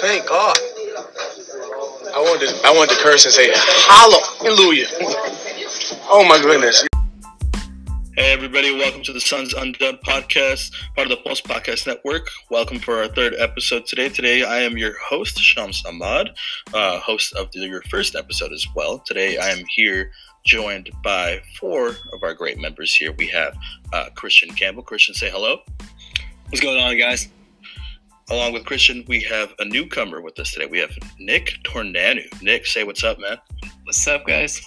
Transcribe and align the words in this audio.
Thank 0.00 0.28
God. 0.28 0.56
I 2.14 2.20
wanted 2.20 2.48
to, 2.48 2.60
I 2.64 2.72
wanted 2.72 2.94
to 2.94 3.02
curse 3.02 3.24
and 3.24 3.34
say 3.34 3.50
hallelujah. 3.88 4.86
Oh 6.08 6.24
my 6.28 6.40
goodness. 6.40 6.86
Hey 8.16 8.32
everybody, 8.32 8.72
welcome 8.72 9.02
to 9.02 9.12
the 9.12 9.20
Suns 9.20 9.54
Undone 9.54 9.98
podcast, 10.06 10.72
part 10.94 11.10
of 11.10 11.10
the 11.10 11.16
Pulse 11.24 11.40
Podcast 11.40 11.88
Network. 11.88 12.28
Welcome 12.48 12.78
for 12.78 12.98
our 13.02 13.08
third 13.08 13.34
episode 13.40 13.86
today. 13.86 14.08
Today 14.08 14.44
I 14.44 14.60
am 14.60 14.78
your 14.78 14.96
host, 15.00 15.36
Shams 15.40 15.84
Ahmad, 15.84 16.30
uh, 16.72 17.00
host 17.00 17.34
of 17.34 17.50
the, 17.50 17.66
your 17.66 17.82
first 17.90 18.14
episode 18.14 18.52
as 18.52 18.68
well. 18.76 19.00
Today 19.00 19.38
I 19.38 19.48
am 19.48 19.64
here 19.68 20.12
joined 20.46 20.90
by 21.02 21.40
four 21.58 21.88
of 21.88 22.22
our 22.22 22.34
great 22.34 22.58
members 22.58 22.94
here. 22.94 23.10
We 23.18 23.26
have 23.28 23.56
uh, 23.92 24.10
Christian 24.14 24.50
Campbell. 24.50 24.84
Christian, 24.84 25.16
say 25.16 25.28
hello. 25.28 25.58
What's 26.50 26.60
going 26.60 26.80
on, 26.80 26.96
guys? 26.96 27.28
Along 28.30 28.52
with 28.52 28.66
Christian, 28.66 29.04
we 29.08 29.22
have 29.22 29.54
a 29.58 29.64
newcomer 29.64 30.20
with 30.20 30.38
us 30.38 30.52
today. 30.52 30.66
We 30.66 30.78
have 30.80 30.90
Nick 31.18 31.54
Tornanu. 31.64 32.42
Nick, 32.42 32.66
say 32.66 32.84
what's 32.84 33.02
up, 33.02 33.18
man. 33.18 33.38
What's 33.84 34.06
up, 34.06 34.26
guys? 34.26 34.60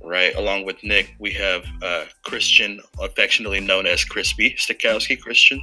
Right, 0.00 0.32
along 0.36 0.66
with 0.66 0.82
Nick, 0.84 1.16
we 1.18 1.32
have 1.32 1.64
uh, 1.82 2.04
Christian, 2.22 2.80
affectionately 3.00 3.58
known 3.58 3.86
as 3.86 4.04
Crispy 4.04 4.54
Stikowski. 4.56 5.20
Christian, 5.20 5.60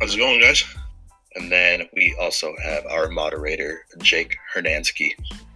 how's 0.00 0.14
it 0.14 0.18
going, 0.18 0.40
guys? 0.40 0.64
And 1.34 1.50
then 1.50 1.88
we 1.94 2.14
also 2.20 2.54
have 2.62 2.84
our 2.84 3.08
moderator, 3.08 3.86
Jake 3.98 4.36
Hernansky. 4.54 5.12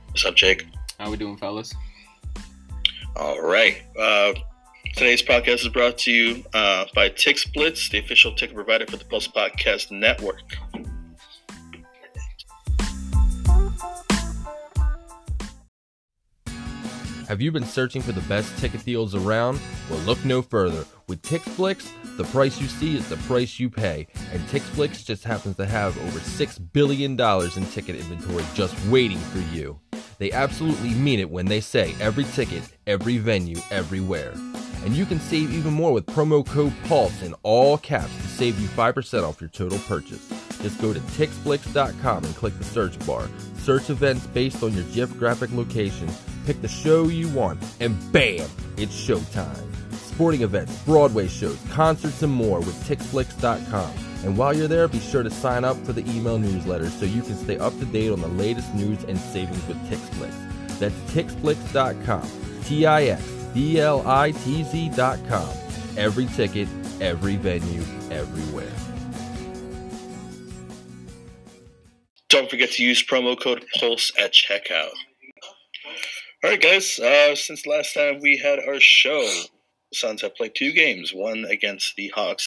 What's 0.09 0.25
up, 0.25 0.37
Jake? 0.37 0.67
How 0.99 1.07
are 1.07 1.11
we 1.11 1.19
doing, 1.19 1.37
fellas? 1.37 1.75
All 3.15 3.43
right. 3.43 3.83
Uh, 3.99 4.33
today's 4.95 5.23
podcast 5.23 5.61
is 5.61 5.69
brought 5.69 5.99
to 5.99 6.11
you 6.11 6.45
uh, 6.55 6.87
by 6.95 7.11
TixBlitz, 7.11 7.91
the 7.91 7.99
official 7.99 8.35
ticket 8.35 8.57
provider 8.57 8.87
for 8.87 8.97
the 8.97 9.05
Pulse 9.05 9.29
Podcast 9.29 9.91
Network. 9.91 10.41
Have 17.29 17.41
you 17.41 17.51
been 17.51 17.65
searching 17.65 18.03
for 18.03 18.13
the 18.13 18.21
best 18.23 18.57
ticket 18.59 18.85
deals 18.85 19.17
around? 19.17 19.59
Well, 19.91 19.99
look 20.01 20.25
no 20.25 20.43
further. 20.43 20.85
With 21.09 21.23
TixBlitz, 21.23 22.17
the 22.17 22.23
price 22.23 22.61
you 22.61 22.69
see 22.69 22.97
is 22.97 23.09
the 23.09 23.17
price 23.17 23.59
you 23.59 23.69
pay, 23.69 24.07
and 24.33 24.41
TixBlitz 24.43 25.05
just 25.05 25.25
happens 25.25 25.57
to 25.57 25.67
have 25.67 25.99
over 26.07 26.21
$6 26.21 26.73
billion 26.73 27.13
in 27.21 27.67
ticket 27.73 27.97
inventory 27.97 28.45
just 28.55 28.77
waiting 28.87 29.19
for 29.19 29.41
you. 29.53 29.77
They 30.19 30.31
absolutely 30.31 30.91
mean 30.91 31.19
it 31.19 31.29
when 31.29 31.47
they 31.47 31.61
say 31.61 31.97
every 32.01 32.23
ticket, 32.25 32.63
every 32.87 33.19
venue, 33.19 33.61
everywhere. 33.73 34.33
And 34.85 34.95
you 34.95 35.05
can 35.05 35.19
save 35.19 35.53
even 35.53 35.75
more 35.75 35.93
with 35.93 36.07
promo 36.07 36.47
code 36.47 36.75
PULSE 36.85 37.23
in 37.23 37.35
all 37.43 37.77
caps 37.77 38.15
to 38.19 38.29
save 38.29 38.57
you 38.61 38.69
5% 38.69 39.25
off 39.25 39.41
your 39.41 39.51
total 39.51 39.81
purchase. 39.81 40.29
Just 40.63 40.81
go 40.81 40.93
to 40.93 41.01
TixBlitz.com 41.01 42.25
and 42.25 42.37
click 42.37 42.57
the 42.57 42.65
search 42.65 43.05
bar. 43.05 43.29
Search 43.59 43.91
events 43.91 44.29
based 44.29 44.63
on 44.63 44.73
your 44.75 44.85
geographic 44.85 45.51
location 45.51 46.09
pick 46.47 46.63
the 46.63 46.69
show 46.69 47.09
you 47.09 47.29
want, 47.31 47.63
and 47.81 47.95
bam, 48.13 48.49
it's 48.77 48.95
showtime. 48.95 49.65
Sporting 49.93 50.43
events, 50.43 50.83
Broadway 50.85 51.27
shows, 51.27 51.59
concerts, 51.71 52.23
and 52.23 52.33
more 52.33 52.61
with 52.61 52.83
TixBlitz.com. 52.89 53.93
And 54.25 54.39
while 54.39 54.57
you're 54.57 54.69
there, 54.69 54.89
be 54.89 55.01
sure 55.01 55.23
to 55.23 55.31
sign 55.31 55.65
up 55.65 55.77
for 55.85 55.93
the 55.93 56.09
email 56.11 56.39
newsletter 56.39 56.89
so 56.89 57.05
you 57.05 57.21
can 57.23 57.37
stay 57.37 57.59
up 57.59 57.77
to 57.81 57.85
date 57.85 58.11
on 58.11 58.21
the 58.21 58.29
latest 58.29 58.75
news 58.75 59.05
and 59.05 59.19
savings 59.19 59.67
with 59.67 59.77
TixBlitz. 59.91 60.79
That's 60.79 60.95
TixBlitz.com. 61.13 62.31
T 62.65 62.87
I 62.87 63.05
X 63.05 63.23
B 63.53 63.81
L 63.81 64.07
I 64.07 64.31
T 64.31 64.65
Z.com. 64.65 65.49
Every 65.97 66.27
ticket, 66.27 66.69
every 67.01 67.37
venue, 67.37 67.83
everywhere. 68.11 68.73
Don't 72.29 72.51
forget 72.51 72.73
to 72.73 72.83
use 72.83 73.07
promo 73.07 73.41
code 73.41 73.65
PULSE 73.79 74.13
at 74.19 74.33
checkout. 74.33 74.91
All 76.45 76.51
right, 76.51 76.61
guys. 76.61 76.99
Uh, 76.99 77.35
since 77.35 77.67
last 77.67 77.95
time 77.95 78.21
we 78.21 78.37
had 78.37 78.59
our 78.59 78.79
show, 78.79 79.27
Suns 79.95 80.21
have 80.21 80.35
played 80.35 80.55
two 80.55 80.71
games: 80.73 81.13
one 81.15 81.47
against 81.47 81.97
the 81.97 82.09
Hawks, 82.15 82.47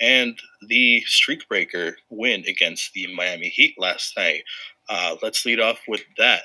and 0.00 0.38
the 0.68 1.00
streak 1.06 1.48
breaker 1.48 1.96
win 2.10 2.44
against 2.46 2.92
the 2.92 3.12
Miami 3.14 3.48
Heat 3.48 3.74
last 3.78 4.14
night. 4.18 4.42
Uh, 4.88 5.16
let's 5.22 5.46
lead 5.46 5.60
off 5.60 5.78
with 5.88 6.02
that. 6.18 6.42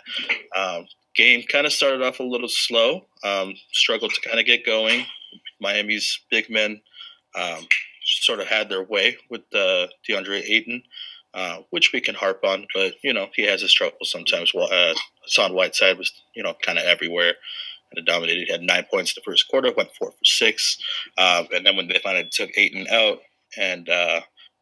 Um, 0.55 0.87
game 1.13 1.43
kind 1.43 1.67
of 1.67 1.73
started 1.73 2.01
off 2.01 2.21
a 2.21 2.23
little 2.23 2.47
slow. 2.47 3.05
Um, 3.21 3.53
struggled 3.73 4.13
to 4.13 4.21
kind 4.21 4.39
of 4.39 4.45
get 4.45 4.65
going. 4.65 5.05
Miami's 5.59 6.21
big 6.31 6.49
men 6.49 6.79
um, 7.35 7.67
sort 8.05 8.39
of 8.39 8.47
had 8.47 8.69
their 8.69 8.83
way 8.83 9.17
with 9.29 9.41
uh, 9.53 9.87
DeAndre 10.07 10.41
Ayton. 10.49 10.83
Uh, 11.35 11.59
which 11.69 11.91
we 11.93 12.01
can 12.01 12.15
harp 12.15 12.43
on, 12.43 12.65
but 12.73 12.95
you 13.03 13.13
know 13.13 13.27
he 13.35 13.43
has 13.43 13.61
his 13.61 13.71
troubles 13.71 14.09
sometimes. 14.09 14.51
Well, 14.51 14.67
uh, 14.71 14.95
Hassan 15.21 15.53
Whiteside 15.53 15.99
was 15.99 16.11
you 16.33 16.41
know 16.41 16.55
kind 16.63 16.79
of 16.79 16.85
everywhere 16.85 17.35
and 17.95 18.03
dominated. 18.03 18.47
He 18.47 18.51
had 18.51 18.63
nine 18.63 18.85
points 18.89 19.11
in 19.11 19.21
the 19.21 19.29
first 19.31 19.47
quarter, 19.47 19.71
went 19.71 19.91
four 19.95 20.09
for 20.09 20.25
six, 20.25 20.79
uh, 21.19 21.43
and 21.53 21.63
then 21.63 21.77
when 21.77 21.87
they 21.87 21.99
finally 22.03 22.27
took 22.31 22.49
Ayton 22.57 22.87
out 22.91 23.19
and 23.55 23.87
uh, 23.89 24.21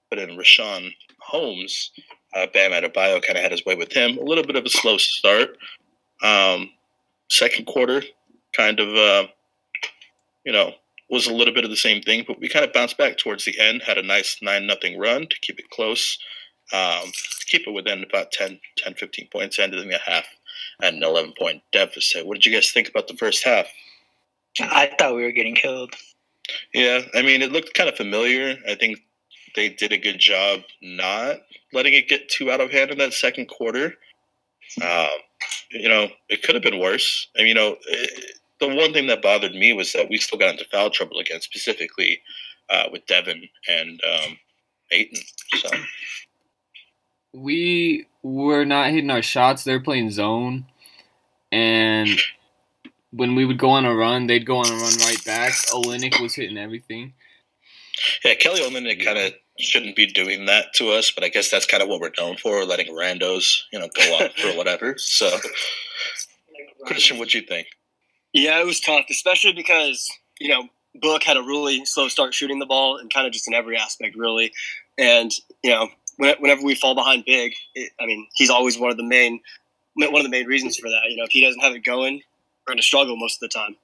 put 0.10 0.20
in 0.20 0.38
Richaun 0.38 0.92
Holmes, 1.20 1.92
uh, 2.36 2.48
Bam 2.54 2.72
Adebayo 2.72 3.24
kind 3.24 3.38
of 3.38 3.44
had 3.44 3.54
his 3.54 3.66
way 3.66 3.76
with 3.76 3.94
him. 3.94 4.18
A 4.18 4.24
little 4.24 4.44
bit 4.44 4.58
of 4.58 4.66
a 4.66 4.70
slow 4.70 4.98
start. 4.98 5.58
Um, 6.22 6.72
second 7.30 7.66
quarter, 7.66 8.04
kind 8.54 8.82
of 8.82 8.90
uh, 8.90 9.28
you 10.44 10.52
know 10.52 10.74
was 11.10 11.28
a 11.28 11.34
little 11.34 11.54
bit 11.54 11.64
of 11.64 11.70
the 11.70 11.78
same 11.78 12.02
thing, 12.02 12.26
but 12.28 12.42
we 12.42 12.50
kind 12.50 12.66
of 12.66 12.74
bounced 12.74 12.98
back 12.98 13.18
towards 13.18 13.46
the 13.46 13.58
end. 13.58 13.84
Had 13.84 13.98
a 13.98 14.04
nice 14.04 14.40
nine 14.42 14.68
nothing 14.68 15.00
run 15.00 15.28
to 15.28 15.40
keep 15.42 15.60
it 15.60 15.70
close 15.70 16.18
um, 16.74 17.12
keep 17.46 17.68
it 17.68 17.74
within 17.74 18.04
about 18.04 18.32
10, 18.32 18.60
10, 18.78 18.94
15 18.96 19.30
points, 19.32 19.60
ending 19.60 19.90
the 19.90 20.00
half 20.00 20.26
at 20.82 20.94
an 20.94 21.04
11 21.04 21.34
point 21.38 21.62
deficit. 21.72 22.26
What 22.26 22.36
did 22.36 22.46
you 22.46 22.54
guys 22.54 22.72
think 22.72 22.90
about 22.90 23.08
the 23.08 23.18
first 23.18 23.44
half? 23.44 23.68
I 24.60 24.92
thought 24.98 25.16
we 25.16 25.24
were 25.24 25.32
getting 25.32 25.56
killed. 25.56 25.94
Yeah, 26.74 27.02
I 27.14 27.22
mean, 27.22 27.42
it 27.42 27.52
looked 27.52 27.74
kind 27.74 27.90
of 27.90 27.96
familiar. 27.96 28.56
I 28.68 28.76
think 28.76 29.00
they 29.56 29.70
did 29.70 29.92
a 29.92 29.98
good 29.98 30.20
job 30.20 30.62
not 30.82 31.38
letting 31.74 31.94
it 31.94 32.08
get 32.08 32.30
too 32.30 32.52
out 32.52 32.62
of 32.62 32.72
hand 32.72 32.92
in 32.92 32.98
that 33.00 33.14
second 33.14 33.48
quarter. 33.48 33.96
Um, 34.82 35.08
you 35.72 35.90
know, 35.90 36.08
it 36.30 36.44
could 36.44 36.56
have 36.56 36.64
been 36.64 36.80
worse. 36.80 37.28
I 37.36 37.40
mean, 37.40 37.50
you 37.50 37.54
know, 37.54 37.78
it, 37.88 38.38
the 38.60 38.68
one 38.68 38.94
thing 38.94 39.08
that 39.08 39.22
bothered 39.22 39.54
me 39.54 39.74
was 39.74 39.94
that 39.94 40.10
we 40.10 40.18
still 40.18 40.40
got 40.40 40.52
into 40.52 40.66
foul 40.66 40.90
trouble 40.90 41.20
again, 41.20 41.42
specifically 41.42 42.22
uh, 42.70 42.86
with 42.92 43.06
Devin 43.06 43.48
and 43.70 44.02
um, 44.04 44.38
Ayton. 44.92 45.22
So 45.62 45.70
we 47.34 48.08
were 48.24 48.66
not 48.66 48.92
hitting 48.92 49.10
our 49.10 49.22
shots. 49.22 49.64
They're 49.64 49.80
playing 49.80 50.12
zone, 50.12 50.66
and 51.52 52.20
when 53.12 53.36
we 53.36 53.46
would 53.46 53.58
go 53.58 53.70
on 53.70 53.86
a 53.86 53.96
run, 53.96 54.28
they'd 54.28 54.46
go 54.46 54.58
on 54.58 54.68
a 54.68 54.76
run 54.76 54.98
right 55.00 55.24
back. 55.26 55.54
Olynyk 55.72 56.22
was 56.22 56.36
hitting 56.36 56.58
everything. 56.58 57.14
Yeah, 58.24 58.36
Kelly 58.36 58.62
Olynyk 58.62 59.04
kind 59.04 59.18
of 59.18 59.34
shouldn't 59.60 59.96
be 59.96 60.06
doing 60.06 60.46
that 60.46 60.74
to 60.76 60.92
us, 60.92 61.12
but 61.12 61.24
I 61.24 61.30
guess 61.30 61.50
that's 61.50 61.66
kind 61.66 61.82
of 61.82 61.90
what 61.90 62.00
we're 62.00 62.12
known 62.18 62.38
for, 62.38 62.64
letting 62.64 62.94
randos, 62.94 63.62
you 63.72 63.80
know, 63.80 63.90
go 63.96 64.04
off 64.16 64.32
or 64.44 64.52
whatever. 64.58 64.96
So, 64.98 65.30
Christian, 66.86 67.18
what'd 67.18 67.34
you 67.34 67.42
think? 67.42 67.68
Yeah, 68.34 68.60
it 68.60 68.66
was 68.66 68.80
tough, 68.80 69.06
especially 69.10 69.54
because 69.54 70.08
you 70.40 70.50
know 70.50 70.68
Book 70.96 71.24
had 71.24 71.38
a 71.38 71.42
really 71.42 71.86
slow 71.86 72.08
start 72.08 72.34
shooting 72.34 72.60
the 72.60 72.66
ball, 72.66 72.98
and 72.98 73.12
kind 73.12 73.26
of 73.26 73.34
just 73.34 73.48
in 73.48 73.54
every 73.54 73.78
aspect, 73.78 74.16
really. 74.16 74.52
And 74.98 75.32
you 75.64 75.72
know, 75.72 75.90
whenever 76.18 76.64
we 76.64 76.76
fall 76.76 76.96
behind 76.96 77.26
big, 77.26 77.54
it, 77.76 77.92
I 78.00 78.06
mean, 78.06 78.28
he's 78.36 78.50
always 78.50 78.78
one 78.78 78.92
of 78.92 78.98
the 78.98 79.04
main 79.04 79.40
one 79.96 80.16
of 80.16 80.24
the 80.24 80.30
main 80.30 80.46
reasons 80.46 80.78
for 80.78 80.90
that. 80.90 81.02
You 81.10 81.18
know, 81.18 81.24
if 81.24 81.32
he 81.32 81.44
doesn't 81.44 81.62
have 81.62 81.74
it 81.74 81.84
going, 81.84 82.16
we're 82.16 82.74
going 82.74 82.78
to 82.78 82.84
struggle 82.84 83.18
most 83.18 83.42
of 83.42 83.50
the 83.50 83.58
time. 83.58 83.76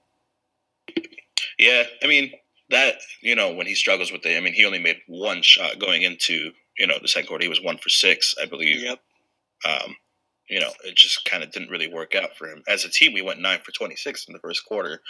Yeah, 1.57 1.83
I 2.03 2.07
mean 2.07 2.33
that 2.69 2.95
you 3.21 3.35
know 3.35 3.53
when 3.53 3.67
he 3.67 3.75
struggles 3.75 4.11
with 4.11 4.25
it. 4.25 4.37
I 4.37 4.39
mean, 4.39 4.53
he 4.53 4.65
only 4.65 4.79
made 4.79 4.97
one 5.07 5.41
shot 5.41 5.79
going 5.79 6.01
into 6.01 6.51
you 6.77 6.87
know 6.87 6.97
the 7.01 7.07
second 7.07 7.27
quarter. 7.27 7.43
He 7.43 7.49
was 7.49 7.61
one 7.61 7.77
for 7.77 7.89
six, 7.89 8.35
I 8.41 8.45
believe. 8.45 8.81
Yep. 8.81 8.99
Um, 9.67 9.95
you 10.49 10.59
know, 10.59 10.71
it 10.83 10.95
just 10.95 11.25
kind 11.25 11.43
of 11.43 11.51
didn't 11.51 11.69
really 11.69 11.87
work 11.87 12.15
out 12.15 12.35
for 12.37 12.47
him. 12.47 12.63
As 12.67 12.83
a 12.83 12.89
team, 12.89 13.13
we 13.13 13.21
went 13.21 13.39
nine 13.39 13.59
for 13.63 13.71
twenty 13.71 13.95
six 13.95 14.27
in 14.27 14.33
the 14.33 14.39
first 14.39 14.65
quarter. 14.65 15.01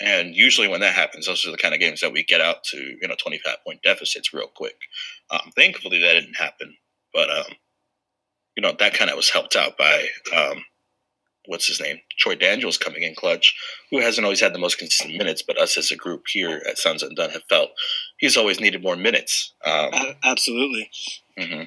And 0.00 0.34
usually, 0.34 0.68
when 0.68 0.80
that 0.80 0.94
happens, 0.94 1.26
those 1.26 1.46
are 1.46 1.50
the 1.50 1.56
kind 1.56 1.72
of 1.74 1.80
games 1.80 2.00
that 2.00 2.12
we 2.12 2.22
get 2.22 2.40
out 2.40 2.64
to, 2.64 2.76
you 2.76 3.08
know, 3.08 3.16
25 3.18 3.56
point 3.66 3.80
deficits 3.82 4.34
real 4.34 4.48
quick. 4.54 4.76
Um, 5.30 5.52
thankfully, 5.56 6.00
that 6.00 6.14
didn't 6.14 6.36
happen. 6.36 6.76
But, 7.14 7.30
um, 7.30 7.52
you 8.56 8.62
know, 8.62 8.74
that 8.78 8.94
kind 8.94 9.10
of 9.10 9.16
was 9.16 9.30
helped 9.30 9.56
out 9.56 9.78
by, 9.78 10.06
um, 10.34 10.64
what's 11.46 11.66
his 11.66 11.80
name? 11.80 11.98
Troy 12.18 12.34
Daniels 12.34 12.76
coming 12.76 13.02
in 13.02 13.14
clutch, 13.14 13.56
who 13.90 14.00
hasn't 14.00 14.24
always 14.24 14.40
had 14.40 14.52
the 14.52 14.58
most 14.58 14.78
consistent 14.78 15.16
minutes, 15.16 15.42
but 15.42 15.58
us 15.58 15.78
as 15.78 15.90
a 15.90 15.96
group 15.96 16.24
here 16.28 16.62
at 16.68 16.78
Suns 16.78 17.02
Undone 17.02 17.30
have 17.30 17.44
felt 17.48 17.70
he's 18.18 18.36
always 18.36 18.60
needed 18.60 18.82
more 18.82 18.96
minutes. 18.96 19.54
Um, 19.64 19.92
absolutely. 20.24 20.90
Mm-hmm. 21.38 21.62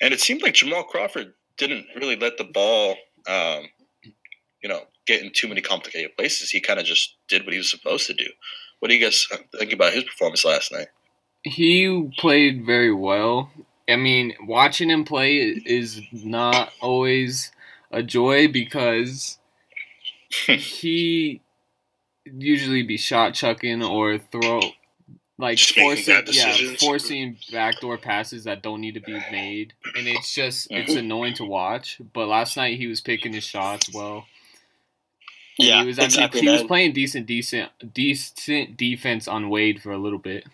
And 0.00 0.14
it 0.14 0.20
seemed 0.20 0.42
like 0.42 0.54
Jamal 0.54 0.84
Crawford 0.84 1.34
didn't 1.56 1.86
really 1.96 2.16
let 2.16 2.38
the 2.38 2.44
ball, 2.44 2.96
um, 3.28 3.64
you 4.62 4.68
know, 4.68 4.82
get 5.06 5.22
in 5.22 5.30
too 5.32 5.48
many 5.48 5.60
complicated 5.60 6.16
places. 6.16 6.50
He 6.50 6.60
kind 6.60 6.78
of 6.80 6.86
just 6.86 7.16
did 7.28 7.44
what 7.44 7.52
he 7.52 7.58
was 7.58 7.70
supposed 7.70 8.06
to 8.06 8.14
do. 8.14 8.26
What 8.80 8.88
do 8.88 8.94
you 8.96 9.02
guys 9.04 9.26
think 9.58 9.72
about 9.72 9.92
his 9.92 10.04
performance 10.04 10.44
last 10.44 10.72
night? 10.72 10.88
He 11.44 12.10
played 12.18 12.64
very 12.64 12.92
well. 12.92 13.50
I 13.88 13.96
mean, 13.96 14.34
watching 14.46 14.90
him 14.90 15.04
play 15.04 15.38
is 15.38 16.00
not 16.12 16.72
always 16.80 17.50
a 17.90 18.02
joy 18.02 18.48
because 18.48 19.38
he 20.46 21.40
usually 22.24 22.82
be 22.82 22.96
shot 22.96 23.34
chucking 23.34 23.82
or 23.82 24.18
throw 24.18 24.60
like 25.38 25.58
Just 25.58 25.74
forcing 25.74 26.22
yeah 26.30 26.74
forcing 26.78 27.36
backdoor 27.50 27.98
passes 27.98 28.44
that 28.44 28.62
don't 28.62 28.80
need 28.80 28.94
to 28.94 29.00
be 29.00 29.20
made 29.32 29.72
and 29.96 30.06
it's 30.06 30.32
just 30.32 30.68
it's 30.70 30.92
Mhm. 30.92 30.98
annoying 30.98 31.34
to 31.34 31.44
watch 31.44 32.00
but 32.12 32.28
last 32.28 32.56
night 32.56 32.76
he 32.78 32.86
was 32.86 33.00
picking 33.00 33.32
his 33.32 33.42
shots 33.44 33.92
well 33.92 34.24
Yeah, 35.58 35.80
he 35.80 35.86
was 35.86 35.98
exactly, 35.98 36.40
he 36.40 36.48
was 36.48 36.62
playing 36.62 36.92
decent 36.92 37.26
decent 37.26 37.70
decent 37.92 38.76
defense 38.76 39.28
on 39.28 39.50
Wade 39.50 39.82
for 39.82 39.92
a 39.92 39.98
little 39.98 40.18
bit 40.18 40.44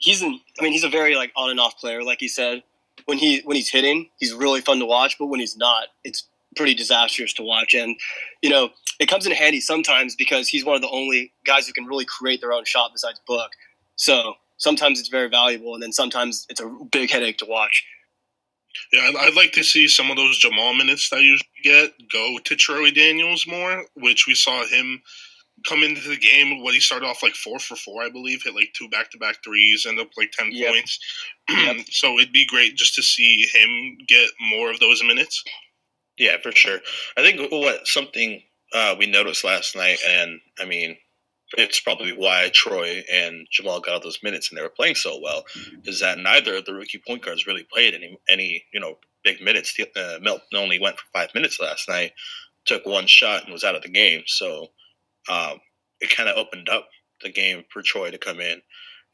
he's 0.00 0.22
an, 0.22 0.40
I 0.58 0.64
mean, 0.64 0.72
he's 0.72 0.84
a 0.84 0.88
very 0.88 1.14
like 1.14 1.30
on 1.36 1.50
and 1.50 1.60
off 1.60 1.78
player. 1.78 2.02
Like 2.02 2.20
you 2.20 2.28
said, 2.28 2.64
when 3.04 3.18
he 3.18 3.40
when 3.44 3.56
he's 3.56 3.70
hitting, 3.70 4.08
he's 4.18 4.32
really 4.32 4.60
fun 4.60 4.80
to 4.80 4.86
watch. 4.86 5.16
But 5.18 5.26
when 5.26 5.38
he's 5.38 5.56
not, 5.56 5.88
it's 6.02 6.24
pretty 6.56 6.74
disastrous 6.74 7.32
to 7.34 7.42
watch. 7.42 7.74
And 7.74 7.96
you 8.42 8.50
know, 8.50 8.70
it 8.98 9.06
comes 9.06 9.26
in 9.26 9.32
handy 9.32 9.60
sometimes 9.60 10.16
because 10.16 10.48
he's 10.48 10.64
one 10.64 10.74
of 10.74 10.82
the 10.82 10.90
only 10.90 11.32
guys 11.46 11.66
who 11.68 11.72
can 11.72 11.84
really 11.84 12.04
create 12.04 12.40
their 12.40 12.52
own 12.52 12.64
shot 12.64 12.90
besides 12.92 13.20
Book. 13.26 13.52
So 13.96 14.34
sometimes 14.56 14.98
it's 14.98 15.08
very 15.08 15.28
valuable, 15.28 15.74
and 15.74 15.82
then 15.82 15.92
sometimes 15.92 16.46
it's 16.50 16.60
a 16.60 16.68
big 16.90 17.10
headache 17.10 17.38
to 17.38 17.46
watch. 17.46 17.84
Yeah, 18.92 19.02
I'd, 19.08 19.16
I'd 19.16 19.36
like 19.36 19.52
to 19.52 19.64
see 19.64 19.88
some 19.88 20.10
of 20.10 20.16
those 20.16 20.38
Jamal 20.38 20.74
minutes 20.74 21.08
that 21.10 21.16
I 21.16 21.20
usually 21.20 21.48
get 21.62 21.92
go 22.12 22.38
to 22.44 22.56
Troy 22.56 22.90
Daniels 22.90 23.46
more, 23.46 23.84
which 23.96 24.26
we 24.26 24.34
saw 24.34 24.64
him 24.66 25.00
come 25.68 25.82
into 25.82 26.08
the 26.08 26.16
game. 26.16 26.62
What 26.62 26.74
he 26.74 26.80
started 26.80 27.06
off 27.06 27.22
like 27.22 27.34
four 27.34 27.58
for 27.58 27.76
four, 27.76 28.02
I 28.02 28.08
believe, 28.10 28.42
hit 28.42 28.54
like 28.54 28.72
two 28.74 28.88
back 28.88 29.10
to 29.10 29.18
back 29.18 29.36
threes, 29.44 29.86
end 29.86 30.00
up 30.00 30.08
like 30.16 30.30
ten 30.32 30.50
Yep. 30.52 30.72
points. 30.72 30.98
Yep. 31.50 31.86
so 31.90 32.18
it'd 32.18 32.32
be 32.32 32.46
great 32.46 32.76
just 32.76 32.94
to 32.94 33.02
see 33.02 33.46
him 33.52 33.98
get 34.08 34.30
more 34.40 34.70
of 34.70 34.78
those 34.80 35.02
minutes. 35.02 35.42
Yeah, 36.16 36.36
for 36.42 36.52
sure. 36.52 36.78
I 37.16 37.22
think 37.22 37.50
what 37.50 37.86
something 37.88 38.42
uh, 38.72 38.94
we 38.98 39.06
noticed 39.06 39.42
last 39.44 39.74
night, 39.74 39.98
and 40.08 40.40
I 40.60 40.64
mean, 40.64 40.96
it's 41.56 41.80
probably 41.80 42.12
why 42.12 42.50
Troy 42.52 43.02
and 43.12 43.46
Jamal 43.50 43.80
got 43.80 43.94
all 43.94 44.00
those 44.00 44.22
minutes 44.22 44.50
and 44.50 44.58
they 44.58 44.62
were 44.62 44.68
playing 44.68 44.94
so 44.94 45.18
well, 45.20 45.44
is 45.84 46.00
that 46.00 46.18
neither 46.18 46.56
of 46.56 46.64
the 46.64 46.74
rookie 46.74 47.02
point 47.04 47.24
guards 47.24 47.46
really 47.46 47.66
played 47.72 47.94
any 47.94 48.18
any 48.28 48.64
you 48.72 48.80
know 48.80 48.98
big 49.24 49.40
minutes. 49.40 49.76
Uh, 49.96 50.18
Melton 50.22 50.56
only 50.56 50.78
went 50.78 50.98
for 50.98 51.06
five 51.12 51.34
minutes 51.34 51.60
last 51.60 51.88
night, 51.88 52.12
took 52.66 52.86
one 52.86 53.06
shot 53.06 53.44
and 53.44 53.52
was 53.52 53.64
out 53.64 53.74
of 53.74 53.82
the 53.82 53.88
game. 53.88 54.22
So 54.26 54.68
um, 55.28 55.58
it 56.00 56.14
kind 56.14 56.28
of 56.28 56.36
opened 56.36 56.68
up 56.68 56.88
the 57.22 57.30
game 57.30 57.64
for 57.70 57.82
Troy 57.82 58.10
to 58.10 58.18
come 58.18 58.40
in 58.40 58.62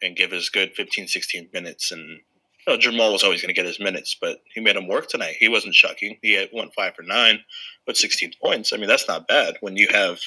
and 0.03 0.17
give 0.17 0.31
his 0.31 0.51
good 0.51 0.73
15, 0.75 1.09
16 1.09 1.49
minutes 1.53 1.91
and. 1.91 2.21
You 2.67 2.73
know, 2.73 2.79
Jamal 2.79 3.13
was 3.13 3.23
always 3.23 3.41
going 3.41 3.55
to 3.55 3.61
get 3.61 3.67
his 3.67 3.79
minutes, 3.81 4.17
but 4.21 4.39
he 4.53 4.61
made 4.61 4.77
him 4.77 4.89
work 4.89 5.09
tonight. 5.09 5.37
He 5.39 5.49
wasn't 5.49 5.75
chucking. 5.75 6.19
He 6.23 6.33
had 6.33 6.49
went 6.53 6.75
five 6.75 6.95
for 6.95 7.03
nine, 7.03 7.41
but 7.87 7.97
16 7.97 8.33
points. 8.43 8.73
I 8.73 8.77
mean, 8.77 8.89
that's 8.89 9.07
not 9.09 9.29
bad 9.29 9.57
when 9.61 9.77
you 9.77 9.89
have 9.91 10.19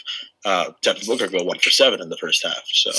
uh, 0.45 0.71
Devin 0.81 1.05
Booker 1.05 1.27
go 1.27 1.43
one 1.43 1.59
for 1.59 1.69
seven 1.69 2.01
in 2.01 2.09
the 2.09 2.17
first 2.17 2.43
half. 2.43 2.63
So 2.65 2.91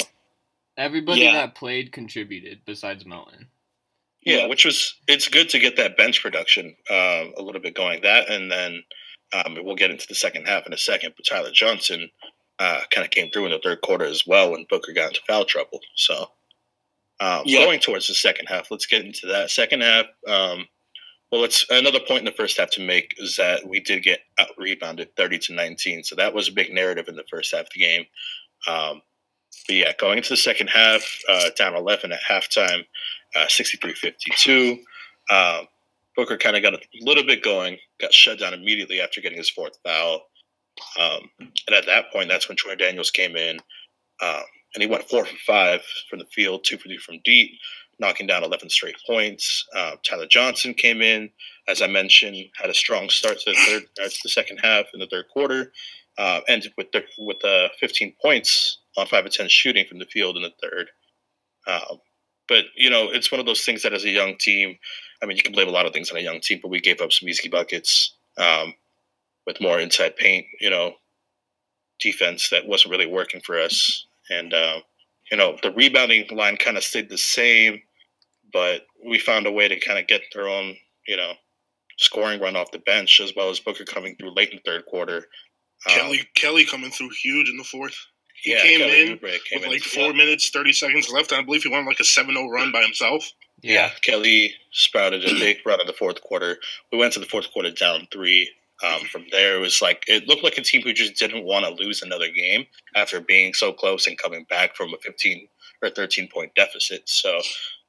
everybody 0.76 1.22
Yeah. 1.22 1.32
that 1.32 1.54
played 1.54 1.92
contributed 1.92 2.60
besides 2.66 3.04
Melton 3.06 3.48
yeah, 4.22 4.38
Yeah. 4.38 4.46
which 4.46 4.64
was 4.64 4.94
it's 5.08 5.28
good 5.28 5.48
to 5.50 5.58
get 5.58 5.76
that 5.76 5.96
bench 5.96 6.22
production 6.22 6.76
uh, 6.90 7.24
a 7.36 7.42
little 7.42 7.60
bit 7.60 7.74
going. 7.74 8.02
That 8.02 8.28
and 8.28 8.50
then 8.50 8.82
um, 9.32 9.56
we'll 9.62 9.76
get 9.76 9.90
into 9.90 10.06
the 10.08 10.14
second 10.14 10.46
half 10.46 10.66
in 10.66 10.72
a 10.74 10.78
second. 10.78 11.14
But 11.16 11.24
Tyler 11.26 11.50
Johnson 11.52 12.10
uh, 12.58 12.80
kind 12.90 13.04
of 13.06 13.10
came 13.10 13.30
through 13.30 13.46
in 13.46 13.52
the 13.52 13.58
third 13.62 13.80
quarter 13.80 14.04
as 14.04 14.26
well 14.26 14.50
when 14.52 14.66
Booker 14.68 14.92
got 14.92 15.08
into 15.08 15.20
foul 15.26 15.44
trouble. 15.46 15.80
So 15.94 16.30
Yeah. 17.44 17.64
going 17.64 17.80
towards 17.80 18.08
the 18.08 18.14
second 18.14 18.46
half, 18.46 18.70
let's 18.70 18.86
get 18.86 19.04
into 19.04 19.26
that 19.26 19.50
second 19.50 19.82
half. 19.82 20.06
Um, 20.26 20.66
well, 21.30 21.44
it's 21.44 21.64
another 21.70 22.00
point 22.00 22.20
in 22.20 22.24
the 22.24 22.32
first 22.32 22.58
half 22.58 22.70
to 22.70 22.84
make 22.84 23.14
is 23.18 23.36
that 23.36 23.66
we 23.66 23.78
did 23.80 24.02
get 24.02 24.20
out 24.38 24.48
rebounded 24.58 25.14
thirty 25.16 25.38
to 25.38 25.52
nineteen. 25.52 26.02
So 26.02 26.16
that 26.16 26.34
was 26.34 26.48
a 26.48 26.52
big 26.52 26.72
narrative 26.72 27.08
in 27.08 27.16
the 27.16 27.24
first 27.30 27.52
half 27.52 27.62
of 27.62 27.68
the 27.74 27.80
game. 27.80 28.04
Um, 28.66 29.02
but 29.66 29.76
yeah, 29.76 29.92
going 29.98 30.18
into 30.18 30.30
the 30.30 30.36
second 30.36 30.68
half, 30.68 31.02
uh, 31.28 31.50
down 31.56 31.74
11 31.74 32.12
at 32.12 32.20
halftime, 32.28 32.84
uh, 33.36 33.46
63-52. 33.46 34.78
Um, 35.30 35.66
Booker 36.16 36.36
kind 36.36 36.56
of 36.56 36.62
got 36.62 36.74
a 36.74 36.80
little 37.00 37.24
bit 37.24 37.42
going, 37.42 37.78
got 38.00 38.12
shut 38.12 38.38
down 38.38 38.52
immediately 38.54 39.00
after 39.00 39.20
getting 39.20 39.38
his 39.38 39.50
fourth 39.50 39.78
foul. 39.84 40.22
Um, 40.98 41.30
and 41.38 41.76
at 41.76 41.86
that 41.86 42.12
point, 42.12 42.28
that's 42.28 42.48
when 42.48 42.56
Troy 42.56 42.74
Daniels 42.74 43.10
came 43.10 43.36
in, 43.36 43.58
um, 44.22 44.42
and 44.74 44.82
he 44.82 44.88
went 44.88 45.08
four 45.08 45.24
for 45.24 45.36
five 45.46 45.82
from 46.08 46.18
the 46.18 46.26
field, 46.26 46.64
two 46.64 46.78
for 46.78 46.88
two 46.88 46.98
from 46.98 47.20
deep, 47.24 47.52
knocking 47.98 48.26
down 48.26 48.44
11 48.44 48.70
straight 48.70 48.96
points. 49.06 49.66
Uh, 49.74 49.96
Tyler 50.02 50.26
Johnson 50.26 50.74
came 50.74 51.02
in, 51.02 51.30
as 51.68 51.82
I 51.82 51.86
mentioned, 51.86 52.36
had 52.54 52.70
a 52.70 52.74
strong 52.74 53.08
start 53.08 53.38
to 53.40 53.50
the 53.50 53.56
third, 53.66 53.82
uh, 54.00 54.08
to 54.08 54.18
the 54.22 54.28
second 54.28 54.58
half 54.58 54.86
in 54.94 55.00
the 55.00 55.06
third 55.06 55.26
quarter, 55.28 55.72
uh, 56.18 56.40
ended 56.48 56.72
with 56.76 56.88
with 57.18 57.44
uh, 57.44 57.68
15 57.78 58.14
points 58.22 58.78
on 58.96 59.06
five 59.06 59.26
of 59.26 59.32
10 59.32 59.48
shooting 59.48 59.86
from 59.86 59.98
the 59.98 60.06
field 60.06 60.36
in 60.36 60.42
the 60.42 60.52
third. 60.62 60.90
Um, 61.66 62.00
but 62.48 62.64
you 62.74 62.90
know, 62.90 63.10
it's 63.10 63.30
one 63.30 63.40
of 63.40 63.46
those 63.46 63.64
things 63.64 63.82
that 63.82 63.92
as 63.92 64.04
a 64.04 64.10
young 64.10 64.36
team, 64.36 64.76
I 65.22 65.26
mean, 65.26 65.36
you 65.36 65.42
can 65.42 65.52
blame 65.52 65.68
a 65.68 65.72
lot 65.72 65.86
of 65.86 65.92
things 65.92 66.10
on 66.10 66.16
a 66.16 66.22
young 66.22 66.40
team, 66.40 66.58
but 66.62 66.70
we 66.70 66.80
gave 66.80 67.00
up 67.00 67.12
some 67.12 67.28
easy 67.28 67.48
buckets 67.48 68.14
um, 68.38 68.74
with 69.46 69.60
more 69.60 69.78
inside 69.78 70.16
paint, 70.16 70.46
you 70.60 70.70
know, 70.70 70.94
defense 72.00 72.48
that 72.50 72.66
wasn't 72.66 72.90
really 72.90 73.06
working 73.06 73.40
for 73.40 73.58
us. 73.60 74.06
And, 74.30 74.54
uh, 74.54 74.80
you 75.30 75.36
know, 75.36 75.58
the 75.62 75.72
rebounding 75.72 76.26
line 76.30 76.56
kind 76.56 76.76
of 76.76 76.84
stayed 76.84 77.10
the 77.10 77.18
same, 77.18 77.82
but 78.52 78.82
we 79.04 79.18
found 79.18 79.46
a 79.46 79.52
way 79.52 79.68
to 79.68 79.78
kind 79.78 79.98
of 79.98 80.06
get 80.06 80.22
their 80.32 80.48
own, 80.48 80.76
you 81.06 81.16
know, 81.16 81.32
scoring 81.98 82.40
run 82.40 82.56
off 82.56 82.70
the 82.70 82.78
bench 82.78 83.20
as 83.20 83.34
well 83.36 83.50
as 83.50 83.60
Booker 83.60 83.84
coming 83.84 84.16
through 84.16 84.34
late 84.34 84.50
in 84.50 84.56
the 84.56 84.70
third 84.70 84.86
quarter. 84.86 85.26
Um, 85.88 85.94
Kelly 85.94 86.20
Kelly 86.34 86.64
coming 86.64 86.90
through 86.90 87.10
huge 87.10 87.48
in 87.48 87.56
the 87.56 87.64
fourth. 87.64 87.94
He 88.42 88.52
yeah, 88.52 88.62
came 88.62 88.80
Kelly 88.80 89.00
in 89.02 89.06
came 89.18 89.20
with 89.22 89.64
in 89.64 89.70
like 89.70 89.82
four 89.82 90.04
well. 90.04 90.14
minutes, 90.14 90.50
thirty 90.50 90.72
seconds 90.72 91.10
left, 91.10 91.32
and 91.32 91.40
I 91.40 91.44
believe 91.44 91.62
he 91.62 91.68
went 91.68 91.80
on 91.82 91.86
like 91.86 92.00
a 92.00 92.04
7-0 92.04 92.50
run 92.50 92.72
by 92.72 92.82
himself. 92.82 93.30
Yeah, 93.62 93.90
Kelly 94.00 94.54
sprouted 94.72 95.24
a 95.24 95.34
big 95.34 95.58
run 95.66 95.80
in 95.80 95.86
the 95.86 95.92
fourth 95.92 96.22
quarter. 96.22 96.56
We 96.90 96.98
went 96.98 97.12
to 97.14 97.20
the 97.20 97.26
fourth 97.26 97.52
quarter 97.52 97.70
down 97.70 98.08
three. 98.10 98.50
Um, 98.82 99.00
from 99.12 99.24
there, 99.30 99.56
it 99.56 99.60
was 99.60 99.82
like 99.82 100.04
it 100.06 100.26
looked 100.26 100.44
like 100.44 100.56
a 100.58 100.62
team 100.62 100.82
who 100.82 100.92
just 100.92 101.16
didn't 101.16 101.44
want 101.44 101.64
to 101.64 101.82
lose 101.82 102.02
another 102.02 102.30
game 102.30 102.64
after 102.96 103.20
being 103.20 103.52
so 103.52 103.72
close 103.72 104.06
and 104.06 104.18
coming 104.18 104.46
back 104.48 104.74
from 104.74 104.94
a 104.94 104.98
15 105.02 105.48
or 105.82 105.90
13 105.90 106.28
point 106.32 106.54
deficit. 106.54 107.08
So 107.08 107.40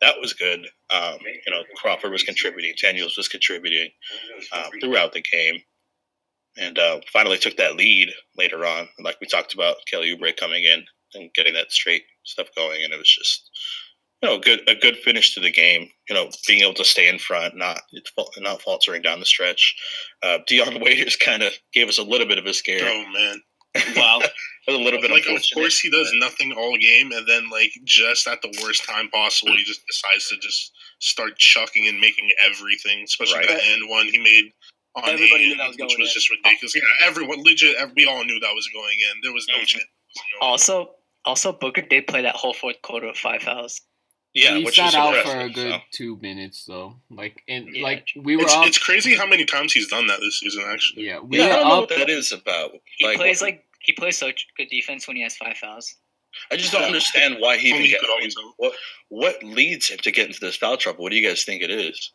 that 0.02 0.16
was 0.20 0.34
good. 0.34 0.68
Um, 0.94 1.20
you 1.24 1.52
know, 1.52 1.64
Crawford 1.78 2.12
was 2.12 2.24
contributing, 2.24 2.74
Daniels 2.82 3.18
was 3.18 3.28
contributing 3.28 3.90
um, 4.54 4.72
throughout 4.82 5.14
the 5.14 5.22
game, 5.22 5.62
and 6.58 6.78
uh, 6.78 7.00
finally 7.12 7.38
took 7.38 7.58
that 7.58 7.76
lead 7.76 8.12
later 8.38 8.66
on. 8.66 8.90
Like 9.00 9.18
we 9.22 9.28
talked 9.28 9.54
about, 9.54 9.78
Kelly 9.90 10.16
Oubre 10.16 10.36
coming 10.36 10.64
in 10.64 10.84
and 11.14 11.34
getting 11.34 11.54
that 11.54 11.72
straight 11.72 12.04
stuff 12.24 12.48
going, 12.56 12.84
and 12.84 12.94
it 12.94 12.98
was 12.98 13.10
just 13.10 13.50
you 14.22 14.30
know, 14.30 14.40
good 14.40 14.62
a 14.68 14.76
good 14.76 14.98
finish 14.98 15.34
to 15.34 15.40
the 15.40 15.52
game. 15.52 15.90
You 16.10 16.16
know, 16.16 16.30
being 16.48 16.62
able 16.62 16.74
to 16.76 16.86
stay 16.86 17.08
in 17.08 17.20
front, 17.20 17.56
not 17.56 17.82
not 18.38 18.62
faltering 18.62 19.02
down 19.02 19.20
the 19.20 19.26
stretch. 19.26 19.76
Uh, 20.24 20.40
Dion 20.48 20.80
Waiters 20.82 21.16
kind 21.16 21.44
of 21.44 21.54
gave 21.74 21.88
us 21.90 21.98
a 21.98 22.04
little 22.04 22.28
bit 22.28 22.38
of 22.38 22.46
a 22.46 22.54
scare. 22.54 22.82
Oh 22.84 23.04
man. 23.14 23.42
Wow. 23.96 24.20
a 24.68 24.72
little 24.74 25.00
bit 25.00 25.12
like 25.12 25.26
of 25.28 25.42
course 25.54 25.80
he 25.80 25.90
does 25.90 26.12
nothing 26.16 26.52
all 26.58 26.78
game 26.78 27.12
and 27.14 27.26
then 27.26 27.50
like 27.50 27.72
just 27.86 28.28
at 28.28 28.42
the 28.42 28.54
worst 28.62 28.84
time 28.86 29.08
possible 29.10 29.56
he 29.56 29.64
just 29.64 29.82
decides 29.88 30.28
to 30.28 30.36
just 30.40 30.74
start 31.00 31.38
chucking 31.38 31.88
and 31.88 31.98
making 32.00 32.30
everything 32.46 33.02
especially 33.06 33.40
Right. 33.40 33.48
the 33.48 33.66
end 33.70 33.84
one 33.90 34.08
he 34.08 34.18
made 34.18 34.52
on 34.98 35.04
Everybody 35.10 35.46
Ayton, 35.46 35.50
knew 35.52 35.58
that 35.58 35.68
was 35.70 35.78
which 35.80 35.96
was 35.98 36.10
in. 36.10 36.14
just 36.14 36.30
ridiculous 36.30 36.76
yeah 36.76 37.08
everyone 37.08 37.42
legit 37.44 37.78
we 37.96 38.06
all 38.06 38.26
knew 38.26 38.40
that 38.42 38.52
was 38.54 38.68
going 38.74 38.98
in 39.10 39.22
there 39.24 39.32
was 39.34 39.48
no 39.48 39.56
Mhm. 39.56 39.66
chance 39.68 39.86
you 40.18 40.22
know. 40.42 40.48
Also, 40.48 40.96
also 41.24 41.54
Booker 41.54 41.82
did 41.82 42.08
play 42.08 42.22
that 42.24 42.36
whole 42.36 42.54
fourth 42.54 42.82
quarter 42.82 43.08
with 43.08 43.18
five 43.18 43.42
fouls. 43.42 43.80
Yeah, 44.34 44.58
he 44.58 44.64
which 44.64 44.76
sat 44.76 44.86
was 44.86 44.96
out 44.96 45.26
for 45.26 45.40
a 45.40 45.50
good 45.50 45.72
so. 45.74 45.80
two 45.92 46.18
minutes 46.22 46.66
though. 46.66 46.96
Like 47.10 47.44
and 47.50 47.76
Yeah. 47.76 47.84
like 47.84 48.08
we 48.16 48.36
were 48.38 48.44
it's, 48.44 48.54
up. 48.54 48.66
it's 48.66 48.78
crazy 48.78 49.16
how 49.16 49.26
many 49.28 49.46
times 49.46 49.74
he's 49.74 49.88
done 49.90 50.08
that 50.08 50.20
this 50.22 50.40
season 50.40 50.64
actually 50.68 51.08
yeah, 51.08 51.20
we 51.20 51.38
Yeah, 51.38 51.46
I 51.46 51.50
don't 51.50 51.68
know 51.68 51.80
what 51.82 51.90
that 51.90 52.10
is 52.10 52.32
about. 52.32 52.72
He 52.98 53.06
Like, 53.06 53.18
plays 53.18 53.42
what- 53.42 53.48
like 53.48 53.66
he 53.82 53.94
plays 53.94 54.18
such 54.18 54.48
good 54.58 54.70
defense 54.70 55.08
when 55.08 55.18
he 55.18 55.24
has 55.24 55.36
five 55.36 55.58
fouls. 55.58 55.96
I 56.52 56.56
just 56.56 56.72
don't 56.72 56.84
understand 56.92 57.38
why 57.40 57.58
he 57.58 57.70
even 57.70 57.82
he 57.82 57.90
gets. 57.90 58.02
could 58.02 58.10
always. 58.12 58.36
What 58.58 58.74
what 59.10 59.44
leads 59.44 59.90
him 59.90 59.98
to 60.00 60.12
get 60.12 60.28
into 60.28 60.40
this 60.40 60.56
foul 60.56 60.78
trouble? 60.78 61.04
What 61.04 61.12
do 61.12 61.18
you 61.18 61.28
guys 61.28 61.44
think 61.44 61.62
it 61.62 61.70
is? 61.72 62.14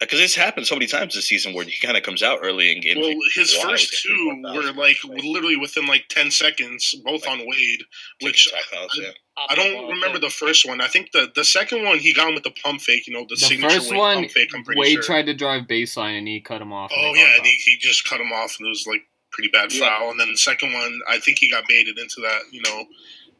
Because 0.00 0.20
it's 0.20 0.36
happened 0.36 0.64
so 0.66 0.76
many 0.76 0.86
times 0.86 1.14
this 1.16 1.26
season 1.26 1.54
where 1.54 1.64
he 1.64 1.74
kind 1.84 1.96
of 1.96 2.04
comes 2.04 2.22
out 2.22 2.38
early 2.42 2.70
in 2.70 2.80
games. 2.80 3.00
well 3.00 3.14
his 3.34 3.52
first 3.54 4.00
two 4.02 4.42
were 4.54 4.62
fouls. 4.62 4.76
like 4.76 4.96
literally 5.04 5.56
within 5.56 5.86
like 5.88 6.04
10 6.08 6.30
seconds 6.30 6.94
both 7.04 7.26
on 7.26 7.38
Wade 7.40 7.80
which 8.20 8.44
Tick-tack 8.44 8.64
fouls, 8.66 9.00
yeah. 9.02 9.10
I 9.48 9.54
don't 9.54 9.88
remember 9.88 10.18
the 10.18 10.30
first 10.30 10.66
one. 10.66 10.80
I 10.80 10.88
think 10.88 11.12
the 11.12 11.30
the 11.34 11.44
second 11.44 11.84
one 11.84 11.98
he 11.98 12.12
got 12.12 12.28
him 12.28 12.34
with 12.34 12.44
the 12.44 12.50
pump 12.62 12.80
fake. 12.80 13.06
You 13.06 13.14
know 13.14 13.22
the, 13.28 13.34
The 13.34 13.40
signature 13.40 13.76
first 13.76 13.94
one, 13.94 14.16
pump 14.16 14.30
fake. 14.30 14.50
I'm 14.54 14.64
pretty 14.64 14.80
Wade 14.80 14.92
sure. 14.94 15.02
tried 15.02 15.26
to 15.26 15.34
drive 15.34 15.64
baseline 15.64 16.18
and 16.18 16.26
he 16.28 16.40
cut 16.40 16.60
him 16.62 16.72
off. 16.72 16.90
oh 16.94 17.12
they 17.14 17.20
yeah, 17.20 17.36
and 17.36 17.46
he, 17.46 17.52
he 17.64 17.76
just 17.78 18.04
cut 18.08 18.20
him 18.20 18.32
off, 18.32 18.56
and 18.58 18.66
it 18.66 18.70
was 18.70 18.86
like 18.86 19.02
pretty 19.30 19.50
bad 19.50 19.72
Yeah. 19.72 19.86
foul. 19.88 20.10
And 20.10 20.18
then 20.20 20.30
the 20.30 20.38
second 20.38 20.72
one, 20.72 21.00
I 21.08 21.18
think 21.18 21.38
he 21.38 21.50
got 21.50 21.64
baited 21.68 21.98
into 21.98 22.20
that. 22.22 22.40
You 22.52 22.62
know 22.62 22.84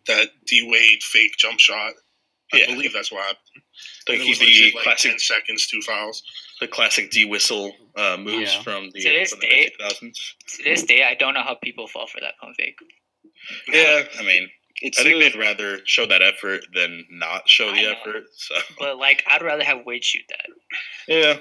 that 0.07 0.29
D 0.47 0.67
Wade 0.71 1.03
fake 1.03 1.37
jump 1.39 1.59
shot. 1.61 1.95
I 2.53 2.59
Yeah. 2.59 2.67
believe 2.75 2.93
that's 2.95 3.13
what 3.13 3.23
happened. 3.23 3.63
The, 4.07 4.13
And 4.15 4.23
it 4.23 4.29
was 4.29 4.39
the 4.39 4.47
legit, 4.47 4.75
like 4.75 4.85
classic, 4.85 5.11
ten 5.13 5.19
seconds, 5.19 5.67
two 5.67 5.81
fouls. 5.83 6.23
the 6.61 6.67
classic 6.67 7.11
D 7.11 7.25
whistle 7.25 7.77
uh, 7.97 8.17
moves 8.17 8.53
Yeah. 8.55 8.63
from 8.63 8.91
the, 8.91 9.01
To 9.01 9.09
this 9.11 9.31
from 9.31 9.41
the 9.41 9.47
day- 9.49 9.73
2000s. 9.81 10.35
To 10.57 10.63
this 10.65 10.83
day, 10.83 11.05
I 11.05 11.15
don't 11.15 11.35
know 11.35 11.43
how 11.43 11.55
people 11.55 11.87
fall 11.87 12.07
for 12.07 12.21
that 12.21 12.37
pump 12.39 12.57
fake. 12.57 12.79
Yeah, 13.73 14.03
I 14.19 14.23
mean, 14.23 14.51
It's 14.81 14.99
I 14.99 15.03
think 15.03 15.17
smooth. 15.17 15.33
they'd 15.33 15.39
rather 15.39 15.81
show 15.87 16.07
that 16.07 16.23
effort 16.23 16.61
than 16.75 17.05
not 17.11 17.49
show 17.49 17.73
the 17.73 17.87
effort. 17.87 18.25
So 18.37 18.55
But 18.79 18.97
like, 18.99 19.25
I'd 19.27 19.43
rather 19.43 19.65
have 19.65 19.85
Wade 19.85 20.05
shoot 20.05 20.23
that. 20.29 20.47
yeah, 21.09 21.39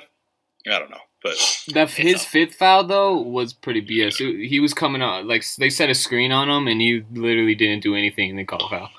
I 0.74 0.80
don't 0.80 0.90
know, 0.90 0.98
but 1.24 1.36
That 1.74 1.92
his 1.92 2.16
all- 2.16 2.20
fifth 2.26 2.56
foul 2.56 2.84
though 2.86 3.18
was 3.22 3.54
pretty 3.54 3.82
BS. 3.82 4.20
It- 4.20 4.48
he 4.48 4.60
was 4.60 4.74
coming 4.74 5.02
out 5.04 5.26
like 5.26 5.44
they 5.58 5.70
set 5.70 5.90
a 5.90 5.96
screen 5.96 6.32
on 6.32 6.50
him 6.50 6.68
and 6.68 6.82
he 6.82 7.04
literally 7.12 7.56
didn't 7.56 7.84
do 7.84 7.96
anything 7.96 8.32
and 8.32 8.40
they 8.40 8.44
called 8.44 8.64
a 8.64 8.70
foul. 8.70 8.90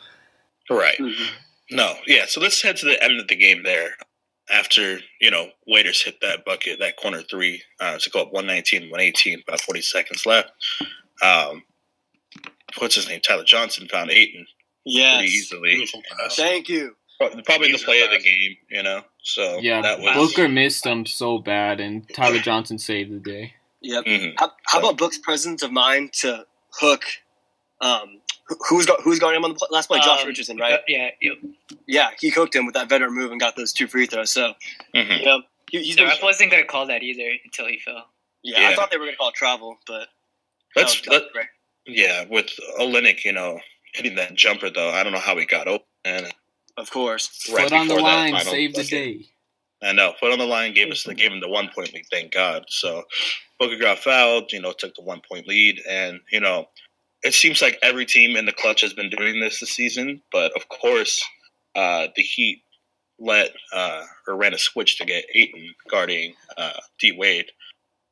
right. 0.71 0.99
Mhm. 0.99 1.29
No, 1.71 1.99
yeah. 2.07 2.25
So 2.27 2.41
let's 2.41 2.63
head 2.63 2.77
to 2.79 2.87
the 2.87 3.03
end 3.03 3.19
of 3.21 3.29
the 3.29 3.37
game 3.37 3.63
there. 3.63 3.97
After 4.51 5.01
you 5.21 5.31
know, 5.31 5.51
waiters 5.67 6.01
hit 6.03 6.21
that 6.23 6.45
bucket, 6.47 6.79
that 6.79 6.97
corner 6.97 7.23
three 7.23 7.63
uh, 7.81 7.99
to 7.99 8.09
go 8.11 8.23
up 8.23 8.33
119, 8.33 8.89
118, 8.89 9.43
about 9.47 9.61
40 9.61 9.83
seconds 9.83 10.25
left. 10.25 10.51
Um, 11.23 11.65
what's 12.79 12.95
his 12.95 13.09
name? 13.09 13.21
Tyler 13.21 13.45
Johnson 13.45 13.89
found 13.89 14.11
Ayton 14.11 14.47
pretty 14.85 15.27
easily. 15.27 15.75
Beautiful 15.75 16.03
pass. 16.19 16.37
Thank 16.37 16.69
you. 16.69 16.95
Pro- 17.19 17.31
Probably 17.43 17.73
the 17.73 17.79
play 17.79 18.03
of 18.03 18.11
the 18.11 18.19
game, 18.21 18.57
you 18.71 18.83
know. 18.83 19.03
So 19.23 19.59
Yeah, 19.61 19.81
that 19.83 20.01
was 20.01 20.15
Booker 20.15 20.49
missed 20.49 20.87
him 20.87 21.05
so 21.05 21.39
bad 21.39 21.81
and 21.81 22.09
Tyler 22.15 22.39
Johnson 22.39 22.79
saved 22.79 23.13
the 23.13 23.19
day. 23.19 23.55
Yep. 23.81 24.05
Mhm. 24.05 24.35
How, 24.39 24.53
how 24.67 24.79
about 24.79 24.97
Book's 24.99 25.19
presence 25.19 25.63
of 25.63 25.73
mind 25.73 26.13
to 26.15 26.47
hook? 26.71 27.05
Um, 27.81 28.21
who- 28.47 28.57
who's 28.69 28.87
got 28.87 29.01
who's 29.03 29.19
going 29.19 29.35
him 29.37 29.45
on 29.45 29.55
the 29.55 29.67
last 29.71 29.87
play? 29.89 29.99
Josh 30.01 30.23
Um, 30.23 30.29
Richardson, 30.29 30.57
right? 30.59 30.81
Yeah. 30.89 31.11
Yep. 31.21 31.37
Yeah, 31.87 32.11
he 32.21 32.29
hooked 32.31 32.55
him 32.55 32.67
with 32.67 32.75
that 32.75 32.89
veteran 32.89 33.15
move 33.15 33.31
and 33.33 33.41
got 33.41 33.57
those 33.57 33.73
two 33.73 33.87
free 33.89 34.07
throws. 34.07 34.31
So 34.33 34.55
Mhm. 34.95 35.19
you 35.21 35.25
know, 35.27 35.43
he, 35.71 35.79
he's 35.83 35.97
The 35.97 36.03
been, 36.03 36.09
ref 36.11 36.23
wasn't 36.23 36.51
gonna 36.51 36.65
call 36.65 36.87
that 36.87 37.03
either 37.03 37.37
until 37.45 37.67
he 37.67 37.79
fell. 37.79 38.09
yeah, 38.43 38.61
Yeah. 38.61 38.69
I 38.71 38.75
thought 38.75 38.91
they 38.91 38.97
were 38.97 39.05
going 39.05 39.15
to 39.15 39.19
call 39.19 39.29
it 39.31 39.35
travel, 39.35 39.79
but 39.87 40.09
Let's 40.77 41.01
that 41.03 41.11
was- 41.11 41.23
let, 41.23 41.33
great. 41.33 41.47
Yeah 41.89 42.25
with 42.31 42.51
Olynyk, 42.79 43.25
you 43.25 43.33
know, 43.33 43.59
hitting 43.95 44.15
that 44.17 44.35
jumper 44.35 44.71
though. 44.71 44.91
I 44.91 45.03
don't 45.03 45.13
know 45.13 45.19
how 45.19 45.37
he 45.37 45.47
got 45.47 45.69
open. 45.69 45.87
And 46.05 46.33
of 46.77 46.91
course. 46.91 47.49
right 47.53 47.69
Foot 47.69 47.73
on 47.73 47.89
the 47.89 47.95
line, 47.95 48.33
final 48.33 48.53
save 48.53 48.75
the 48.75 48.85
day. 48.85 49.27
I 49.83 49.93
know. 49.93 50.13
Foot 50.21 50.33
on 50.33 50.39
the 50.39 50.47
line 50.47 50.75
gave 50.75 50.91
us 50.91 51.05
the 51.05 51.15
gave 51.15 51.33
him 51.33 51.41
the 51.41 51.49
one 51.49 51.71
point 51.75 51.93
lead, 51.95 52.07
thank 52.11 52.33
God. 52.33 52.65
So 52.69 53.05
Booker 53.59 53.79
got 53.79 53.99
fouled, 53.99 54.53
you 54.53 54.61
know, 54.61 54.73
took 54.73 54.95
the 54.95 55.03
one 55.03 55.23
point 55.29 55.49
lead 55.49 55.81
and, 55.89 56.21
you 56.31 56.41
know, 56.41 56.69
it 57.23 57.35
seems 57.35 57.61
like 57.61 57.79
every 57.83 58.07
team 58.07 58.37
in 58.37 58.47
the 58.47 58.53
clutch 58.53 58.81
has 58.83 58.93
been 58.93 59.11
doing 59.11 59.41
this 59.41 59.61
this 59.61 59.71
season, 59.71 60.23
but 60.31 60.53
of 60.55 60.69
course, 60.69 61.23
uh, 61.75 62.07
the 62.15 62.23
Heat 62.23 62.63
let 63.19 63.51
uh, 63.73 64.03
or 64.27 64.37
ran 64.37 64.55
a 64.55 64.59
switch 64.59 64.99
to 64.99 65.05
get 65.05 65.25
Ayton 65.35 65.75
guarding 65.91 66.35
uh, 66.57 66.79
D 66.99 67.13
Wade, 67.13 67.51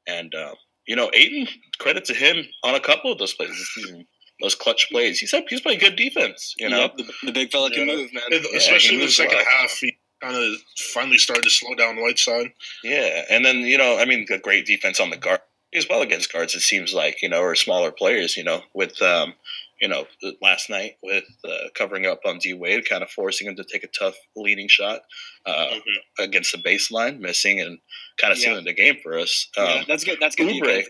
and 0.06 0.34
uh, 0.34 0.54
you 0.86 0.96
know 0.96 1.10
Ayton, 1.12 1.48
credit 1.78 2.04
to 2.06 2.14
him 2.14 2.44
on 2.62 2.74
a 2.74 2.80
couple 2.80 3.12
of 3.12 3.18
those 3.18 3.34
plays 3.34 3.50
this 3.50 3.74
season, 3.74 4.06
those 4.40 4.54
clutch 4.54 4.88
plays. 4.90 5.18
He's 5.18 5.34
he's 5.48 5.60
playing 5.60 5.78
good 5.80 5.96
defense, 5.96 6.54
you 6.58 6.68
know. 6.68 6.80
Yep, 6.82 6.96
the, 6.98 7.12
the 7.26 7.32
big 7.32 7.50
fella 7.50 7.70
can 7.70 7.88
Yeah. 7.88 7.96
move, 7.96 8.12
man. 8.12 8.22
And 8.30 8.44
Yeah, 8.50 8.56
Especially 8.58 8.96
in 8.96 9.00
the 9.02 9.08
second 9.10 9.36
well. 9.36 9.46
half, 9.60 9.70
he 9.72 9.96
kind 10.22 10.36
of 10.36 10.54
finally 10.94 11.18
started 11.18 11.42
to 11.44 11.50
slow 11.50 11.74
down 11.74 11.96
Whiteside. 12.00 12.52
Yeah, 12.82 13.24
and 13.30 13.44
then 13.44 13.58
you 13.60 13.78
know, 13.78 13.98
I 13.98 14.04
mean, 14.04 14.26
the 14.28 14.38
great 14.38 14.66
defense 14.66 15.00
on 15.00 15.10
the 15.10 15.16
guard 15.16 15.40
as 15.74 15.86
well 15.88 16.00
against 16.02 16.32
guards. 16.32 16.54
It 16.54 16.60
seems 16.60 16.94
like 16.94 17.20
you 17.22 17.28
know, 17.28 17.40
or 17.40 17.54
smaller 17.54 17.90
players. 17.90 18.36
You 18.36 18.44
know, 18.44 18.62
with 18.74 19.00
um, 19.02 19.34
you 19.80 19.88
know, 19.88 20.06
last 20.40 20.70
night 20.70 20.92
with 21.02 21.24
uh, 21.44 21.68
covering 21.74 22.06
up 22.06 22.20
on 22.24 22.38
D 22.38 22.54
Wade, 22.54 22.88
kind 22.88 23.02
of 23.02 23.10
forcing 23.10 23.46
him 23.46 23.56
to 23.56 23.64
take 23.64 23.84
a 23.84 23.88
tough 23.88 24.16
leading 24.34 24.68
shot 24.68 25.02
uh, 25.44 25.74
Mhm. 25.74 25.80
against 26.24 26.52
the 26.52 26.58
baseline, 26.58 27.18
missing 27.18 27.60
and 27.60 27.78
kind 28.16 28.32
of 28.32 28.38
Yeah. 28.38 28.44
sealing 28.46 28.64
the 28.64 28.72
game 28.72 28.96
for 29.02 29.18
us. 29.18 29.48
Um, 29.56 29.66
yeah, 29.66 29.84
that's 29.86 30.04
good. 30.04 30.18
That's 30.20 30.34
good. 30.36 30.48
Oubre, 30.48 30.84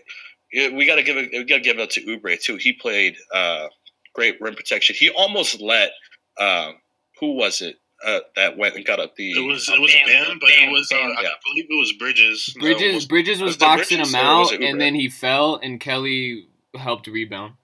defense. 0.53 0.73
we 0.73 0.85
got 0.85 0.95
to 0.95 1.03
give 1.03 1.17
it. 1.17 1.29
We 1.31 1.43
got 1.43 1.57
to 1.57 1.61
give 1.61 1.77
it 1.79 1.81
up 1.81 1.89
to 1.91 2.01
Oubre 2.05 2.41
too. 2.41 2.55
He 2.55 2.73
played 2.73 3.15
uh, 3.33 3.67
great 4.13 4.39
rim 4.41 4.55
protection. 4.55 4.95
He 4.97 5.09
almost 5.09 5.59
let 5.61 5.91
um, 6.39 6.75
who 7.19 7.33
was 7.33 7.61
it 7.61 7.77
uh, 8.05 8.19
that 8.35 8.57
went 8.57 8.75
and 8.75 8.85
got 8.85 8.99
up 8.99 9.15
the 9.15 9.31
It 9.31 9.39
was 9.41 9.67
Oh, 9.69 9.73
it 9.73 9.81
was 9.81 9.91
Bam. 9.93 10.05
Bam, 10.07 10.37
but 10.39 10.49
Bam, 10.49 10.69
it 10.69 10.71
was 10.71 10.89
uh, 10.91 10.97
Bam. 10.97 11.11
I 11.17 11.23
believe 11.49 11.65
it 11.69 11.77
was 11.77 11.93
Bridges. 11.93 12.45
that 12.53 12.59
Bridges 12.61 12.83
almost- 12.87 13.09
Bridges 13.09 13.41
was 13.41 13.47
was 13.49 13.57
boxing 13.57 13.97
Bridges 13.97 14.13
him 14.13 14.19
out 14.21 14.53
and 14.53 14.79
then 14.79 14.95
he 14.95 15.09
fell 15.09 15.55
and 15.57 15.79
Kelly 15.81 16.45
helped 16.75 17.07
rebound. 17.07 17.55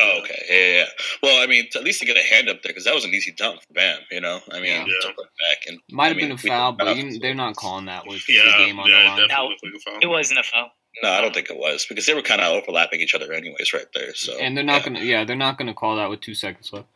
Oh, 0.00 0.20
okay. 0.22 0.42
Yeah, 0.48 0.56
yeah, 0.56 0.78
yeah. 0.78 0.84
Well, 1.22 1.42
I 1.42 1.46
mean, 1.46 1.66
at 1.74 1.84
least 1.84 2.00
to 2.00 2.06
get 2.06 2.16
a 2.16 2.22
hand 2.22 2.48
up 2.48 2.62
there 2.62 2.70
because 2.70 2.84
that 2.84 2.94
was 2.94 3.04
an 3.04 3.12
easy 3.14 3.32
dunk 3.32 3.60
for 3.62 3.72
Bam. 3.74 4.00
You 4.10 4.20
know, 4.20 4.40
I 4.50 4.60
mean, 4.60 4.86
Yeah. 4.86 5.08
to 5.08 5.12
put 5.14 5.26
it 5.26 5.30
back 5.40 5.66
and 5.68 5.78
Might 5.90 6.04
I 6.04 6.08
have 6.08 6.16
mean, 6.16 6.26
been 6.28 6.32
a 6.36 6.38
foul, 6.38 6.72
but 6.72 6.96
you, 6.96 7.18
they're 7.18 7.34
not 7.34 7.56
calling 7.56 7.84
that 7.86 8.06
with 8.06 8.28
yeah, 8.28 8.44
the 8.44 8.64
game 8.64 8.78
on 8.80 8.88
yeah, 8.88 9.02
the 9.02 9.08
line. 9.08 9.28
definitely 9.28 9.34
Now- 9.62 9.72
like 9.72 9.82
foul. 9.84 9.98
It 10.02 10.06
wasn't 10.06 10.40
a 10.40 10.42
foul. 10.44 10.70
no, 11.02 11.10
I 11.10 11.20
don't 11.20 11.34
think 11.34 11.50
it 11.50 11.56
was 11.58 11.86
because 11.86 12.06
they 12.06 12.14
were 12.14 12.22
kind 12.22 12.40
of 12.40 12.52
overlapping 12.52 13.00
each 13.00 13.14
other 13.14 13.32
anyways, 13.32 13.72
right 13.72 13.86
there. 13.94 14.14
So 14.14 14.36
And 14.38 14.56
they're 14.56 14.64
not 14.64 14.80
yeah. 14.82 14.86
gonna 14.88 15.00
yeah, 15.00 15.24
they're 15.24 15.36
not 15.36 15.58
gonna 15.58 15.74
call 15.74 15.96
that 15.96 16.08
with 16.10 16.20
two 16.20 16.34
seconds 16.34 16.72
left. 16.72 16.88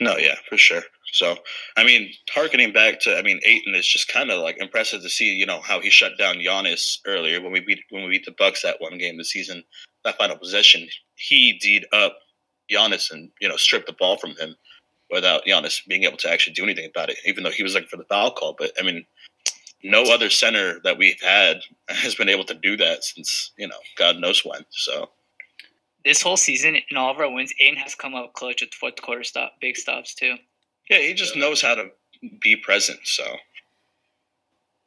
No, 0.00 0.16
yeah, 0.16 0.36
for 0.48 0.56
sure. 0.56 0.82
So, 1.12 1.36
I 1.76 1.82
mean, 1.82 2.12
harkening 2.30 2.72
back 2.72 3.00
to, 3.00 3.18
I 3.18 3.22
mean, 3.22 3.40
Ayton 3.44 3.74
is 3.74 3.86
just 3.88 4.06
kind 4.06 4.30
of 4.30 4.38
like 4.40 4.58
impressive 4.60 5.02
to 5.02 5.08
see, 5.08 5.32
you 5.34 5.44
know, 5.46 5.60
how 5.60 5.80
he 5.80 5.90
shut 5.90 6.16
down 6.16 6.36
Giannis 6.36 6.98
earlier 7.04 7.40
when 7.40 7.50
we 7.50 7.58
beat 7.60 7.80
when 7.90 8.04
we 8.04 8.10
beat 8.10 8.24
the 8.24 8.30
Bucks 8.38 8.62
that 8.62 8.80
one 8.80 8.96
game 8.98 9.16
this 9.18 9.30
season. 9.30 9.64
That 10.04 10.16
final 10.18 10.36
possession, 10.38 10.88
he 11.16 11.54
D'd 11.54 11.86
up 11.92 12.16
Giannis 12.70 13.10
and 13.10 13.30
you 13.40 13.48
know 13.48 13.56
strip 13.56 13.86
the 13.86 13.92
ball 13.92 14.16
from 14.18 14.36
him 14.36 14.56
without 15.10 15.44
Giannis 15.46 15.86
being 15.86 16.04
able 16.04 16.18
to 16.18 16.30
actually 16.30 16.52
do 16.52 16.64
anything 16.64 16.88
about 16.88 17.10
it, 17.10 17.16
even 17.26 17.44
though 17.44 17.50
he 17.50 17.62
was 17.62 17.74
looking 17.74 17.88
for 17.88 17.96
the 17.96 18.04
foul 18.04 18.30
call. 18.30 18.54
But 18.58 18.72
I 18.78 18.82
mean, 18.82 19.04
no 19.82 20.02
other 20.04 20.30
center 20.30 20.80
that 20.84 20.98
we've 20.98 21.20
had 21.20 21.60
has 21.88 22.14
been 22.14 22.28
able 22.28 22.44
to 22.44 22.54
do 22.54 22.76
that 22.76 23.04
since 23.04 23.52
you 23.56 23.68
know 23.68 23.78
God 23.96 24.18
knows 24.18 24.44
when. 24.44 24.64
So 24.70 25.10
This 26.04 26.22
whole 26.22 26.36
season, 26.36 26.76
in 26.90 26.96
all 26.96 27.10
of 27.10 27.18
our 27.18 27.32
wins, 27.32 27.52
Ayton 27.60 27.78
has 27.78 27.94
come 27.94 28.14
up 28.14 28.32
clutch 28.34 28.60
with 28.60 28.74
fourth 28.74 29.00
quarter 29.00 29.24
stop, 29.24 29.52
big 29.60 29.76
stops 29.76 30.14
too. 30.14 30.36
yeah, 30.90 30.98
he 30.98 31.14
just 31.14 31.36
knows 31.36 31.62
how 31.62 31.74
to 31.74 31.90
be 32.40 32.56
present. 32.56 33.00
So 33.04 33.24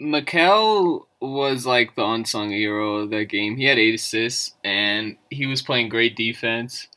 Mikal 0.01 1.05
was 1.21 1.65
like 1.65 1.95
the 1.95 2.03
unsung 2.03 2.49
hero 2.49 2.97
of 2.97 3.11
that 3.11 3.25
game. 3.25 3.55
He 3.55 3.65
had 3.65 3.77
eight 3.77 3.93
assists 3.95 4.55
and 4.63 5.15
he 5.29 5.45
was 5.45 5.61
playing 5.61 5.89
great 5.89 6.15
defense. 6.15 6.87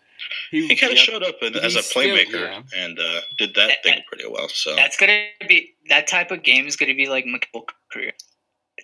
He 0.50 0.74
kind 0.76 0.92
of 0.92 0.98
Yep. 0.98 1.06
showed 1.06 1.22
up 1.22 1.42
in- 1.42 1.54
as 1.56 1.74
He's 1.74 1.76
a 1.76 1.82
still- 1.82 2.02
playmaker 2.02 2.32
yeah. 2.50 2.62
and 2.76 2.98
uh, 2.98 3.20
did 3.38 3.54
that 3.54 3.82
thing 3.82 4.02
pretty 4.06 4.26
well. 4.26 4.48
So 4.48 4.74
That's 4.76 4.96
gonna 4.96 5.26
be 5.48 5.74
that 5.88 6.06
type 6.06 6.30
of 6.30 6.42
game 6.42 6.66
is 6.66 6.76
gonna 6.76 6.94
be 6.94 7.08
like 7.08 7.24
Mikal's 7.26 7.66
career. 7.92 8.12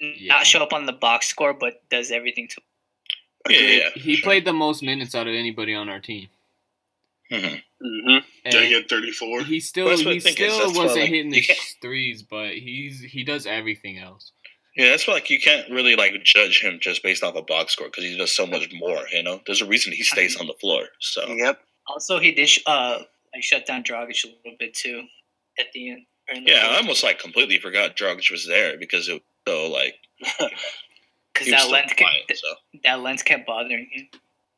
Yeah. 0.01 0.35
Not 0.35 0.47
show 0.47 0.63
up 0.63 0.73
on 0.73 0.87
the 0.87 0.93
box 0.93 1.27
score, 1.29 1.53
but 1.53 1.83
does 1.91 2.11
everything 2.11 2.49
to. 2.49 2.61
yeah, 3.49 3.61
yeah, 3.61 3.91
He 3.95 4.21
played 4.21 4.45
the 4.45 4.53
most 4.53 4.83
minutes 4.83 5.15
out 5.15 5.27
of 5.27 5.35
anybody 5.35 5.75
on 5.75 5.89
our 5.89 6.01
team. 6.01 6.29
hmm 7.31 7.37
Mm-hmm. 7.83 8.19
Did 8.51 8.63
I 8.63 8.69
get 8.69 8.91
34? 8.91 9.45
he 9.45 9.59
still 9.61 9.87
he 9.89 9.93
I 9.95 10.19
think 10.21 10.39
is, 10.39 10.53
still 10.53 10.67
wasn't 10.75 11.01
like, 11.01 11.09
hitting 11.09 11.31
the 11.31 11.41
can't- 11.41 11.59
threes, 11.81 12.23
but 12.23 12.55
he's 12.55 13.01
he 13.01 13.25
does 13.25 13.47
everything 13.47 13.99
else. 13.99 14.33
Yeah. 14.81 14.91
That's 14.91 15.07
why 15.07 15.15
like 15.15 15.31
you 15.31 15.41
can't 15.41 15.69
really 15.71 15.97
like 15.97 16.13
judge 16.25 16.61
him 16.63 16.79
just 16.81 17.03
based 17.03 17.23
off 17.23 17.37
a 17.37 17.43
box 17.43 17.73
score 17.73 17.87
because 17.89 18.05
he 18.05 18.17
does 18.17 18.35
so 18.35 18.47
much 18.47 18.69
more. 18.73 18.99
You 19.13 19.23
know, 19.23 19.41
there's 19.47 19.63
a 19.63 19.67
reason 19.67 19.93
he 19.93 20.03
stays 20.03 20.37
on 20.37 20.47
the 20.47 20.55
floor. 20.55 20.85
So 21.01 21.27
Yep. 21.29 21.61
Also, 21.87 22.19
he 22.19 22.33
did 22.33 22.49
sh- 22.49 22.61
uh 22.67 22.99
like 23.35 23.43
shut 23.43 23.67
down 23.67 23.83
Dragic 23.83 24.25
a 24.25 24.29
little 24.29 24.57
bit 24.59 24.75
too 24.75 25.05
at 25.59 25.67
the 25.73 25.91
end. 25.91 26.07
the 26.29 26.43
yeah, 26.51 26.69
I 26.71 26.77
almost 26.77 27.03
like 27.05 27.19
completely 27.19 27.59
forgot 27.59 27.97
Dragic 27.97 28.31
was 28.31 28.47
there 28.47 28.77
because 28.79 29.09
it 29.09 29.15
was 29.15 29.23
so 29.49 29.69
like 29.71 29.95
because 31.35 31.49
that 31.51 31.69
lens 31.71 31.93
quiet. 31.97 32.27
kept, 32.29 32.39
So 32.39 32.55
that 32.85 33.01
lens 33.01 33.23
kept 33.23 33.47
bothering 33.47 33.89
him. 33.93 34.09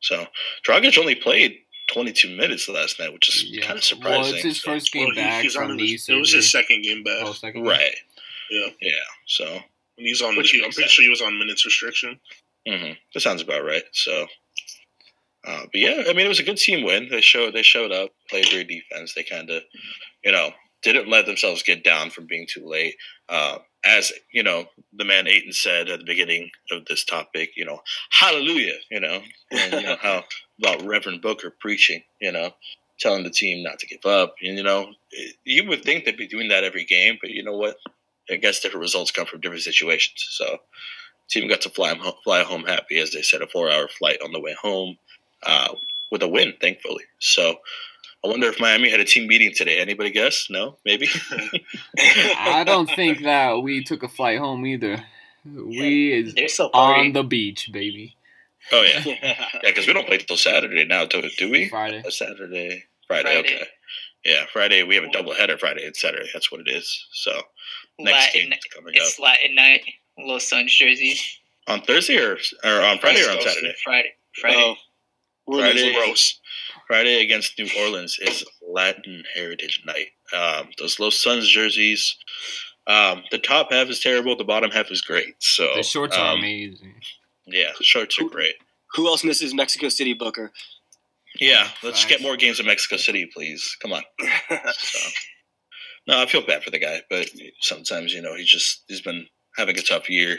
so 0.00 0.26
Dragic 0.67 0.99
only 0.99 1.14
played 1.14 1.59
22 1.93 2.35
minutes 2.37 2.69
last 2.69 2.99
night, 2.99 3.12
which 3.12 3.29
is 3.29 3.45
Yeah. 3.45 3.67
kind 3.67 3.79
of 3.79 3.85
surprising. 3.85 4.21
Well, 4.23 4.35
it's 4.35 4.43
his 4.45 4.59
first 4.59 4.93
game 4.93 5.07
Well, 5.07 5.14
he- 5.14 5.21
back 5.21 5.43
he's 5.43 5.57
on 5.57 5.69
from 5.69 5.79
his, 5.79 6.09
knee 6.09 6.14
it 6.17 6.19
was 6.19 6.33
his 6.33 6.50
second 6.50 6.83
game 6.83 7.02
back. 7.02 7.19
Oh, 7.23 7.33
second 7.33 7.62
game? 7.64 7.71
right? 7.71 7.95
Yeah. 8.50 8.69
Yeah. 8.81 8.91
So 9.26 9.61
And 9.99 10.07
he's 10.07 10.23
on. 10.23 10.37
Which 10.37 10.51
He, 10.51 10.59
I'm 10.59 10.65
pretty 10.65 10.83
sense. 10.83 10.91
sure 10.93 11.03
he 11.05 11.09
was 11.09 11.23
on 11.23 11.39
minutes 11.39 11.65
restriction. 11.65 12.19
hmm 12.67 12.93
That 13.15 13.21
sounds 13.21 13.43
about 13.43 13.65
right. 13.65 13.83
So, 13.93 14.27
uh, 15.47 15.63
but 15.63 15.75
yeah, 15.75 16.05
I 16.09 16.13
mean, 16.13 16.27
it 16.27 16.29
was 16.29 16.41
a 16.41 16.45
good 16.45 16.57
team 16.57 16.85
win. 16.85 17.09
They 17.11 17.21
showed 17.21 17.55
they 17.55 17.63
showed 17.63 17.93
up, 17.93 18.11
played 18.31 18.49
great 18.51 18.69
defense. 18.69 19.15
They 19.15 19.25
kind 19.25 19.51
of, 19.51 19.63
you 20.25 20.33
know, 20.33 20.51
didn't 20.83 21.09
let 21.09 21.27
themselves 21.27 21.63
get 21.63 21.83
down 21.85 22.11
from 22.11 22.27
being 22.27 22.47
too 22.49 22.67
late. 22.67 22.95
Uh, 23.29 23.59
as 23.85 24.13
you 24.33 24.43
know, 24.45 24.67
the 24.93 25.05
man 25.05 25.27
Ayton 25.27 25.53
said 25.53 25.89
at 25.89 25.99
the 25.99 26.05
beginning 26.05 26.51
of 26.71 26.85
this 26.87 27.05
topic, 27.05 27.51
you 27.57 27.65
know, 27.65 27.81
hallelujah, 28.11 28.77
you 28.91 29.01
know, 29.01 29.21
and 29.51 29.73
you 29.73 29.83
know 29.83 29.97
how 30.01 30.23
about 30.63 30.85
Reverend 30.87 31.23
Booker 31.23 31.53
preaching, 31.59 32.03
you 32.21 32.31
know, 32.31 32.51
telling 33.01 33.25
the 33.25 33.31
team 33.31 33.65
not 33.65 33.81
to 33.81 33.87
give 33.89 34.07
up. 34.07 34.35
And 34.43 34.57
you 34.57 34.63
know, 34.63 34.93
you 35.45 35.67
would 35.69 35.83
think 35.83 36.05
they'd 36.05 36.17
be 36.17 36.29
doing 36.29 36.49
that 36.49 36.63
every 36.63 36.85
game, 36.85 37.19
but 37.21 37.31
you 37.31 37.43
know 37.43 37.57
what? 37.57 37.77
I 38.31 38.37
guess 38.37 38.61
different 38.61 38.83
results 38.83 39.11
come 39.11 39.26
from 39.26 39.41
different 39.41 39.62
situations. 39.62 40.26
So 40.31 40.59
team 41.33 41.49
got 41.49 41.61
to 41.62 41.71
fly 41.71 41.95
home, 41.95 42.14
fly 42.25 42.43
home 42.43 42.64
happy, 42.64 42.99
as 42.99 43.12
they 43.12 43.23
said, 43.23 43.43
a 43.43 43.47
four-hour 43.47 43.88
flight 43.88 44.19
on 44.23 44.33
the 44.33 44.41
way 44.41 44.55
home 44.61 44.97
uh, 45.45 45.75
with 46.11 46.23
a 46.23 46.29
win, 46.29 46.55
thankfully. 46.61 47.05
So, 47.19 47.57
I 48.25 48.29
wonder 48.29 48.47
if 48.47 48.61
Miami 48.61 48.91
had 48.91 49.00
a 49.00 49.05
team 49.05 49.26
meeting 49.26 49.52
today. 49.55 49.81
Anybody 49.81 50.11
guess? 50.11 50.47
No, 50.49 50.76
maybe. 50.85 51.09
I 52.38 52.62
don't 52.64 52.88
think 52.88 53.23
that 53.23 53.62
we 53.62 53.83
took 53.83 54.02
a 54.02 54.09
flight 54.09 54.38
home 54.38 54.64
either. 54.67 55.02
We 55.45 56.12
is 56.37 56.55
so 56.55 56.71
on 56.73 57.14
the 57.14 57.25
beach, 57.25 57.71
baby. 57.73 58.17
oh 58.71 58.83
yeah, 58.83 59.02
yeah, 59.23 59.47
because 59.64 59.88
we 59.88 59.93
don't 59.93 60.07
play 60.07 60.19
till 60.19 60.37
Saturday 60.37 60.85
now, 60.85 61.05
do, 61.05 61.21
do 61.37 61.50
we? 61.50 61.69
Friday. 61.69 62.00
Uh, 62.07 62.11
Saturday, 62.11 62.85
Friday, 63.09 63.23
Friday. 63.23 63.38
Okay. 63.41 63.67
Yeah, 64.25 64.45
Friday. 64.52 64.85
We 64.85 64.95
have 64.95 65.02
a 65.02 65.11
double 65.11 65.35
header 65.35 65.59
Friday 65.59 65.85
and 65.85 65.97
Saturday. 65.97 66.29
That's 66.33 66.52
what 66.52 66.61
it 66.61 66.69
is. 66.71 67.07
So 67.11 67.33
next 67.99 68.35
Latin, 68.35 68.41
game 68.43 68.53
is 68.53 68.65
coming 68.75 68.95
up 68.97 69.03
it's 69.03 69.19
Latin 69.19 69.55
night. 69.55 69.83
Los 70.19 70.45
Suns 70.49 70.75
jerseys. 70.75 71.39
on 71.69 71.81
Thursday 71.83 72.19
or 72.19 72.37
or 72.65 72.81
on 72.83 72.99
Friday 72.99 73.25
or 73.27 73.31
on 73.31 73.41
Saturday. 73.43 73.75
Friday. 73.85 74.13
Friday. 74.41 74.57
Oh, 74.59 74.75
Friday. 75.59 75.95
Gross. 75.95 76.39
Friday 76.87 77.23
against 77.23 77.59
New 77.59 77.69
Orleans 77.81 78.19
is 78.21 78.45
Latin 78.69 79.25
Heritage 79.35 79.83
Night. 79.87 80.09
Um, 80.37 80.69
those 80.79 80.99
Los 81.01 81.19
Suns 81.23 81.49
jerseys. 81.49 82.17
Um, 82.87 83.23
the 83.31 83.39
top 83.39 83.73
half 83.73 83.89
is 83.89 84.01
terrible. 84.01 84.37
The 84.37 84.45
bottom 84.45 84.71
half 84.71 84.91
is 84.91 85.01
great. 85.01 85.37
So 85.39 85.71
The 85.77 85.83
shorts 85.83 86.17
are 86.17 86.33
um, 86.33 86.41
amazing. 86.41 86.95
Yeah, 87.47 87.71
the 87.79 87.85
shorts 87.85 88.19
are 88.21 88.29
great. 88.29 88.55
Who 88.95 89.07
else 89.07 89.25
misses 89.25 89.55
Mexico 89.55 89.89
City 89.89 90.13
Booker? 90.13 90.53
Yeah, 91.41 91.69
let's 91.83 92.03
Facts. 92.03 92.11
get 92.13 92.23
more 92.23 92.37
games 92.37 92.61
in 92.61 92.67
Mexico 92.67 92.97
City, 92.99 93.27
please. 93.33 93.77
Come 93.81 93.93
on. 93.93 94.03
So, 94.79 94.99
no, 96.07 96.21
I 96.21 96.27
feel 96.27 96.45
bad 96.47 96.63
for 96.63 96.71
the 96.71 96.79
guy, 96.79 97.03
but 97.11 97.29
sometimes 97.61 98.13
you 98.13 98.23
know 98.23 98.35
he's 98.37 98.49
just 98.51 98.85
he's 98.89 99.01
been 99.03 99.27
having 99.57 99.79
a 99.79 99.83
tough 99.83 100.09
year 100.11 100.39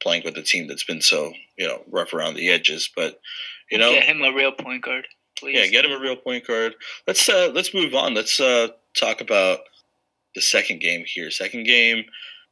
playing 0.00 0.22
with 0.24 0.36
a 0.36 0.42
team 0.42 0.66
that's 0.68 0.84
been 0.84 1.00
so 1.00 1.32
you 1.56 1.66
know 1.66 1.82
rough 1.90 2.12
around 2.12 2.34
the 2.34 2.48
edges. 2.50 2.90
But 2.94 3.20
you 3.70 3.78
know, 3.78 3.92
Get 3.92 4.04
him 4.04 4.22
a 4.22 4.32
real 4.32 4.52
point 4.52 4.82
guard, 4.82 5.06
please. 5.38 5.56
yeah, 5.58 5.66
get 5.66 5.84
him 5.84 5.92
a 5.92 6.00
real 6.00 6.16
point 6.16 6.46
guard. 6.46 6.74
Let's 7.06 7.28
uh 7.28 7.50
let's 7.54 7.74
move 7.74 7.94
on. 7.94 8.14
Let's 8.14 8.40
uh 8.40 8.68
talk 8.96 9.20
about 9.20 9.60
the 10.34 10.40
second 10.42 10.80
game 10.80 11.04
here. 11.06 11.30
Second 11.30 11.64
game 11.64 12.04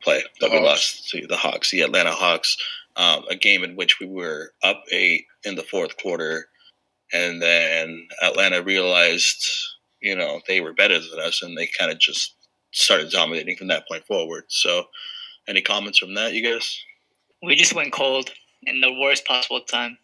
play 0.03 0.23
that 0.41 0.51
we 0.51 0.59
Hawks. 0.59 0.67
lost 0.67 1.11
to 1.11 1.27
the 1.27 1.37
Hawks, 1.37 1.71
the 1.71 1.81
Atlanta 1.83 2.13
Hawks. 2.13 2.57
Um, 2.97 3.25
a 3.29 3.37
game 3.37 3.63
in 3.63 3.77
which 3.77 4.01
we 4.01 4.07
were 4.07 4.53
up 4.63 4.83
eight 4.91 5.27
in 5.45 5.55
the 5.57 5.63
fourth 5.63 5.99
quarter, 5.99 6.49
and 7.13 7.43
then 7.43 8.09
Atlanta 8.23 8.63
realized, 8.63 9.47
you 10.01 10.17
know, 10.17 10.41
they 10.49 10.63
were 10.63 10.73
better 10.73 10.99
than 10.99 11.21
us, 11.21 11.43
and 11.43 11.59
they 11.59 11.67
kind 11.79 11.91
of 11.93 11.99
just 11.99 12.36
started 12.77 13.11
dominating 13.11 13.57
from 13.57 13.69
that 13.69 13.89
point 13.89 14.07
forward. 14.07 14.45
So, 14.49 14.85
any 15.49 15.63
comments 15.63 15.99
from 15.99 16.15
that, 16.15 16.35
you 16.35 16.43
guys? 16.43 16.79
We 17.43 17.57
just 17.57 17.75
went 17.75 17.93
cold 17.93 18.31
in 18.65 18.81
the 18.81 18.93
worst 18.93 19.25
possible 19.25 19.61
time. 19.61 19.99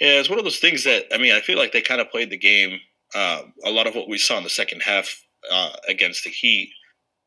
Yeah, 0.00 0.18
it's 0.20 0.28
one 0.28 0.38
of 0.38 0.44
those 0.44 0.58
things 0.58 0.84
that 0.84 1.06
I 1.14 1.18
mean, 1.18 1.32
I 1.34 1.40
feel 1.40 1.58
like 1.58 1.72
they 1.72 1.82
kind 1.82 2.00
of 2.00 2.10
played 2.10 2.30
the 2.30 2.36
game. 2.38 2.80
Um, 3.14 3.52
a 3.64 3.70
lot 3.70 3.86
of 3.86 3.94
what 3.94 4.08
we 4.08 4.18
saw 4.18 4.38
in 4.38 4.44
the 4.44 4.50
second 4.50 4.80
half 4.82 5.22
uh, 5.50 5.72
against 5.88 6.24
the 6.24 6.30
Heat 6.30 6.70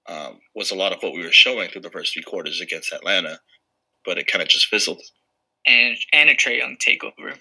um, 0.08 0.40
was 0.56 0.72
a 0.72 0.76
lot 0.76 0.92
of 0.94 1.02
what 1.02 1.14
we 1.14 1.24
were 1.24 1.32
showing 1.32 1.70
through 1.70 1.82
the 1.82 1.92
first 1.92 2.14
three 2.14 2.24
quarters 2.24 2.60
against 2.62 2.92
Atlanta, 2.92 3.40
but 4.04 4.18
it 4.18 4.28
kind 4.28 4.42
of 4.42 4.48
just 4.48 4.68
fizzled. 4.68 5.02
And 5.66 5.98
and 6.14 6.30
a 6.30 6.36
Trey 6.36 6.58
Young 6.58 6.78
takeover. 6.78 7.38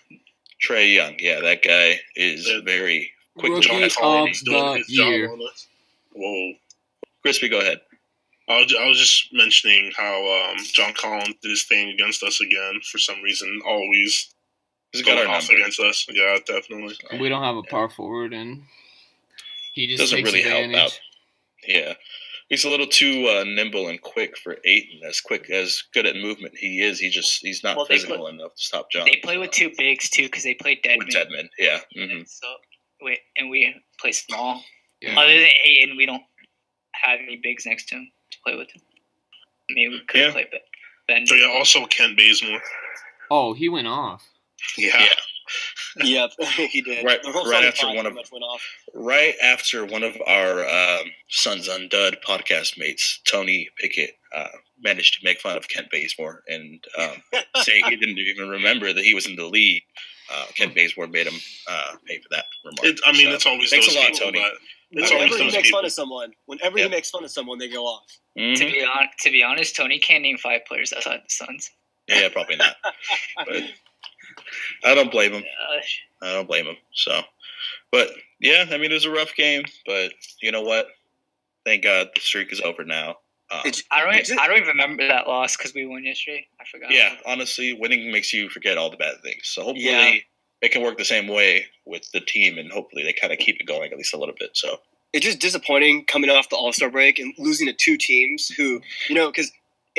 Trey 0.60 0.88
Young, 0.88 1.16
yeah, 1.18 1.40
that 1.40 1.62
guy 1.62 2.00
is 2.16 2.48
Yeah. 2.48 2.60
very 2.64 3.10
quick. 3.38 3.52
Rookie 3.52 3.82
of 3.82 3.92
the 3.92 4.74
his 4.78 4.88
year. 4.88 5.36
Whoa. 6.12 6.52
Crispy, 7.24 7.48
go 7.48 7.60
ahead. 7.60 7.80
I 8.48 8.58
was, 8.58 8.74
I 8.78 8.86
was 8.86 8.98
just 8.98 9.32
mentioning 9.32 9.90
how 9.96 10.50
um, 10.50 10.58
John 10.74 10.92
Collins 10.92 11.34
did 11.42 11.48
his 11.48 11.64
thing 11.64 11.88
against 11.88 12.22
us 12.22 12.40
again 12.42 12.80
for 12.90 12.98
some 12.98 13.22
reason. 13.22 13.60
Always 13.66 14.34
He's 14.92 15.02
got 15.02 15.16
going 15.16 15.28
our 15.28 15.36
off 15.36 15.48
number. 15.48 15.62
against 15.62 15.80
us. 15.80 16.06
Yeah, 16.10 16.36
definitely. 16.46 16.94
We 17.18 17.30
don't 17.30 17.42
have 17.42 17.56
a 17.56 17.62
power 17.62 17.88
forward, 17.88 18.34
and 18.34 18.62
he 19.72 19.86
just 19.86 20.00
Doesn't 20.00 20.18
takes 20.18 20.32
really 20.32 20.42
help 20.42 20.74
out. 20.74 21.00
Yeah, 21.66 21.94
he's 22.50 22.64
a 22.64 22.68
little 22.68 22.86
too 22.86 23.26
uh, 23.28 23.44
nimble 23.44 23.88
and 23.88 24.00
quick 24.02 24.36
for 24.36 24.58
Ayton. 24.66 25.00
As 25.08 25.22
quick 25.22 25.48
as 25.48 25.82
good 25.94 26.04
at 26.06 26.14
movement 26.16 26.52
he 26.58 26.82
is, 26.82 27.00
he 27.00 27.08
just 27.08 27.40
he's 27.40 27.64
not 27.64 27.76
Well, 27.78 27.86
they 27.88 27.94
physical 27.96 28.26
enough 28.26 28.54
to 28.54 28.62
stop 28.62 28.90
John. 28.92 29.06
They 29.06 29.16
play 29.24 29.38
with 29.38 29.50
two 29.52 29.70
bigs 29.78 30.10
too 30.10 30.24
because 30.24 30.44
they 30.44 30.52
play 30.54 30.78
With 30.84 31.08
Dedmon. 31.08 31.10
Dedmon, 31.10 31.48
yeah. 31.58 31.80
hmm 31.96 32.20
So 32.26 32.46
wait, 33.00 33.20
and 33.38 33.48
we 33.48 33.74
play 33.98 34.12
small. 34.12 34.62
Yeah. 35.00 35.18
Other 35.18 35.32
than 35.32 35.48
Ayton, 35.64 35.96
we 35.96 36.04
don't 36.06 36.22
have 37.02 37.20
any 37.22 37.36
bigs 37.42 37.66
next 37.66 37.88
to 37.88 37.96
him 37.96 38.10
to 38.30 38.38
play 38.44 38.56
with 38.56 38.70
him. 38.70 38.82
Maybe 39.70 39.88
we 39.90 40.00
could 40.06 40.20
Yeah. 40.20 40.32
play 40.32 40.46
Ben. 40.50 40.60
Ben. 41.08 41.26
So 41.26 41.34
yeah, 41.34 41.46
also 41.48 41.86
Kent 41.86 42.16
Bazemore. 42.16 42.60
Oh, 43.30 43.52
he 43.54 43.68
went 43.68 43.86
off. 43.88 44.22
Yeah. 44.76 45.00
Yeah. 45.00 45.08
yep, 46.04 46.30
he 46.70 46.80
did. 46.80 47.04
Right- 47.04 47.20
right 47.24 47.64
after 47.66 47.86
one 47.88 48.06
of- 48.06 48.14
went 48.14 48.44
off. 48.44 48.62
right 48.94 49.34
after 49.42 49.84
one 49.84 50.02
of 50.02 50.16
our 50.26 50.66
um, 50.68 51.06
Suns 51.28 51.68
Undone 51.68 52.14
podcast 52.26 52.78
mates, 52.78 53.20
Tony 53.26 53.68
Pickett, 53.78 54.12
uh, 54.34 54.48
managed 54.82 55.14
to 55.14 55.24
make 55.24 55.40
fun 55.40 55.56
of 55.56 55.68
Kent 55.68 55.88
Bazemore 55.90 56.42
and 56.48 56.82
um, 56.98 57.22
say 57.62 57.80
he 57.82 57.96
didn't 57.96 58.18
even 58.18 58.48
remember 58.48 58.92
that 58.92 59.04
he 59.04 59.14
was 59.14 59.26
in 59.26 59.36
the 59.36 59.46
league. 59.46 59.82
Uh, 60.32 60.46
Kent 60.56 60.74
Bazemore 60.74 61.06
made 61.08 61.26
him 61.26 61.38
uh, 61.68 61.92
pay 62.06 62.18
for 62.18 62.28
that 62.30 62.46
remark. 62.64 62.86
It, 62.86 63.00
I 63.06 63.12
mean, 63.12 63.26
So, 63.26 63.32
it's 63.34 63.46
always 63.46 63.70
thanks 63.70 63.86
those 63.86 63.96
a 63.96 63.98
lot, 63.98 64.06
people 64.12 64.26
Tony. 64.32 64.44
That 64.92 65.10
Whenever 65.10 65.36
he 65.38 65.44
makes 65.44 65.56
people. 65.62 65.78
fun 65.78 65.84
of 65.86 65.92
someone, 65.92 66.34
whenever 66.46 66.78
Yep. 66.78 66.88
he 66.88 66.90
makes 66.96 67.10
fun 67.10 67.24
of 67.24 67.30
someone, 67.30 67.58
they 67.58 67.68
go 67.68 67.84
off. 67.84 68.06
Mhm. 68.38 68.56
To 68.56 68.64
be 68.66 68.84
on, 68.84 69.08
to 69.20 69.30
be 69.30 69.42
honest, 69.42 69.74
Tony 69.76 69.98
can't 69.98 70.22
name 70.22 70.38
five 70.38 70.64
players 70.66 70.92
outside 70.92 71.20
the 71.24 71.30
Suns. 71.30 71.70
Yeah, 72.08 72.28
probably 72.28 72.56
not. 72.56 72.76
But 73.46 73.62
I 74.84 74.94
don't 74.94 75.10
blame 75.12 75.32
him. 75.32 75.42
Gosh. 75.42 76.02
I 76.22 76.32
don't 76.32 76.46
blame 76.48 76.66
him. 76.66 76.76
So, 76.92 77.22
but 77.90 78.10
yeah, 78.40 78.66
I 78.70 78.76
mean, 78.78 78.90
it 78.90 78.94
was 78.94 79.04
a 79.04 79.10
rough 79.10 79.34
game, 79.36 79.64
but 79.86 80.12
you 80.42 80.50
know 80.52 80.62
what? 80.62 80.88
Thank 81.64 81.84
God 81.84 82.10
the 82.14 82.20
streak 82.20 82.52
is 82.52 82.60
over 82.60 82.84
now. 82.84 83.18
Um, 83.50 83.60
It's- 83.64 83.82
I 83.90 84.02
don't. 84.04 84.14
Is 84.20 84.32
I 84.32 84.46
don't 84.46 84.56
even 84.56 84.68
remember 84.68 85.06
that 85.06 85.28
loss 85.28 85.56
because 85.56 85.74
we 85.74 85.86
won 85.86 86.04
yesterday. 86.04 86.46
I 86.60 86.64
forgot. 86.64 86.90
yeah, 86.90 87.16
honestly, 87.26 87.72
winning 87.74 88.10
makes 88.10 88.32
you 88.32 88.48
forget 88.48 88.76
all 88.78 88.90
the 88.90 88.96
bad 88.96 89.22
things. 89.22 89.48
So 89.48 89.62
hopefully 89.62 89.84
Yeah. 89.86 90.14
It 90.64 90.72
can 90.72 90.82
work 90.82 90.96
the 90.96 91.04
same 91.04 91.28
way 91.28 91.66
with 91.84 92.10
the 92.12 92.20
team, 92.20 92.56
and 92.58 92.72
hopefully 92.72 93.02
they 93.02 93.12
kind 93.12 93.32
of 93.32 93.38
keep 93.38 93.60
it 93.60 93.66
going 93.66 93.92
at 93.92 93.98
least 93.98 94.14
a 94.14 94.18
little 94.18 94.34
bit. 94.38 94.56
So 94.56 94.78
it's 95.12 95.24
just 95.24 95.38
disappointing 95.38 96.06
coming 96.06 96.30
off 96.30 96.48
the 96.48 96.56
All 96.56 96.72
Star 96.72 96.90
break 96.90 97.18
and 97.18 97.34
losing 97.38 97.66
to 97.66 97.72
two 97.72 97.96
teams 97.96 98.48
who, 98.48 98.80
you 99.08 99.14
know, 99.14 99.30
because 99.30 99.52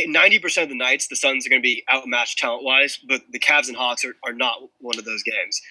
ninety 0.08 0.40
percent 0.40 0.64
of 0.64 0.70
the 0.70 0.78
nights 0.78 1.08
the 1.08 1.16
Suns 1.16 1.46
are 1.46 1.50
going 1.50 1.62
to 1.62 1.64
be 1.66 1.84
outmatched 1.94 2.40
talent 2.40 2.64
wise, 2.64 3.00
but 3.08 3.22
the 3.32 3.40
Cavs 3.40 3.68
and 3.68 3.78
Hawks 3.78 4.04
are, 4.04 4.16
are 4.26 4.34
not 4.34 4.58
one 4.80 4.98
of 4.98 5.06
those 5.06 5.24
games. 5.24 5.62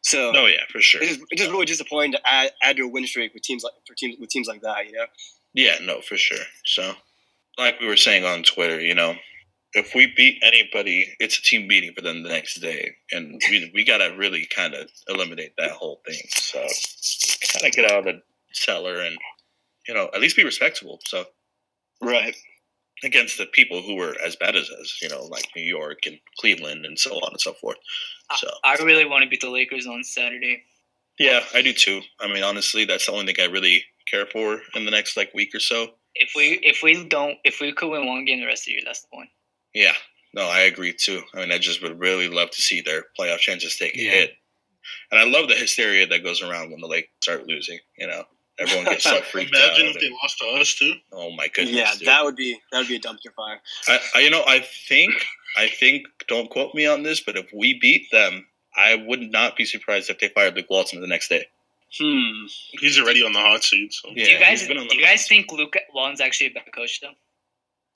So 0.00 0.30
no, 0.30 0.46
yeah, 0.46 0.64
for 0.70 0.80
sure. 0.80 1.02
it's, 1.02 1.16
just, 1.16 1.26
it's 1.30 1.42
just 1.42 1.52
really 1.52 1.66
disappointing 1.66 2.12
to 2.12 2.20
add, 2.24 2.52
add 2.62 2.76
to 2.76 2.84
a 2.84 2.88
win 2.88 3.06
streak 3.06 3.34
with 3.34 3.42
teams 3.42 3.62
like 3.62 3.74
for 3.86 3.94
teams 3.94 4.16
with 4.18 4.30
teams 4.30 4.48
like 4.48 4.62
that. 4.62 4.86
You 4.86 4.92
know, 4.92 5.04
Yeah, 5.52 5.76
no, 5.82 6.00
for 6.00 6.16
sure. 6.16 6.44
So, 6.64 6.92
like 7.58 7.80
we 7.80 7.86
were 7.86 7.96
saying 7.96 8.24
on 8.24 8.42
Twitter, 8.42 8.80
you 8.80 8.94
know, 8.94 9.16
if 9.78 9.94
we 9.94 10.12
beat 10.16 10.38
anybody, 10.42 11.14
it's 11.18 11.38
a 11.38 11.42
team 11.42 11.66
meeting 11.66 11.92
for 11.94 12.02
them 12.02 12.22
the 12.22 12.28
next 12.28 12.60
day, 12.60 12.96
and 13.12 13.40
we 13.50 13.70
we 13.74 13.84
gotta 13.84 14.14
really 14.16 14.46
kind 14.46 14.74
of 14.74 14.90
eliminate 15.08 15.54
that 15.58 15.72
whole 15.72 16.00
thing. 16.06 16.20
So, 16.30 16.58
kind 17.52 17.66
of 17.66 17.72
get 17.72 17.90
out 17.90 17.98
of 18.00 18.04
the 18.04 18.22
cellar 18.52 19.00
and 19.00 19.16
you 19.86 19.94
know 19.94 20.10
at 20.14 20.20
least 20.20 20.36
be 20.36 20.44
respectable. 20.44 21.00
So 21.06 21.24
right? 22.02 22.34
against 23.04 23.38
the 23.38 23.46
people 23.46 23.82
who 23.82 23.94
were 23.96 24.16
as 24.24 24.36
bad 24.36 24.56
as 24.56 24.68
us, 24.70 24.98
you 25.00 25.08
know, 25.08 25.24
like 25.24 25.46
New 25.54 25.62
York 25.62 26.00
and 26.06 26.18
Cleveland 26.38 26.84
and 26.84 26.98
so 26.98 27.12
on 27.16 27.30
and 27.30 27.40
so 27.40 27.52
forth. 27.52 27.76
So 28.36 28.48
I 28.64 28.74
really 28.82 29.04
want 29.04 29.22
to 29.22 29.28
beat 29.28 29.40
the 29.40 29.50
Lakers 29.50 29.86
on 29.86 30.02
Saturday. 30.04 30.62
yeah, 31.18 31.44
I 31.54 31.62
do 31.62 31.72
too. 31.72 32.00
I 32.20 32.26
mean, 32.26 32.42
honestly, 32.42 32.84
that's 32.84 33.06
the 33.06 33.12
only 33.12 33.32
thing 33.32 33.36
I 33.40 33.50
really 33.50 33.84
care 34.06 34.26
for 34.26 34.60
in 34.74 34.84
the 34.84 34.90
next 34.90 35.16
like 35.16 35.32
week 35.34 35.54
or 35.54 35.60
so. 35.60 35.88
If 36.14 36.32
we 36.34 36.58
if 36.62 36.82
we 36.82 37.04
don't 37.04 37.38
if 37.44 37.60
we 37.60 37.72
could 37.72 37.90
win 37.90 38.06
one 38.06 38.24
game 38.24 38.40
the 38.40 38.46
rest 38.46 38.62
of 38.62 38.66
the 38.66 38.72
year, 38.72 38.80
that's 38.84 39.02
the 39.02 39.08
point. 39.12 39.28
Yeah, 39.74 39.92
no, 40.34 40.42
I 40.48 40.60
agree 40.60 40.92
too. 40.92 41.22
I 41.34 41.40
mean, 41.40 41.52
I 41.52 41.58
just 41.58 41.82
would 41.82 41.98
really 42.00 42.28
love 42.28 42.50
to 42.50 42.60
see 42.62 42.80
their 42.80 43.04
playoff 43.18 43.38
chances 43.38 43.76
take 43.76 43.96
a 43.96 44.00
Yeah. 44.02 44.10
hit. 44.10 44.34
And 45.10 45.20
I 45.20 45.24
love 45.24 45.48
the 45.48 45.54
hysteria 45.54 46.06
that 46.06 46.22
goes 46.24 46.42
around 46.42 46.70
when 46.70 46.80
the 46.80 46.86
Lakers 46.86 47.10
start 47.20 47.46
losing. 47.46 47.78
You 47.98 48.06
know, 48.06 48.24
everyone 48.58 48.84
gets 48.86 49.04
so 49.04 49.20
freaked 49.32 49.50
Imagine 49.54 49.70
out. 49.70 49.78
Imagine 49.80 49.96
if 49.96 50.00
they 50.00 50.10
lost 50.10 50.38
to 50.38 50.46
us 50.60 50.74
too. 50.74 50.94
oh 51.12 51.30
my 51.32 51.48
goodness! 51.48 51.74
yeah, 51.76 51.92
dude. 51.98 52.08
that 52.08 52.24
would 52.24 52.36
be 52.36 52.58
that 52.72 52.78
would 52.78 52.88
be 52.88 52.96
a 52.96 53.00
dumpster 53.00 53.32
fire. 53.36 53.60
I, 53.86 53.98
I, 54.14 54.20
you 54.20 54.30
know, 54.30 54.42
I 54.46 54.60
think, 54.88 55.12
I 55.56 55.68
think. 55.68 56.06
Don't 56.26 56.50
quote 56.50 56.74
me 56.74 56.86
on 56.86 57.02
this, 57.02 57.20
but 57.20 57.36
if 57.36 57.50
we 57.54 57.78
beat 57.78 58.10
them, 58.10 58.46
I 58.76 58.94
would 59.06 59.20
not 59.30 59.56
be 59.56 59.64
surprised 59.64 60.10
if 60.10 60.18
they 60.18 60.28
fired 60.28 60.54
Luke 60.56 60.66
Walton 60.70 61.00
the 61.00 61.06
next 61.06 61.28
day. 61.28 61.46
Hmm. 61.98 62.44
He's 62.80 62.98
already 62.98 63.22
on 63.24 63.32
the 63.32 63.40
hot 63.40 63.64
seat. 63.64 63.92
So. 63.94 64.10
Yeah, 64.14 64.24
do 64.24 64.30
you 64.32 64.38
guys 64.38 64.60
he's 64.60 64.68
been 64.68 64.78
on 64.78 64.86
do 64.88 64.96
you 64.96 65.02
guys 65.02 65.20
hot 65.22 65.28
think 65.28 65.50
Luke 65.52 65.74
Walton's 65.94 66.20
actually 66.20 66.48
a 66.48 66.50
better 66.50 66.70
coach 66.70 67.00
though? 67.00 67.12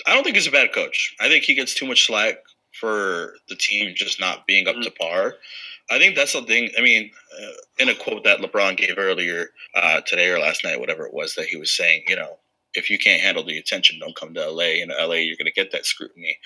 I 0.07 0.15
don't 0.15 0.25
think 0.25 0.37
he's 0.37 0.47
a 0.47 0.53
bad 0.53 0.73
coach. 0.73 1.15
I 1.21 1.29
think 1.29 1.45
he 1.45 1.55
gets 1.55 1.75
too 1.75 1.87
much 1.87 2.07
slack 2.07 2.37
for 2.81 3.35
the 3.49 3.57
team 3.57 3.93
just 3.95 4.21
not 4.21 4.47
being 4.47 4.67
up 4.67 4.77
to 4.83 4.91
par. 4.91 5.35
I 5.91 5.99
think 5.99 6.17
that's 6.17 6.33
the 6.33 6.43
thing. 6.43 6.71
I 6.79 6.81
mean, 6.81 7.11
uh, 7.41 7.53
in 7.79 7.88
a 7.88 7.95
quote 7.95 8.25
that 8.25 8.41
LeBron 8.41 8.77
gave 8.77 8.95
earlier 8.99 9.51
uh, 9.75 10.01
today 10.07 10.31
or 10.31 10.38
last 10.38 10.65
night, 10.65 10.81
whatever 10.81 11.05
it 11.05 11.12
was, 11.12 11.35
that 11.35 11.47
he 11.47 11.57
was 11.57 11.77
saying, 11.77 12.05
you 12.09 12.17
know, 12.17 12.38
if 12.75 12.88
you 12.88 12.99
can't 12.99 13.21
handle 13.21 13.45
the 13.45 13.59
attention, 13.59 13.99
don't 13.99 14.17
come 14.17 14.33
to 14.35 14.51
LA. 14.51 14.81
In 14.83 14.88
LA, 14.88 15.17
you're 15.17 15.37
going 15.37 15.47
to 15.47 15.53
get 15.53 15.73
that 15.73 15.85
scrutiny. 15.85 16.38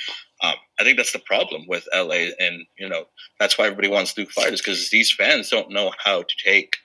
Um, 0.42 0.54
I 0.80 0.82
think 0.82 0.96
that's 0.96 1.12
the 1.12 1.20
problem 1.20 1.66
with 1.68 1.86
LA, 1.94 2.30
and 2.40 2.66
you 2.78 2.88
know 2.88 3.04
that's 3.38 3.56
why 3.56 3.66
everybody 3.66 3.88
wants 3.88 4.16
Luke 4.16 4.30
fired 4.30 4.54
is 4.54 4.60
because 4.60 4.90
these 4.90 5.12
fans 5.12 5.50
don't 5.50 5.70
know 5.70 5.92
how 6.04 6.22
to 6.22 6.34
take 6.44 6.76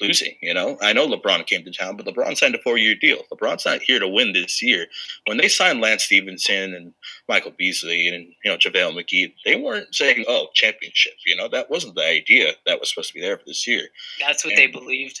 losing. 0.00 0.36
You 0.40 0.54
know, 0.54 0.78
I 0.80 0.92
know 0.92 1.06
LeBron 1.08 1.46
came 1.46 1.64
to 1.64 1.72
town, 1.72 1.96
but 1.96 2.06
LeBron 2.06 2.36
signed 2.36 2.54
a 2.54 2.62
four-year 2.62 2.94
deal. 2.94 3.22
LeBron's 3.32 3.64
not 3.66 3.82
here 3.82 3.98
to 3.98 4.08
win 4.08 4.32
this 4.32 4.62
year. 4.62 4.86
When 5.26 5.36
they 5.38 5.48
signed 5.48 5.80
Lance 5.80 6.04
Stephenson 6.04 6.74
and 6.74 6.94
Michael 7.28 7.52
Beasley 7.56 8.08
and 8.08 8.32
you 8.44 8.50
know 8.50 8.56
JaVale 8.56 8.94
McGee, 8.94 9.32
they 9.44 9.56
weren't 9.56 9.94
saying, 9.94 10.24
"Oh, 10.28 10.48
championship." 10.54 11.14
You 11.26 11.36
know, 11.36 11.48
that 11.48 11.70
wasn't 11.70 11.94
the 11.94 12.06
idea 12.06 12.52
that 12.66 12.80
was 12.80 12.90
supposed 12.90 13.08
to 13.08 13.14
be 13.14 13.20
there 13.20 13.38
for 13.38 13.44
this 13.46 13.66
year. 13.66 13.88
That's 14.20 14.44
what 14.44 14.52
And- 14.54 14.58
they 14.62 14.66
believed. 14.66 15.20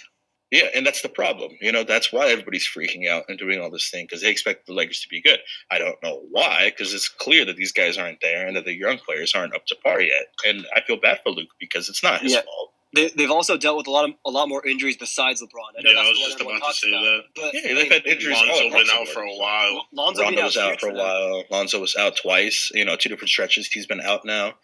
Yeah, 0.50 0.68
and 0.74 0.86
that's 0.86 1.02
the 1.02 1.10
problem. 1.10 1.58
You 1.60 1.70
know, 1.72 1.84
that's 1.84 2.10
why 2.10 2.30
everybody's 2.30 2.66
freaking 2.66 3.06
out 3.06 3.24
and 3.28 3.38
doing 3.38 3.60
all 3.60 3.68
this 3.70 3.90
thing 3.90 4.06
because 4.06 4.22
they 4.22 4.30
expect 4.30 4.64
the 4.66 4.72
Lakers 4.72 5.00
to 5.02 5.08
be 5.08 5.20
good. 5.20 5.40
I 5.70 5.76
don't 5.78 6.02
know 6.02 6.22
why, 6.30 6.70
because 6.70 6.94
it's 6.94 7.06
clear 7.06 7.44
that 7.44 7.56
these 7.56 7.70
guys 7.70 7.98
aren't 7.98 8.22
there 8.22 8.46
and 8.46 8.56
that 8.56 8.64
the 8.64 8.72
young 8.72 8.96
players 8.96 9.34
aren't 9.34 9.54
up 9.54 9.66
to 9.66 9.76
par 9.84 10.00
yet. 10.00 10.28
And 10.46 10.66
I 10.74 10.80
feel 10.80 10.96
bad 10.96 11.20
for 11.22 11.32
Luke 11.32 11.50
because 11.60 11.90
it's 11.90 12.02
not 12.02 12.22
his 12.22 12.32
Yeah. 12.32 12.40
fault. 12.40 12.72
They, 12.94 13.10
they've 13.16 13.30
also 13.30 13.58
dealt 13.58 13.76
with 13.76 13.86
a 13.86 13.90
lot 13.90 14.08
of 14.08 14.14
a 14.24 14.30
lot 14.30 14.48
more 14.48 14.66
injuries 14.66 14.96
besides 14.96 15.42
LeBron. 15.42 15.78
I 15.78 15.82
know 15.82 15.90
Yeah, 15.90 15.96
that's 15.96 16.06
I 16.06 16.08
was 16.10 16.18
just 16.18 16.32
everyone 16.40 16.56
about 16.56 16.68
to 16.70 16.74
say 16.74 16.88
about. 16.88 17.02
that. 17.02 17.22
But, 17.36 17.54
Yeah, 17.54 17.74
they've 17.74 17.92
had 17.92 18.06
injuries. 18.06 18.36
all 18.38 18.46
Lonzo 18.46 18.66
across 18.68 18.82
been 18.82 18.96
out 18.98 19.08
for 19.08 19.22
a 19.22 19.36
while. 19.36 19.86
Lonzo 19.92 20.22
Rondo 20.22 20.42
was 20.44 20.56
out 20.56 20.80
for 20.80 20.88
a 20.88 20.94
while. 20.94 21.44
Lonzo 21.50 21.80
was 21.80 21.96
out 21.96 22.16
twice. 22.16 22.70
You 22.74 22.84
know, 22.86 22.96
two 22.96 23.08
different 23.10 23.28
stretches. 23.28 23.66
He's 23.66 23.86
been 23.86 24.00
out 24.00 24.24
now. 24.24 24.54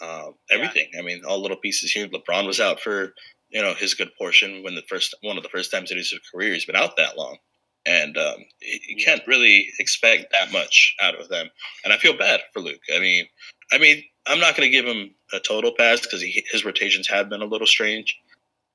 Um, 0.00 0.34
everything. 0.50 0.88
I 0.98 1.02
mean, 1.02 1.22
all 1.26 1.40
little 1.40 1.56
pieces 1.56 1.90
here. 1.92 2.08
LeBron 2.08 2.46
was 2.46 2.60
out 2.60 2.80
for 2.80 3.14
you 3.50 3.62
know 3.62 3.74
his 3.74 3.94
good 3.94 4.10
portion 4.18 4.62
when 4.64 4.74
the 4.74 4.82
first 4.88 5.14
one 5.22 5.36
of 5.36 5.42
the 5.42 5.48
first 5.48 5.70
times 5.70 5.90
in 5.90 5.96
his 5.98 6.12
career 6.32 6.52
he's 6.54 6.64
been 6.66 6.76
out 6.76 6.96
that 6.96 7.16
long, 7.16 7.38
and 7.86 8.16
um, 8.18 8.36
you 8.60 8.78
you 8.96 9.04
can't 9.04 9.22
really 9.26 9.68
expect 9.78 10.32
that 10.32 10.52
much 10.52 10.94
out 11.00 11.14
of 11.20 11.28
them. 11.28 11.48
And 11.84 11.92
I 11.92 11.96
feel 11.98 12.16
bad 12.16 12.40
for 12.52 12.60
Luke. 12.60 12.80
I 12.94 12.98
mean, 12.98 13.26
I 13.72 13.78
mean, 13.78 14.02
I'm 14.26 14.40
not 14.40 14.56
going 14.56 14.66
to 14.66 14.76
give 14.76 14.84
him 14.86 15.14
a 15.32 15.40
total 15.40 15.72
pass 15.76 16.00
because 16.00 16.22
his 16.50 16.64
rotations 16.64 17.08
have 17.08 17.28
been 17.28 17.42
a 17.42 17.46
little 17.46 17.66
strange. 17.66 18.18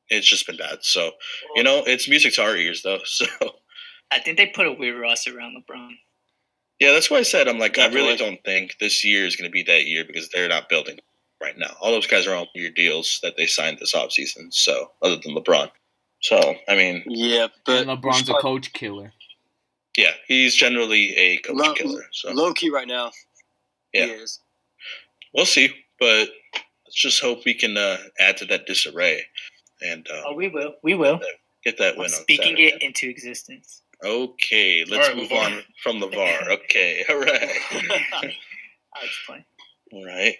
It's 0.10 0.28
just 0.30 0.46
been 0.48 0.58
bad. 0.58 0.80
So 0.82 1.12
you 1.56 1.64
know, 1.64 1.84
it's 1.86 2.10
music 2.10 2.34
to 2.36 2.44
our 2.44 2.56
ears 2.56 2.82
though. 2.84 3.00
So. 3.06 3.26
I 4.12 4.20
think 4.20 4.38
they 4.38 4.46
put 4.48 4.68
a 4.68 4.72
weird 4.72 5.00
roster 5.02 5.36
around 5.36 5.56
LeBron. 5.58 5.90
Yeah, 6.80 6.92
that's 6.92 7.10
why 7.10 7.18
I 7.18 7.24
said 7.24 7.48
I'm 7.48 7.58
like 7.60 7.80
I 7.80 7.88
really 7.88 8.16
don't 8.18 8.44
think 8.44 8.76
this 8.80 9.04
year 9.04 9.26
is 9.26 9.36
going 9.36 9.50
to 9.50 9.52
be 9.54 9.64
that 9.64 9.86
year 9.86 10.04
because 10.06 10.30
they're 10.30 10.50
not 10.50 10.70
building 10.70 11.00
right 11.42 11.58
now. 11.58 11.72
All 11.82 11.92
those 11.92 12.06
guys 12.08 12.28
are 12.28 12.36
on 12.36 12.46
year 12.54 12.70
deals 12.70 13.20
that 13.24 13.38
they 13.38 13.48
signed 13.48 13.80
this 13.80 13.96
offseason. 13.96 14.54
So 14.54 14.92
other 15.02 15.16
than 15.16 15.34
LeBron, 15.36 15.72
so 16.22 16.56
I 16.68 16.76
mean, 16.76 17.04
Yeah, 17.08 17.48
but 17.66 17.88
and 17.88 17.90
LeBron's 17.90 18.30
a 18.30 18.34
coach 18.34 18.72
killer. 18.74 19.14
yeah, 19.98 20.12
he's 20.28 20.54
generally 20.56 21.16
a 21.16 21.38
coach 21.38 21.56
Lo- 21.58 21.74
killer. 21.74 22.06
So 22.12 22.32
low 22.32 22.54
key 22.54 22.70
right 22.70 22.88
now. 22.88 23.12
Yeah. 23.94 24.06
He 24.08 24.12
is. 24.12 24.40
we'll 25.34 25.46
see, 25.46 25.74
but 26.00 26.30
let's 26.94 27.02
just 27.02 27.22
hope 27.22 27.46
we 27.46 27.56
can 27.56 27.78
uh, 27.78 27.98
add 28.20 28.38
to 28.38 28.46
that 28.46 28.68
disarray 28.68 29.24
and 29.82 30.08
uh, 30.14 30.24
Oh, 30.28 30.36
we 30.36 30.50
will. 30.50 30.76
We 30.84 30.96
will. 30.96 31.20
get 31.66 31.78
that 31.80 31.94
I'm 31.96 32.00
win 32.00 32.06
on 32.06 32.10
speaking 32.12 32.58
Saturday. 32.58 32.64
it 32.76 32.84
into 32.84 33.10
existence. 33.10 33.82
Okay, 34.06 34.86
let's 34.88 35.10
All 35.10 35.16
right, 35.16 35.18
move 35.24 35.32
LaVar. 35.32 35.46
on 35.58 35.64
from 35.84 36.00
the 36.00 36.08
LaVar. 36.08 36.52
Okay, 36.52 37.06
all 37.10 37.20
right. 37.20 37.50
I 38.94 39.02
was 39.02 39.20
playing. 39.28 39.46
All 39.94 40.06
right. 40.06 40.36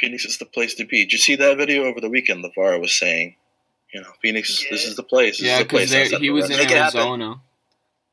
Phoenix 0.00 0.24
is 0.24 0.38
the 0.38 0.46
place 0.46 0.74
to 0.76 0.86
be. 0.86 1.04
Did 1.04 1.12
you 1.12 1.18
see 1.18 1.36
that 1.36 1.56
video 1.58 1.84
over 1.84 2.00
the 2.00 2.10
weekend? 2.10 2.44
The 2.44 2.50
LaVar 2.56 2.80
was 2.80 2.94
saying, 2.94 3.36
you 3.92 4.00
know, 4.00 4.10
Phoenix, 4.22 4.64
this 4.70 4.84
is 4.84 4.96
the 4.96 5.02
place. 5.02 5.38
This 5.38 5.48
Yeah, 5.48 5.54
is 5.54 5.58
the 5.60 5.64
because 5.64 5.92
he 6.20 6.30
was 6.30 6.50
in 6.50 6.58
Make 6.58 6.70
it 6.70 6.76
happen. 6.76 7.00
Arizona. 7.00 7.34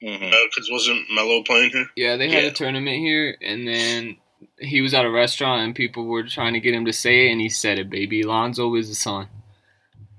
hmm 0.03 0.29
Because 0.45 0.69
wasn't 0.71 1.05
Melo 1.11 1.43
playing 1.43 1.71
here? 1.71 1.87
Yeah, 1.95 2.17
they 2.17 2.29
had 2.29 2.43
Yeah. 2.43 2.49
a 2.49 2.53
tournament 2.53 2.97
here, 2.97 3.37
and 3.41 3.67
then 3.67 4.17
he 4.61 4.81
was 4.81 4.93
at 4.93 5.05
a 5.05 5.09
restaurant, 5.11 5.63
and 5.63 5.75
people 5.75 6.05
were 6.05 6.23
trying 6.23 6.53
to 6.53 6.59
get 6.59 6.73
him 6.73 6.85
to 6.85 6.93
say 6.93 7.27
it, 7.27 7.31
and 7.31 7.41
he 7.41 7.49
said 7.49 7.79
it. 7.79 7.89
Baby 7.89 8.23
Lonzo 8.23 8.73
is 8.75 8.89
the 8.89 8.95
son. 8.95 9.27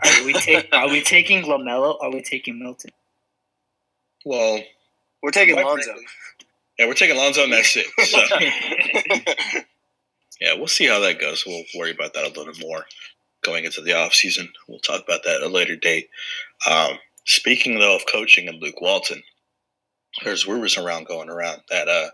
Are 0.04 0.24
we 0.24 0.32
take? 0.34 0.68
Are 0.72 0.88
we 0.88 1.02
taking 1.02 1.42
LaMelo? 1.44 1.96
Are 2.02 2.10
we 2.10 2.22
taking 2.22 2.58
Milton? 2.58 2.90
Well, 4.24 4.60
We're 5.22 5.30
taking 5.30 5.54
Quite 5.54 5.66
Lonzo. 5.66 5.94
yeah, 6.78 6.86
we're 6.86 6.94
taking 6.94 7.16
Lonzo, 7.16 7.44
and 7.44 7.52
that's 7.52 7.66
shit. 7.66 7.86
So, 8.04 8.18
yeah, 10.40 10.54
we'll 10.54 10.66
see 10.66 10.86
how 10.86 11.00
that 11.00 11.20
goes. 11.20 11.44
We'll 11.46 11.64
worry 11.76 11.90
about 11.90 12.14
that 12.14 12.24
a 12.24 12.38
little 12.38 12.54
more 12.60 12.84
going 13.42 13.64
into 13.64 13.80
the 13.80 13.94
off 13.96 14.14
season. 14.14 14.52
We'll 14.68 14.78
talk 14.80 15.02
about 15.02 15.24
that 15.24 15.36
at 15.36 15.42
a 15.42 15.48
later 15.48 15.76
date. 15.76 16.08
Um, 16.70 16.98
speaking 17.24 17.78
though 17.78 17.96
of 17.96 18.02
coaching 18.10 18.48
and 18.48 18.60
Luke 18.62 18.80
Walton, 18.80 19.22
there's 20.24 20.46
rumors 20.46 20.76
around 20.76 21.06
going 21.06 21.28
around 21.28 21.62
that 21.70 21.88
uh, 21.88 22.10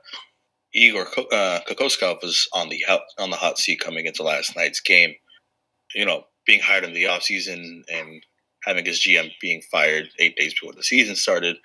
Igor 0.75 1.07
uh, 1.33 1.61
Kokoskov 1.69 2.23
was 2.23 2.49
on 2.53 2.69
the 2.69 2.85
hot, 2.87 3.03
on 3.19 3.31
the 3.31 3.37
hot 3.37 3.59
seat 3.59 3.81
coming 3.81 4.07
into 4.07 4.23
last 4.23 4.57
night's 4.57 4.81
game. 4.81 5.15
You 5.95 6.05
know, 6.05 6.25
being 6.47 6.61
hired 6.61 6.85
in 6.85 6.93
the 6.93 7.07
off 7.07 7.23
season 7.23 7.85
and 7.91 8.23
having 8.65 8.85
his 8.85 9.01
GM 9.01 9.31
being 9.41 9.63
fired 9.71 10.09
eight 10.19 10.37
days 10.37 10.55
before 10.55 10.73
the 10.73 10.83
season 10.83 11.17
started. 11.17 11.57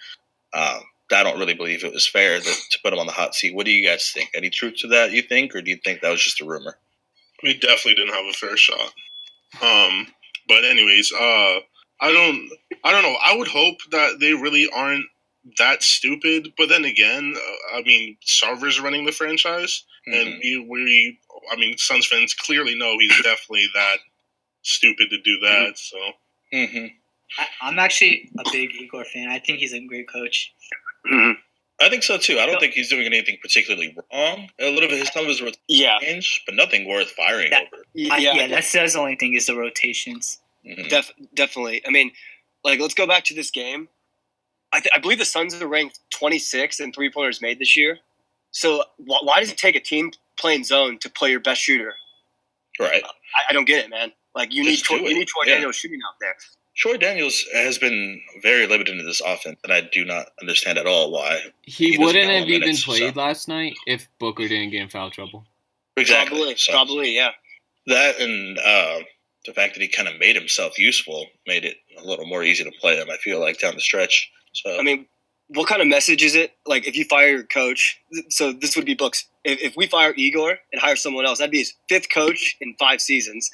Um, 0.54 0.82
I 1.12 1.24
don't 1.24 1.40
really 1.40 1.54
believe 1.54 1.84
it 1.84 1.94
was 1.94 2.08
fair 2.08 2.40
that, 2.40 2.58
to 2.72 2.80
put 2.84 2.94
him 2.94 3.00
on 3.00 3.06
the 3.06 3.12
hot 3.12 3.36
seat. 3.36 3.54
What 3.54 3.66
do 3.66 3.72
you 3.72 3.86
guys 3.86 4.12
think? 4.14 4.30
Any 4.36 4.50
truth 4.50 4.76
to 4.80 4.88
that? 4.88 5.12
You 5.12 5.22
think, 5.22 5.54
or 5.56 5.62
do 5.62 5.70
you 5.70 5.78
think 5.84 6.02
that 6.02 6.10
was 6.10 6.24
just 6.24 6.42
a 6.42 6.46
rumor? 6.46 6.78
We 7.44 7.54
definitely 7.54 7.96
didn't 7.96 8.14
have 8.14 8.26
a 8.26 8.34
fair 8.34 8.58
shot. 8.58 8.94
Um, 9.62 10.08
but 10.48 10.64
anyways, 10.64 11.12
uh, 11.12 11.60
I 12.02 12.12
don't, 12.12 12.50
I 12.84 12.92
don't 12.92 13.04
know. 13.04 13.18
I 13.24 13.36
would 13.36 13.48
hope 13.48 13.78
that 13.92 14.20
they 14.20 14.34
really 14.34 14.70
aren't 14.74 15.06
that 15.58 15.84
stupid. 15.84 16.54
But 16.58 16.70
then 16.70 16.86
again, 16.86 17.36
uh, 17.36 17.78
I 17.78 17.82
mean, 17.84 18.18
Sarver's 18.26 18.80
running 18.80 19.06
the 19.06 19.12
franchise, 19.12 19.84
and 20.06 20.16
Mhm. 20.36 20.40
we, 20.44 20.58
we, 20.70 21.20
I 21.52 21.56
mean, 21.56 21.78
Suns 21.78 22.06
fans 22.06 22.34
clearly 22.34 22.76
know 22.76 22.98
he's 23.00 23.10
definitely 23.24 23.68
that 23.74 23.98
stupid 24.62 25.10
to 25.10 25.22
do 25.22 25.40
that. 25.40 25.78
So 25.78 25.98
Mhm. 26.54 26.94
I, 27.38 27.48
I'm 27.62 27.80
actually 27.80 28.30
a 28.40 28.50
big 28.52 28.72
Igor 28.80 29.06
fan. 29.06 29.30
I 29.30 29.40
think 29.40 29.60
he's 29.60 29.74
a 29.74 29.80
great 29.82 30.08
coach. 30.08 30.52
Mhm. 31.06 31.38
I 31.82 31.90
think 31.90 32.04
so 32.04 32.18
too. 32.18 32.40
I 32.40 32.46
don't 32.46 32.60
think 32.60 32.74
he's 32.74 32.90
doing 32.90 33.06
anything 33.06 33.38
particularly 33.42 33.94
wrong. 34.14 34.50
A 34.60 34.70
little 34.70 34.88
bit, 34.88 35.06
some 35.12 35.24
of 35.24 35.28
his 35.28 35.42
rotations, 35.42 35.60
Yeah, 35.68 36.00
but 36.46 36.56
nothing 36.56 36.88
worth 36.88 37.12
firing 37.12 37.50
That- 37.50 37.64
over. 37.74 37.84
I, 38.12 38.18
yeah, 38.20 38.34
yeah, 38.36 38.48
that's 38.48 38.72
that's 38.72 38.94
the 38.94 39.00
only 39.00 39.16
thing 39.16 39.34
is 39.34 39.48
the 39.48 39.56
rotations. 39.56 40.40
Mhm. 40.66 40.88
Def- 40.90 41.12
definitely. 41.34 41.86
I 41.86 41.90
mean, 41.90 42.14
like, 42.64 42.80
let's 42.80 42.94
go 42.94 43.06
back 43.06 43.26
to 43.26 43.34
this 43.34 43.52
game. 43.52 43.90
I, 44.74 44.80
th- 44.80 44.92
I 44.96 45.00
believe 45.00 45.20
the 45.20 45.26
Suns 45.26 45.54
are 45.62 45.68
ranked 45.68 46.00
26 46.10 46.80
in 46.80 46.92
three 46.92 47.10
pointers 47.12 47.42
made 47.42 47.60
this 47.60 47.78
year. 47.78 48.00
So 48.52 48.84
wh- 48.98 49.24
why 49.24 49.40
does 49.40 49.52
it 49.52 49.58
take 49.58 49.76
a 49.76 49.80
team 49.80 50.12
playing 50.38 50.64
zone 50.64 50.98
to 51.00 51.10
play 51.10 51.30
your 51.32 51.40
best 51.40 51.62
shooter? 51.62 51.94
Right. 52.80 53.04
I, 53.04 53.42
I 53.50 53.54
don't 53.54 53.66
get 53.66 53.86
it, 53.86 53.90
man. 53.90 54.12
Like 54.36 54.54
you 54.54 54.64
need 54.64 54.72
Just 54.72 54.86
Troy, 54.86 54.98
do 54.98 55.04
you 55.06 55.14
need 55.20 55.28
Troy 55.28 55.44
Yeah. 55.46 55.54
Daniels 55.56 55.76
shooting 55.76 56.00
out 56.08 56.16
there. 56.20 56.36
Troy 56.76 56.98
Daniels 56.98 57.46
has 57.54 57.78
been 57.78 58.20
very 58.42 58.66
limited 58.66 58.98
in 58.98 59.06
this 59.06 59.22
offense, 59.22 59.60
and 59.64 59.72
I 59.72 59.82
do 59.92 60.04
not 60.04 60.30
understand 60.42 60.80
at 60.80 60.88
all 60.88 61.12
why. 61.12 61.40
He, 61.62 61.92
He 61.92 61.98
wouldn't 62.00 62.28
know 62.28 62.40
have 62.40 62.48
even 62.48 62.62
minutes, 62.62 62.84
played 62.84 63.14
so. 63.14 63.20
last 63.20 63.48
night 63.48 63.76
if 63.86 64.08
Booker 64.18 64.48
didn't 64.48 64.72
get 64.72 64.82
in 64.82 64.90
foul 64.90 65.12
trouble. 65.12 65.46
Exactly. 65.98 66.36
Probably, 66.40 66.56
So- 66.56 66.72
probably, 66.72 67.16
yeah. 67.16 67.30
that 67.86 68.20
and 68.20 68.58
uh, 68.58 69.00
the 69.46 69.54
fact 69.54 69.76
that 69.76 69.82
he 69.84 69.88
kind 69.88 70.08
of 70.08 70.18
made 70.18 70.36
himself 70.36 70.80
useful 70.80 71.28
made 71.46 71.64
it 71.64 71.76
a 71.96 72.04
little 72.04 72.26
more 72.26 72.44
easy 72.44 72.64
to 72.64 72.72
play 72.82 72.96
him. 72.98 73.08
I 73.12 73.18
feel 73.18 73.40
like 73.40 73.60
down 73.60 73.76
the 73.76 73.82
stretch. 73.82 74.32
So 74.54 74.78
I 74.80 74.84
mean, 74.84 75.06
what 75.50 75.68
kind 75.68 75.82
of 75.82 75.88
message 75.88 76.24
is 76.24 76.36
it? 76.36 76.54
Like, 76.66 76.88
if 76.88 76.96
you 76.96 77.06
fire 77.06 77.28
your 77.30 77.44
coach, 77.44 78.00
so 78.30 78.52
this 78.54 78.76
would 78.76 78.86
be 78.86 78.94
Books. 78.94 79.26
If, 79.44 79.60
if 79.62 79.76
we 79.76 79.88
fire 79.88 80.14
Igor 80.16 80.58
and 80.72 80.82
hire 80.82 80.96
someone 80.96 81.26
else, 81.26 81.40
that'd 81.40 81.52
be 81.52 81.60
his 81.60 81.74
fifth 81.90 82.08
coach 82.14 82.56
in 82.62 82.76
five 82.80 83.02
seasons. 83.02 83.50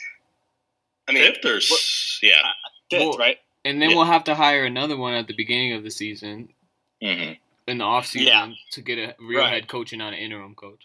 I 1.07 1.13
mean, 1.13 1.23
fifth 1.33 1.43
or 1.45 1.57
s- 1.57 2.19
yeah, 2.21 2.41
fifth, 2.91 2.99
Well, 2.99 3.17
right? 3.17 3.37
And 3.65 3.81
then 3.81 3.89
Yeah. 3.89 3.95
we'll 3.97 4.05
have 4.05 4.23
to 4.25 4.35
hire 4.35 4.65
another 4.65 4.95
one 4.95 5.13
at 5.15 5.27
the 5.27 5.33
beginning 5.33 5.73
of 5.73 5.83
the 5.83 5.91
season, 5.91 6.49
hmm 7.01 7.33
in 7.67 7.77
the 7.77 7.83
offseason, 7.85 8.25
Yeah. 8.25 8.51
to 8.71 8.81
get 8.81 8.97
a 8.97 9.15
real 9.19 9.41
Right. 9.41 9.53
head 9.53 9.67
coach 9.67 9.91
and 9.91 9.99
not 9.99 10.13
an 10.13 10.19
interim 10.19 10.55
coach. 10.55 10.83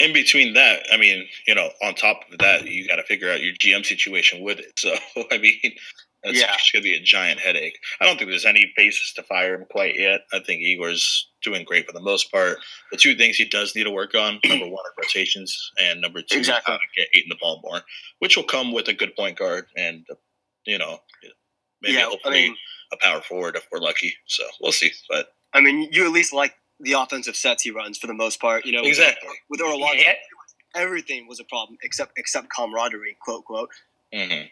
in 0.00 0.12
between 0.14 0.54
that, 0.54 0.82
I 0.90 0.96
mean, 0.96 1.28
you 1.46 1.54
know, 1.54 1.70
on 1.82 1.94
top 1.94 2.22
of 2.32 2.38
that, 2.38 2.66
you 2.66 2.88
got 2.88 2.96
to 2.96 3.02
figure 3.02 3.30
out 3.30 3.42
your 3.42 3.52
GM 3.54 3.84
situation 3.84 4.40
with 4.40 4.58
it. 4.58 4.72
So 4.78 4.94
I 5.30 5.36
mean, 5.38 5.74
that's 6.22 6.38
Yeah. 6.38 6.46
going 6.48 6.58
to 6.74 6.80
be 6.82 6.94
a 6.94 7.00
giant 7.00 7.40
headache. 7.40 7.78
I 8.00 8.06
don't 8.06 8.16
think 8.18 8.30
there's 8.30 8.44
any 8.44 8.72
basis 8.76 9.12
to 9.14 9.22
fire 9.22 9.54
him 9.54 9.66
quite 9.70 9.98
yet. 9.98 10.22
I 10.32 10.38
think 10.40 10.62
Igor's 10.62 11.28
doing 11.42 11.64
great 11.64 11.86
for 11.86 11.92
the 11.92 12.00
most 12.00 12.30
part. 12.30 12.58
The 12.92 12.96
two 12.98 13.16
things 13.16 13.36
he 13.36 13.44
does 13.44 13.74
need 13.74 13.84
to 13.84 13.90
work 13.90 14.14
on: 14.14 14.38
number 14.46 14.66
one, 14.66 14.84
are 14.84 14.94
rotations, 15.02 15.72
and 15.80 16.00
number 16.00 16.22
two, 16.22 16.38
Exactly. 16.38 16.72
how 16.72 16.78
to 16.78 16.84
get 16.96 17.08
Ayton 17.14 17.28
the 17.30 17.36
ball 17.40 17.60
more, 17.64 17.82
which 18.20 18.36
will 18.36 18.44
come 18.44 18.72
with 18.72 18.88
a 18.88 18.92
good 18.94 19.14
point 19.16 19.38
guard 19.38 19.66
and 19.76 20.06
you 20.64 20.78
know, 20.78 20.98
maybe 21.80 21.94
yeah, 21.94 22.08
I 22.24 22.30
mean, 22.30 22.56
a 22.92 22.96
power 22.98 23.20
forward 23.20 23.56
if 23.56 23.66
we're 23.72 23.80
lucky. 23.80 24.14
So 24.26 24.44
we'll 24.60 24.70
see. 24.72 24.92
But 25.08 25.34
I 25.52 25.60
mean, 25.60 25.88
you 25.90 26.04
at 26.06 26.12
least 26.12 26.32
like 26.32 26.54
the 26.78 26.92
offensive 26.92 27.34
sets 27.36 27.64
he 27.64 27.70
runs 27.72 27.98
for 27.98 28.06
the 28.06 28.14
most 28.14 28.40
part. 28.40 28.64
You 28.64 28.72
know, 28.72 28.82
exactly. 28.82 29.28
With 29.50 29.60
Watson, 29.60 29.98
Yeah. 30.06 30.14
everything 30.76 31.26
was 31.26 31.40
a 31.40 31.44
problem 31.44 31.78
except 31.82 32.12
except 32.16 32.48
camaraderie, 32.50 33.16
quote 33.20 33.44
quote. 33.44 33.70
hmm 34.14 34.42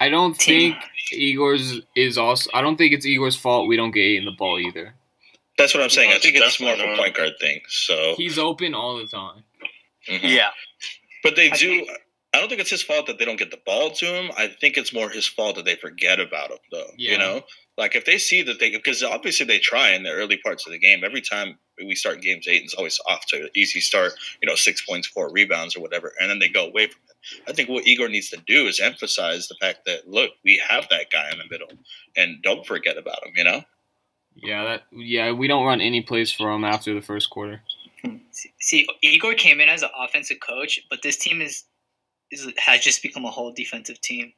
I 0.00 0.08
don't 0.08 0.38
Team. 0.38 0.72
think 0.72 0.84
Igor's 1.12 1.80
is 1.94 2.18
also. 2.18 2.50
I 2.54 2.60
don't 2.62 2.76
think 2.76 2.92
it's 2.92 3.06
Igor's 3.06 3.36
fault 3.36 3.68
we 3.68 3.76
don't 3.76 3.90
get 3.92 4.00
Ayton 4.02 4.24
the 4.26 4.32
ball 4.32 4.58
either. 4.58 4.94
That's 5.58 5.72
what 5.72 5.82
I'm 5.82 5.90
saying. 5.90 6.12
I 6.12 6.18
think 6.18 6.36
it's 6.36 6.60
more 6.60 6.74
of 6.74 6.80
a 6.80 6.96
point 6.96 7.14
guard 7.16 7.32
thing. 7.40 7.60
So 7.68 8.14
He's 8.16 8.38
open 8.38 8.74
all 8.74 8.96
the 8.98 9.06
time. 9.06 9.44
mhm. 10.08 10.20
Yeah, 10.22 10.50
But 11.22 11.36
they 11.36 11.50
I 11.50 11.56
do. 11.56 11.68
think- 11.68 11.90
I 12.34 12.40
don't 12.40 12.50
think 12.50 12.60
it's 12.60 12.68
his 12.70 12.82
fault 12.82 13.06
that 13.06 13.18
they 13.18 13.24
don't 13.24 13.38
get 13.38 13.50
the 13.50 13.60
ball 13.64 13.90
to 13.92 14.04
him. 14.04 14.30
I 14.36 14.48
think 14.48 14.76
it's 14.76 14.92
more 14.92 15.08
his 15.08 15.26
fault 15.26 15.56
that 15.56 15.64
they 15.64 15.74
forget 15.76 16.20
about 16.20 16.50
him, 16.50 16.58
though. 16.70 16.90
Yeah. 16.98 17.12
You 17.12 17.18
know, 17.18 17.42
like 17.78 17.96
if 17.96 18.04
they 18.04 18.18
see 18.18 18.42
that 18.42 18.58
they, 18.60 18.68
because 18.72 19.02
obviously 19.02 19.46
they 19.46 19.58
try 19.58 19.92
in 19.92 20.02
the 20.02 20.10
early 20.10 20.36
parts 20.36 20.66
of 20.66 20.72
the 20.72 20.78
game. 20.78 21.02
Every 21.02 21.22
time 21.22 21.58
we 21.78 21.94
start 21.94 22.20
games, 22.20 22.46
Ayton, 22.46 22.64
it's 22.64 22.74
always 22.74 23.00
off 23.08 23.24
to 23.28 23.36
an 23.44 23.48
easy 23.56 23.80
start. 23.80 24.12
You 24.42 24.48
know, 24.50 24.54
six 24.54 24.84
points, 24.84 25.06
four 25.08 25.32
rebounds, 25.32 25.76
or 25.76 25.80
whatever, 25.80 26.12
and 26.20 26.28
then 26.28 26.38
they 26.38 26.48
go 26.48 26.66
away 26.66 26.88
from 26.88 27.00
it. 27.08 27.15
I 27.48 27.52
think 27.52 27.68
what 27.68 27.86
Igor 27.86 28.08
needs 28.08 28.30
to 28.30 28.38
do 28.46 28.66
is 28.66 28.80
emphasize 28.80 29.48
the 29.48 29.56
fact 29.60 29.80
that 29.86 30.08
look, 30.08 30.30
we 30.44 30.60
have 30.68 30.88
that 30.90 31.10
guy 31.10 31.30
in 31.30 31.38
the 31.38 31.44
middle, 31.50 31.68
and 32.16 32.42
don't 32.42 32.66
forget 32.66 32.96
about 32.96 33.24
him. 33.26 33.32
You 33.36 33.44
know. 33.44 33.62
Yeah, 34.36 34.64
that 34.64 34.82
yeah, 34.92 35.32
we 35.32 35.48
don't 35.48 35.64
run 35.64 35.80
any 35.80 36.02
plays 36.02 36.30
for 36.30 36.50
him 36.50 36.64
after 36.64 36.94
the 36.94 37.00
first 37.00 37.30
quarter. 37.30 37.62
See, 38.60 38.86
Igor 39.02 39.34
came 39.34 39.60
in 39.60 39.68
as 39.68 39.82
an 39.82 39.88
offensive 39.98 40.38
coach, 40.40 40.80
but 40.90 41.02
this 41.02 41.16
team 41.16 41.40
is, 41.40 41.64
is 42.30 42.52
has 42.58 42.80
just 42.80 43.02
become 43.02 43.24
a 43.24 43.30
whole 43.30 43.52
defensive 43.52 44.00
team. 44.00 44.32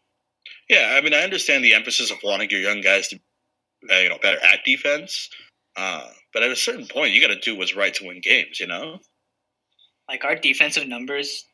Yeah, 0.70 0.94
I 0.96 1.00
mean, 1.00 1.14
I 1.14 1.18
understand 1.18 1.64
the 1.64 1.74
emphasis 1.74 2.10
of 2.10 2.18
wanting 2.22 2.50
your 2.50 2.60
young 2.60 2.80
guys 2.80 3.08
to, 3.08 3.18
uh, 3.90 3.98
you 3.98 4.08
know, 4.08 4.18
better 4.22 4.38
at 4.44 4.64
defense. 4.64 5.28
Uh, 5.76 6.06
but 6.32 6.42
at 6.42 6.50
a 6.50 6.56
certain 6.56 6.86
point, 6.86 7.12
you 7.12 7.20
got 7.20 7.28
to 7.28 7.40
do 7.40 7.56
what's 7.56 7.76
right 7.76 7.92
to 7.94 8.06
win 8.06 8.20
games. 8.20 8.60
You 8.60 8.68
know. 8.68 9.00
Like 10.08 10.24
our 10.24 10.36
defensive 10.36 10.86
numbers 10.86 11.44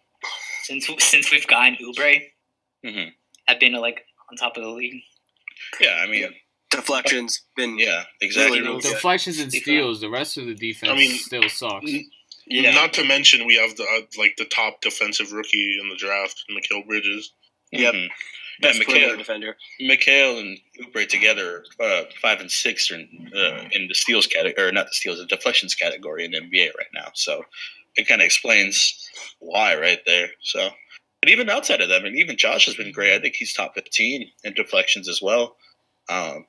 since 0.64 0.88
since 0.98 1.30
we've 1.30 1.46
gotten 1.46 1.76
Oubre 1.76 2.22
hmm 2.84 3.08
have 3.46 3.60
been 3.60 3.74
like 3.74 4.06
on 4.30 4.36
top 4.36 4.56
of 4.56 4.62
the 4.62 4.70
league. 4.70 5.02
Yeah, 5.80 6.00
I 6.02 6.06
mean, 6.06 6.30
Deflections 6.70 7.42
been 7.56 7.78
yeah, 7.78 8.04
exactly. 8.20 8.60
Really, 8.60 8.70
really. 8.70 8.80
Deflections 8.80 9.38
and 9.38 9.52
steals. 9.52 10.00
The 10.00 10.10
rest 10.10 10.36
of 10.38 10.46
the 10.46 10.54
defense 10.54 10.90
I 10.90 10.96
mean, 10.96 11.10
still 11.18 11.48
sucks. 11.48 11.90
yeah. 12.46 12.74
Not 12.74 12.92
to 12.94 13.04
mention 13.04 13.46
we 13.46 13.56
have 13.56 13.76
the 13.76 13.84
uh, 13.84 14.06
like 14.18 14.34
the 14.38 14.46
top 14.46 14.80
defensive 14.80 15.32
rookie 15.32 15.78
in 15.80 15.88
the 15.88 15.96
draft, 15.96 16.44
Mikal 16.50 16.86
Bridges. 16.86 17.32
Yep. 17.70 17.94
Mhm. 17.94 18.08
Yeah, 18.60 18.68
best 18.68 18.82
perimeter 18.84 19.14
Mikal, 19.14 19.18
defender. 19.18 19.56
Mikal 19.80 20.40
and 20.40 20.58
Oubre 20.80 21.08
together, 21.08 21.64
uh, 21.80 22.02
five 22.22 22.40
and 22.40 22.50
six 22.50 22.90
are 22.90 22.96
in, 22.96 23.30
uh, 23.36 23.68
in 23.72 23.88
the 23.88 23.94
steals 23.94 24.26
category, 24.26 24.68
or 24.68 24.72
not 24.72 24.86
the 24.86 24.92
steals, 24.94 25.18
the 25.18 25.26
deflections 25.26 25.74
category 25.74 26.24
in 26.24 26.30
the 26.32 26.40
NBA 26.40 26.70
right 26.78 26.86
now. 26.94 27.10
So 27.14 27.44
it 27.96 28.08
kind 28.08 28.20
of 28.20 28.26
explains 28.26 29.08
why 29.38 29.76
right 29.76 30.00
there. 30.06 30.28
So, 30.42 30.70
but 31.20 31.30
even 31.30 31.48
outside 31.50 31.80
of 31.80 31.88
that, 31.88 32.00
I 32.00 32.04
mean, 32.04 32.16
even 32.16 32.36
Josh 32.36 32.66
has 32.66 32.74
been 32.74 32.92
great. 32.92 33.14
I 33.14 33.20
think 33.20 33.34
he's 33.34 33.52
top 33.52 33.74
fifteen 33.74 34.30
in 34.42 34.54
deflections 34.54 35.08
as 35.08 35.20
well. 35.22 35.56
Um, 36.08 36.46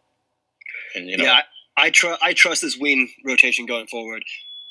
and 0.95 1.07
you 1.07 1.17
know, 1.17 1.25
yeah, 1.25 1.41
I, 1.77 1.85
I 1.85 1.89
trust 1.89 2.21
I 2.23 2.33
trust 2.33 2.61
this 2.61 2.77
wing 2.77 3.09
rotation 3.25 3.65
going 3.65 3.87
forward 3.87 4.23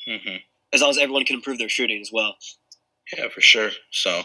mhm. 0.08 0.40
as 0.72 0.80
long 0.80 0.90
as 0.90 0.98
everyone 0.98 1.24
can 1.24 1.36
improve 1.36 1.58
their 1.58 1.68
shooting 1.68 2.00
as 2.00 2.10
well. 2.12 2.36
Yeah, 3.16 3.28
for 3.28 3.40
sure. 3.40 3.70
So 3.90 4.22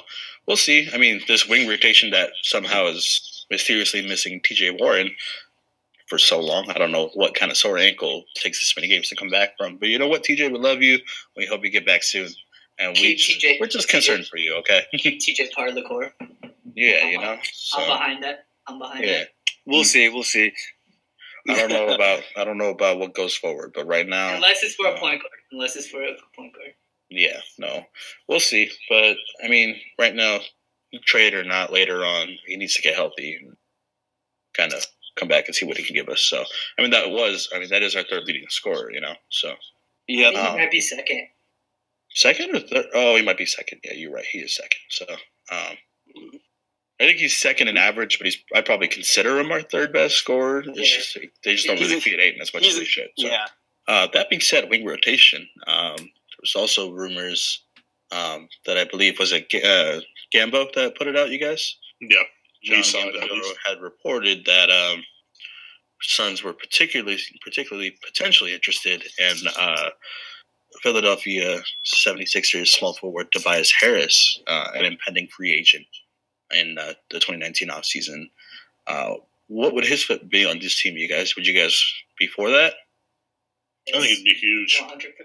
we'll 0.47 0.57
see. 0.57 0.89
I 0.93 0.97
mean, 0.97 1.21
this 1.27 1.47
wing 1.47 1.67
rotation 1.67 2.11
that 2.11 2.31
somehow 2.43 2.87
is 2.87 3.45
mysteriously 3.51 4.05
missing 4.07 4.41
TJ 4.41 4.79
Warren 4.79 5.11
for 6.09 6.17
so 6.17 6.39
long. 6.39 6.69
I 6.69 6.77
don't 6.77 6.91
know 6.91 7.09
what 7.13 7.35
kind 7.35 7.51
of 7.51 7.57
sore 7.57 7.77
ankle 7.77 8.25
takes 8.35 8.59
this 8.59 8.73
many 8.75 8.87
games 8.87 9.09
to 9.09 9.15
come 9.15 9.29
back 9.29 9.51
from. 9.57 9.77
But 9.77 9.89
you 9.89 9.99
know 9.99 10.07
what, 10.07 10.23
TJ, 10.23 10.51
we 10.51 10.57
love 10.57 10.81
you. 10.81 10.99
We 11.37 11.45
hope 11.45 11.63
you 11.63 11.69
get 11.69 11.85
back 11.85 12.03
soon. 12.03 12.29
And 12.79 12.97
we 12.99 13.15
TJ 13.15 13.59
we're 13.59 13.67
just 13.67 13.89
concerned 13.89 14.25
for 14.25 14.37
you, 14.37 14.55
okay? 14.57 14.83
TJ 14.95 15.51
part 15.51 15.69
of 15.69 15.75
the 15.75 15.83
core. 15.83 16.11
yeah, 16.75 17.05
you 17.07 17.19
know. 17.19 17.37
I'm 17.75 17.87
behind 17.87 18.23
that. 18.23 18.45
I'm 18.67 18.79
behind 18.79 19.03
it. 19.03 19.07
yeah, 19.07 19.17
that. 19.19 19.27
We'll 19.65 19.83
see. 19.83 20.09
We'll 20.09 20.23
see. 20.23 20.51
I 21.47 21.55
don't 21.55 21.69
know 21.69 21.93
about 21.93 22.23
I 22.35 22.43
don't 22.43 22.57
know 22.57 22.69
about 22.69 22.99
what 22.99 23.13
goes 23.13 23.35
forward, 23.35 23.71
but 23.73 23.87
right 23.87 24.07
now, 24.07 24.35
Unless 24.35 24.63
it's 24.63 24.75
for 24.75 24.87
a 24.87 24.91
uh, 24.91 24.99
point 24.99 25.21
guard. 25.21 25.31
Unless 25.51 25.75
it's 25.75 25.87
for 25.87 26.01
a 26.01 26.15
point 26.35 26.53
guard. 26.53 26.73
yeah, 27.09 27.39
no, 27.57 27.85
we'll 28.27 28.39
see. 28.39 28.69
But 28.89 29.17
I 29.43 29.47
mean, 29.47 29.75
right 29.99 30.15
now, 30.15 30.39
trade 31.03 31.33
or 31.33 31.43
not, 31.43 31.71
later 31.71 32.03
on, 32.03 32.27
he 32.45 32.55
needs 32.55 32.75
to 32.75 32.81
get 32.81 32.95
healthy 32.95 33.39
and 33.41 33.57
kind 34.53 34.73
of 34.73 34.85
come 35.15 35.27
back 35.27 35.45
and 35.47 35.55
see 35.55 35.65
what 35.65 35.77
he 35.77 35.83
can 35.83 35.95
give 35.95 36.09
us. 36.09 36.21
So, 36.21 36.43
I 36.77 36.81
mean, 36.81 36.91
that 36.91 37.09
was, 37.11 37.49
I 37.53 37.59
mean, 37.59 37.69
that 37.69 37.81
is 37.83 37.95
our 37.95 38.03
third 38.03 38.23
leading 38.25 38.45
scorer, 38.49 38.91
you 38.91 39.01
know. 39.01 39.13
So, 39.29 39.53
yeah. 40.07 40.27
I 40.27 40.31
Yep. 40.31 40.33
think 40.33 40.45
Um, 40.47 40.53
he 40.53 40.59
might 40.65 40.71
be 40.71 40.81
second. 40.81 41.27
second 42.15 42.55
or 42.55 42.59
third? 42.59 42.85
Oh, 42.93 43.15
he 43.15 43.21
might 43.21 43.37
be 43.37 43.45
second. 43.45 43.81
Yeah, 43.83 43.93
you're 43.93 44.11
right. 44.11 44.25
He 44.25 44.39
is 44.39 44.55
second. 44.55 44.79
So, 44.89 45.05
um, 45.51 45.77
I 47.01 47.05
think 47.05 47.17
he's 47.19 47.37
second 47.37 47.67
in 47.69 47.77
average, 47.77 48.17
but 48.19 48.25
he's 48.25 48.37
I'd 48.53 48.65
probably 48.65 48.87
consider 48.89 49.39
him 49.39 49.51
our 49.51 49.61
third 49.61 49.93
best 49.93 50.15
scorer. 50.15 50.63
It's 50.67 50.77
Yeah. 50.77 50.97
just 50.97 51.17
they 51.43 51.55
just 51.55 51.67
don't 51.67 51.77
He's 51.77 51.87
really 51.87 51.99
a- 51.99 52.01
feed 52.01 52.19
Ayton 52.19 52.41
as 52.41 52.53
much 52.53 52.67
as 52.67 52.77
they 52.77 52.83
should. 52.85 53.09
So. 53.17 53.27
Yeah. 53.27 53.45
Uh, 53.87 54.07
that 54.13 54.29
being 54.29 54.41
said, 54.41 54.69
wing 54.69 54.85
rotation. 54.85 55.49
Um, 55.65 55.95
there 55.97 56.41
was 56.41 56.55
also 56.55 56.91
rumors 56.91 57.63
um, 58.11 58.49
that 58.65 58.77
I 58.77 58.83
believe 58.85 59.17
was 59.19 59.31
it 59.31 59.49
Ga- 59.49 59.63
uh, 59.63 60.01
Gambo 60.33 60.73
that 60.73 60.95
put 60.95 61.07
it 61.07 61.15
out. 61.15 61.29
You 61.29 61.37
guys, 61.39 61.75
Yeah, 62.01 62.23
John 62.63 62.77
we 62.77 62.83
saw 62.83 62.99
it 62.99 63.15
at 63.15 63.23
Gambino 63.23 63.33
least. 63.33 63.59
had 63.65 63.81
reported 63.81 64.45
that 64.45 64.69
um, 64.69 65.03
Suns 66.01 66.43
were 66.43 66.53
particularly, 66.53 67.17
particularly 67.43 67.97
potentially 68.05 68.53
interested 68.53 69.03
in 69.17 69.35
uh, 69.57 69.89
Philadelphia 70.81 71.61
76ers 71.85 72.67
small 72.67 72.93
forward 72.93 73.31
Tobias 73.31 73.71
Harris, 73.79 74.41
uh, 74.47 74.69
an 74.75 74.85
impending 74.85 75.27
free 75.27 75.53
agent 75.53 75.85
in 76.55 76.77
uh, 76.77 76.93
the 77.11 77.19
2019 77.19 77.69
offseason. 77.69 78.29
Uh, 78.87 79.15
what 79.47 79.73
would 79.73 79.85
his 79.85 80.03
fit 80.03 80.29
be 80.29 80.45
on 80.45 80.59
this 80.59 80.79
team, 80.81 80.95
you 80.97 81.09
guys? 81.09 81.35
Would 81.35 81.47
you 81.47 81.59
guys 81.59 81.81
be 82.17 82.27
for 82.27 82.49
that? 82.49 82.73
I 83.87 83.99
think 83.99 84.11
it'd 84.11 84.23
be 84.23 84.33
huge. 84.33 84.81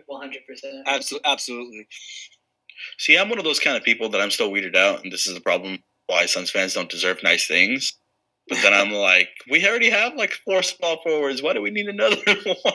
100 0.07 0.47
percent. 0.47 0.75
Absolutely. 0.87 1.31
Absolutely. 1.31 1.87
See, 2.99 3.17
I'm 3.17 3.29
one 3.29 3.39
of 3.39 3.45
those 3.45 3.61
kind 3.61 3.77
of 3.77 3.83
people 3.83 4.09
that 4.11 4.21
I'm 4.21 4.31
still 4.31 4.51
weirded 4.51 4.77
out, 4.77 5.03
and 5.03 5.13
this 5.13 5.27
is 5.27 5.35
the 5.35 5.41
problem 5.41 5.83
why 6.07 6.27
Suns 6.27 6.51
fans 6.51 6.75
don't 6.75 6.91
deserve 6.91 7.23
nice 7.23 7.47
things. 7.47 7.95
But 8.49 8.59
then 8.63 8.75
I'm 8.75 8.91
like, 8.93 9.29
we 9.51 9.67
already 9.67 9.89
have 9.91 10.15
like 10.17 10.33
four 10.45 10.63
small 10.63 10.99
forwards. 11.03 11.43
Why 11.43 11.55
do 11.55 11.63
we 11.63 11.71
need 11.71 11.87
another 11.89 12.17
one? 12.27 12.75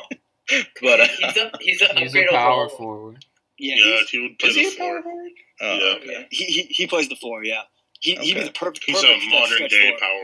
But 0.81 0.99
uh, 1.01 1.07
He's 1.19 1.37
a 1.37 1.51
he's 1.61 1.81
a 1.81 1.85
He's 1.93 2.15
a 2.15 2.19
upgrade 2.21 2.29
power 2.29 2.51
overall. 2.63 2.69
forward. 2.69 3.25
Yeah. 3.59 3.75
Yeah, 3.77 3.99
he 4.09 4.19
would 4.19 4.39
play 4.39 4.49
is 4.49 4.55
the 4.55 4.61
he 4.61 4.67
a 4.67 4.71
four. 4.71 4.93
power 4.93 5.03
forward? 5.03 5.31
Oh, 5.61 5.77
Yeah. 5.79 5.95
okay. 5.97 6.27
He, 6.31 6.45
he 6.45 6.61
he 6.63 6.87
plays 6.87 7.07
the 7.09 7.15
four. 7.17 7.43
Yeah. 7.43 7.61
He 7.99 8.15
he'd 8.15 8.33
be 8.33 8.43
the 8.45 8.51
perfect. 8.51 8.83
He's 8.85 8.99
perfect 8.99 9.23
a 9.23 9.29
modern 9.29 9.67
day 9.67 9.89
four. 9.91 9.99
power. 9.99 10.23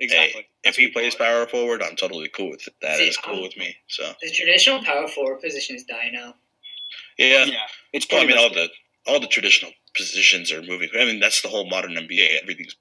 Exactly. 0.00 0.46
If 0.64 0.76
he 0.76 0.88
plays 0.88 1.14
call 1.14 1.26
power 1.26 1.46
forward, 1.46 1.82
I'm 1.82 1.94
totally 1.96 2.28
cool 2.28 2.50
with 2.50 2.66
it. 2.66 2.74
That 2.82 2.96
See, 2.98 3.08
is 3.08 3.16
cool 3.18 3.34
I'm- 3.34 3.42
with 3.42 3.56
me. 3.56 3.76
So 3.88 4.10
The 4.22 4.30
traditional 4.30 4.82
power 4.82 5.06
forward 5.06 5.40
position 5.42 5.76
is 5.76 5.84
dying 5.84 6.16
out. 6.16 6.34
yeah, 7.18 7.44
Yeah. 7.44 7.58
It's 7.92 8.06
Well, 8.10 8.22
I 8.22 8.26
mean, 8.26 8.38
all 8.38 8.48
much- 8.48 8.54
the 8.54 8.68
all 9.06 9.20
the 9.20 9.26
traditional 9.28 9.70
positions 9.96 10.52
are 10.52 10.62
moving. 10.62 10.88
I 10.98 11.04
mean, 11.04 11.20
that's 11.20 11.42
the 11.42 11.48
whole 11.48 11.68
modern 11.68 11.92
NBA. 11.94 12.40
Everything's 12.42 12.76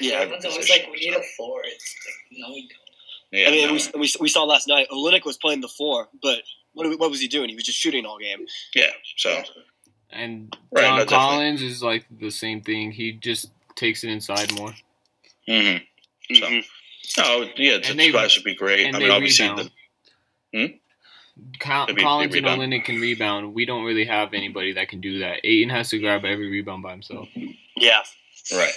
Yeah. 0.00 0.14
Everyone's 0.20 0.44
always 0.44 0.70
like, 0.70 0.88
we 0.92 0.98
need 1.00 1.14
a 1.14 1.22
four. 1.36 1.62
It's 1.64 1.94
like, 2.06 2.38
no, 2.40 2.48
we 2.54 2.68
don't. 2.68 3.40
yeah. 3.40 3.48
I 3.48 3.50
mean, 3.50 3.66
no. 3.68 3.72
we, 3.94 4.00
we, 4.00 4.12
we 4.20 4.28
saw 4.28 4.44
last 4.44 4.68
night. 4.68 4.86
Olynyk 4.90 5.24
was 5.24 5.36
playing 5.36 5.60
the 5.60 5.68
four, 5.68 6.08
but 6.22 6.42
what 6.74 6.86
what 6.98 7.10
was 7.10 7.20
he 7.20 7.28
doing? 7.28 7.48
He 7.48 7.54
was 7.54 7.64
just 7.64 7.78
shooting 7.78 8.04
all 8.06 8.18
game. 8.18 8.46
yeah. 8.74 8.90
So 9.16 9.42
And 10.10 10.56
Right, 10.70 10.82
John 10.82 10.98
no, 10.98 11.04
definitely. 11.04 11.06
Collins 11.16 11.62
is 11.62 11.82
like 11.82 12.04
the 12.20 12.30
same 12.30 12.60
thing. 12.62 12.92
He 12.92 13.12
just 13.12 13.50
takes 13.74 14.04
it 14.04 14.10
inside 14.10 14.52
more. 14.58 14.74
Mm 15.48 15.80
mhm. 16.30 16.36
So- 16.40 16.46
Mhm. 16.46 16.64
no, 17.18 17.50
yeah, 17.56 17.74
And 17.74 17.84
the 17.84 17.94
they- 17.94 18.06
Tobias 18.10 18.36
would 18.36 18.44
be 18.44 18.54
great. 18.54 18.86
and 18.86 18.94
I 18.96 18.98
they 18.98 19.04
mean, 19.06 19.12
obviously, 19.14 19.48
rebound. 19.48 19.70
the, 20.52 20.80
Col- 21.60 21.86
They 21.86 21.92
be- 21.92 22.00
they 22.00 22.04
Collins 22.04 22.34
and. 22.34 22.46
Olynyk 22.46 22.84
can 22.84 23.00
rebound. 23.00 23.54
We 23.54 23.64
don't 23.64 23.84
really 23.84 24.04
have 24.04 24.32
anybody 24.34 24.72
that 24.74 24.88
can 24.88 25.00
do 25.00 25.18
that. 25.20 25.40
Ayton 25.44 25.70
has 25.70 25.88
to 25.90 25.98
grab 25.98 26.24
every 26.24 26.48
rebound 26.48 26.82
by 26.82 26.92
himself. 26.92 27.28
Yeah. 27.76 28.02
Right. 28.52 28.72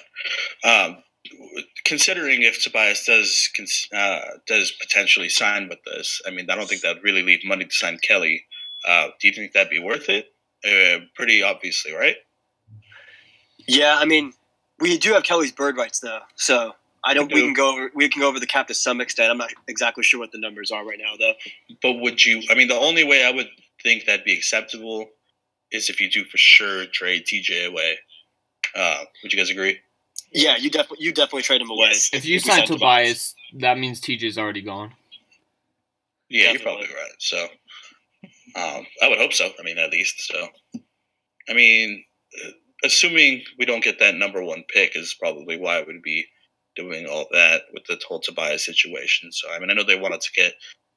Um, 0.64 1.04
considering 1.86 2.42
if 2.42 2.62
Tobias 2.62 3.06
does 3.06 3.50
cons- 3.56 3.88
uh, 3.94 4.22
does 4.48 4.72
potentially 4.72 5.30
sign 5.30 5.70
with 5.70 5.80
this, 5.86 6.22
I 6.28 6.32
mean, 6.32 6.50
I 6.50 6.56
don't 6.56 6.68
think 6.68 6.82
that'd 6.82 7.04
really 7.04 7.24
leave 7.24 7.40
money 7.46 7.66
to 7.66 7.72
sign 7.74 7.98
Kelly. 8.00 8.46
Uh, 8.88 9.10
do 9.20 9.28
you 9.28 9.34
think 9.34 9.54
that'd 9.54 9.70
be 9.70 9.80
worth 9.80 10.10
it? 10.10 10.34
Uh, 10.66 11.06
pretty 11.16 11.42
obviously, 11.42 11.94
right? 11.94 12.16
Yeah. 13.68 13.98
I 14.00 14.06
mean, 14.06 14.34
we 14.80 14.98
do 14.98 15.14
have 15.14 15.24
Kelly's 15.24 15.52
bird 15.52 15.78
rights 15.78 16.00
though, 16.00 16.22
so 16.36 16.74
I 17.04 17.14
don't. 17.14 17.32
We 17.32 17.42
We 17.42 17.48
can 17.48 17.54
go 17.54 17.74
over. 17.74 17.92
We 17.96 18.10
can 18.10 18.22
go 18.22 18.28
over 18.28 18.40
the 18.40 18.48
cap 18.48 18.68
to 18.68 18.74
some 18.74 19.02
extent. 19.02 19.32
I'm 19.32 19.38
not 19.38 19.52
exactly 19.68 20.04
sure 20.04 20.20
what 20.20 20.32
the 20.32 20.40
numbers 20.40 20.72
are 20.72 20.86
right 20.86 21.00
now 21.00 21.14
though. 21.18 21.34
But 21.82 22.02
would 22.02 22.24
you? 22.24 22.42
I 22.50 22.56
mean, 22.56 22.68
the 22.68 22.80
only 22.80 23.04
way 23.04 23.26
I 23.26 23.32
would 23.32 23.50
think 23.82 24.06
that'd 24.06 24.26
be 24.26 24.34
acceptable 24.34 25.10
is 25.72 25.90
if 25.90 26.00
you 26.00 26.10
do 26.10 26.24
for 26.26 26.38
sure 26.38 26.86
trade 26.86 27.26
TJ 27.26 27.68
away. 27.68 27.98
Uh, 28.76 29.04
would 29.24 29.34
you 29.34 29.38
guys 29.38 29.50
agree? 29.50 29.80
Yeah, 30.32 30.58
you 30.58 30.70
definitely 30.70 31.06
you 31.06 31.12
definitely 31.12 31.42
trade 31.42 31.62
him 31.62 31.70
away. 31.70 31.90
Yes. 31.92 32.10
If 32.14 32.26
you 32.26 32.36
we 32.36 32.40
sign 32.40 32.60
sign 32.60 32.68
Tobias, 32.68 33.36
that 33.60 33.78
means 33.78 34.00
TJ's 34.00 34.38
already 34.38 34.62
gone. 34.62 34.94
Yeah, 36.30 36.52
you're 36.52 36.62
probably 36.62 36.88
right. 36.88 37.12
So, 37.20 37.44
um, 38.56 38.86
I 39.02 39.10
would 39.10 39.18
hope 39.18 39.34
so. 39.34 39.50
I 39.60 39.64
mean, 39.64 39.78
at 39.78 39.90
least 39.90 40.22
so. 40.22 40.48
I 41.50 41.54
mean, 41.54 42.06
uh, 42.46 42.52
assuming 42.86 43.44
we 43.60 43.66
don't 43.66 43.84
get 43.84 44.00
that 44.00 44.16
number 44.16 44.42
one 44.42 44.64
pick 44.74 44.96
is 44.96 45.14
probably 45.20 45.58
why 45.58 45.80
it 45.80 45.88
would 45.88 46.02
be 46.02 46.28
doing 46.76 47.08
all 47.08 47.28
that 47.32 47.64
with 47.74 47.86
the 47.86 48.00
whole 48.08 48.20
Tobias 48.20 48.66
situation. 48.66 49.32
So, 49.32 49.50
I 49.52 49.60
mean, 49.60 49.70
I 49.70 49.74
know 49.74 49.84
they 49.84 50.00
wanted 50.00 50.22
to 50.22 50.32
get 50.36 50.54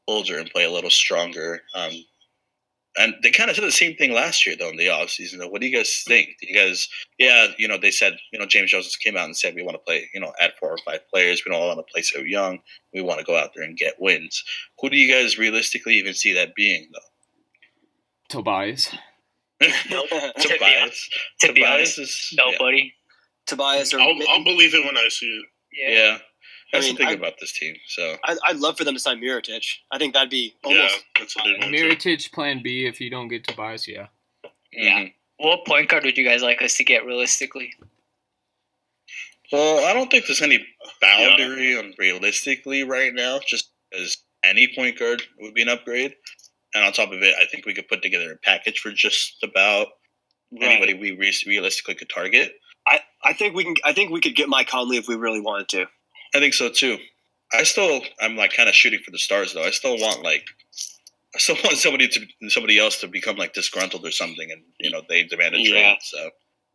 older 0.08 0.38
and 0.38 0.50
play 0.50 0.64
a 0.64 0.70
little 0.70 0.90
stronger. 0.90 1.62
Um, 1.74 1.92
And 2.96 3.14
they 3.24 3.30
kind 3.32 3.50
of 3.50 3.56
did 3.56 3.64
the 3.64 3.72
same 3.72 3.96
thing 3.96 4.12
last 4.12 4.46
year, 4.46 4.54
though, 4.56 4.68
in 4.70 4.76
the 4.76 4.87
offseason. 4.87 5.38
Though. 5.38 5.48
What 5.48 5.60
do 5.60 5.66
you 5.66 5.76
guys 5.76 6.04
think? 6.06 6.28
Do 6.40 6.46
you 6.46 6.54
guys, 6.54 6.88
yeah, 7.18 7.48
you 7.58 7.66
know, 7.66 7.76
they 7.76 7.90
said, 7.90 8.18
you 8.32 8.38
know, 8.38 8.46
James 8.46 8.70
Jones 8.70 8.94
came 8.96 9.16
out 9.16 9.24
and 9.24 9.37
said, 9.37 9.56
we 9.56 9.64
want 9.64 9.74
to 9.74 9.80
play, 9.84 10.08
you 10.14 10.20
know, 10.20 10.32
add 10.40 10.52
four 10.60 10.70
or 10.70 10.78
five 10.87 11.00
players. 11.12 11.42
We 11.44 11.50
don't 11.50 11.60
want 11.60 11.78
to 11.84 11.92
play 11.92 12.02
so 12.02 12.20
young. 12.20 12.60
We 12.92 13.02
want 13.02 13.18
to 13.18 13.24
go 13.24 13.37
out 13.37 13.50
there 13.54 13.64
and 13.64 13.76
get 13.76 13.94
wins. 13.98 14.44
Who 14.80 14.90
do 14.90 14.96
you 14.96 15.12
guys 15.12 15.38
realistically 15.38 15.94
even 15.94 16.14
see 16.14 16.34
that 16.34 16.54
being, 16.54 16.88
though? 16.92 17.00
Tobias. 18.28 18.90
Tobias. 19.60 21.10
To 21.40 21.52
be 21.52 21.62
Tobias 21.62 21.98
honest, 21.98 21.98
is 21.98 22.34
yeah. 22.37 22.44
nobody. 22.44 22.94
Tobias 23.46 23.92
or 23.92 24.00
I'll, 24.00 24.16
I'll 24.30 24.44
believe 24.44 24.74
it 24.74 24.84
when 24.84 24.96
I 24.96 25.08
see 25.10 25.26
it. 25.26 25.46
Yeah. 25.74 25.90
Yeah. 25.90 26.18
That's 26.72 26.87
I 26.87 26.88
mean, 26.88 26.94
the 26.96 26.98
thing 26.98 27.08
I- 27.08 27.12
about 27.12 27.34
this 27.40 27.52
team. 27.52 27.74
So 27.88 28.16
I, 28.24 28.37
I'd 28.48 28.56
love 28.56 28.76
for 28.76 28.84
them 28.84 28.94
to 28.94 29.00
sign 29.00 29.20
Mirotic. 29.20 29.64
I 29.92 29.98
think 29.98 30.14
that'd 30.14 30.30
be 30.30 30.54
Yeah, 30.64 30.70
almost. 30.76 31.04
that's 31.18 31.37
a 31.37 31.42
big 31.44 31.60
Mirotic 31.62 32.32
plan 32.32 32.62
B 32.62 32.87
if 32.87 33.00
you 33.00 33.10
don't 33.10 33.28
get 33.28 33.46
Tobias, 33.46 33.87
yeah. 33.87 34.06
Yeah. 34.72 35.00
mhm. 35.00 35.12
What 35.38 35.64
point 35.66 35.88
guard 35.88 36.04
would 36.04 36.16
you 36.16 36.24
guys 36.24 36.42
like 36.42 36.62
us 36.62 36.76
to 36.76 36.84
get 36.84 37.04
realistically? 37.04 37.72
Well, 39.52 39.84
I 39.84 39.92
don't 39.92 40.10
think 40.10 40.26
there's 40.26 40.42
any 40.42 40.64
boundary 41.00 41.76
on 41.78 41.94
realistically 41.98 42.82
right 42.82 43.12
now, 43.14 43.40
just 43.46 43.70
as 43.98 44.16
any 44.44 44.68
point 44.74 44.98
guard 44.98 45.22
would 45.38 45.54
be 45.54 45.62
an 45.62 45.68
upgrade. 45.68 46.14
And 46.74 46.84
on 46.84 46.92
top 46.92 47.12
of 47.12 47.22
it, 47.22 47.34
I 47.40 47.46
think 47.46 47.66
we 47.66 47.74
could 47.74 47.88
put 47.88 48.02
together 48.02 48.32
a 48.32 48.37
package 48.37 48.80
for 48.80 48.90
just 48.90 49.42
about 49.42 49.88
Right. 50.52 50.70
anybody 50.70 50.94
we 50.94 51.12
re- 51.12 51.34
realistically 51.46 51.94
could 51.94 52.08
target. 52.08 52.54
I, 53.24 53.30
I 53.30 53.32
think 53.32 53.54
we 53.54 53.64
can. 53.64 53.74
I 53.84 53.92
think 53.92 54.10
we 54.10 54.20
could 54.20 54.37
get 54.37 54.48
Mike 54.48 54.68
Conley 54.68 54.96
if 54.96 55.08
we 55.08 55.14
really 55.16 55.40
wanted 55.40 55.68
to. 55.70 55.87
I 56.34 56.38
think 56.40 56.54
so 56.54 56.68
too. 56.68 56.98
I 57.52 57.62
still, 57.62 58.00
I'm 58.20 58.37
like 58.37 58.52
kind 58.52 58.68
of 58.68 58.74
shooting 58.74 59.00
for 59.04 59.10
the 59.12 59.18
stars 59.18 59.52
though. 59.54 59.62
I 59.62 59.70
still 59.70 59.96
want 59.98 60.22
like, 60.22 60.44
I 61.34 61.38
still 61.38 61.56
want 61.64 61.76
somebody 61.76 62.08
to 62.08 62.26
somebody 62.50 62.78
else 62.78 63.00
to 63.00 63.08
become 63.08 63.37
like 63.37 63.52
disgruntled 63.54 64.04
or 64.04 64.10
something, 64.10 64.50
and 64.50 64.62
you 64.80 64.90
know 64.90 65.02
they 65.08 65.22
demand 65.24 65.54
a 65.54 65.58
Yeah. 65.60 65.70
trade. 65.70 65.96
So 66.02 66.30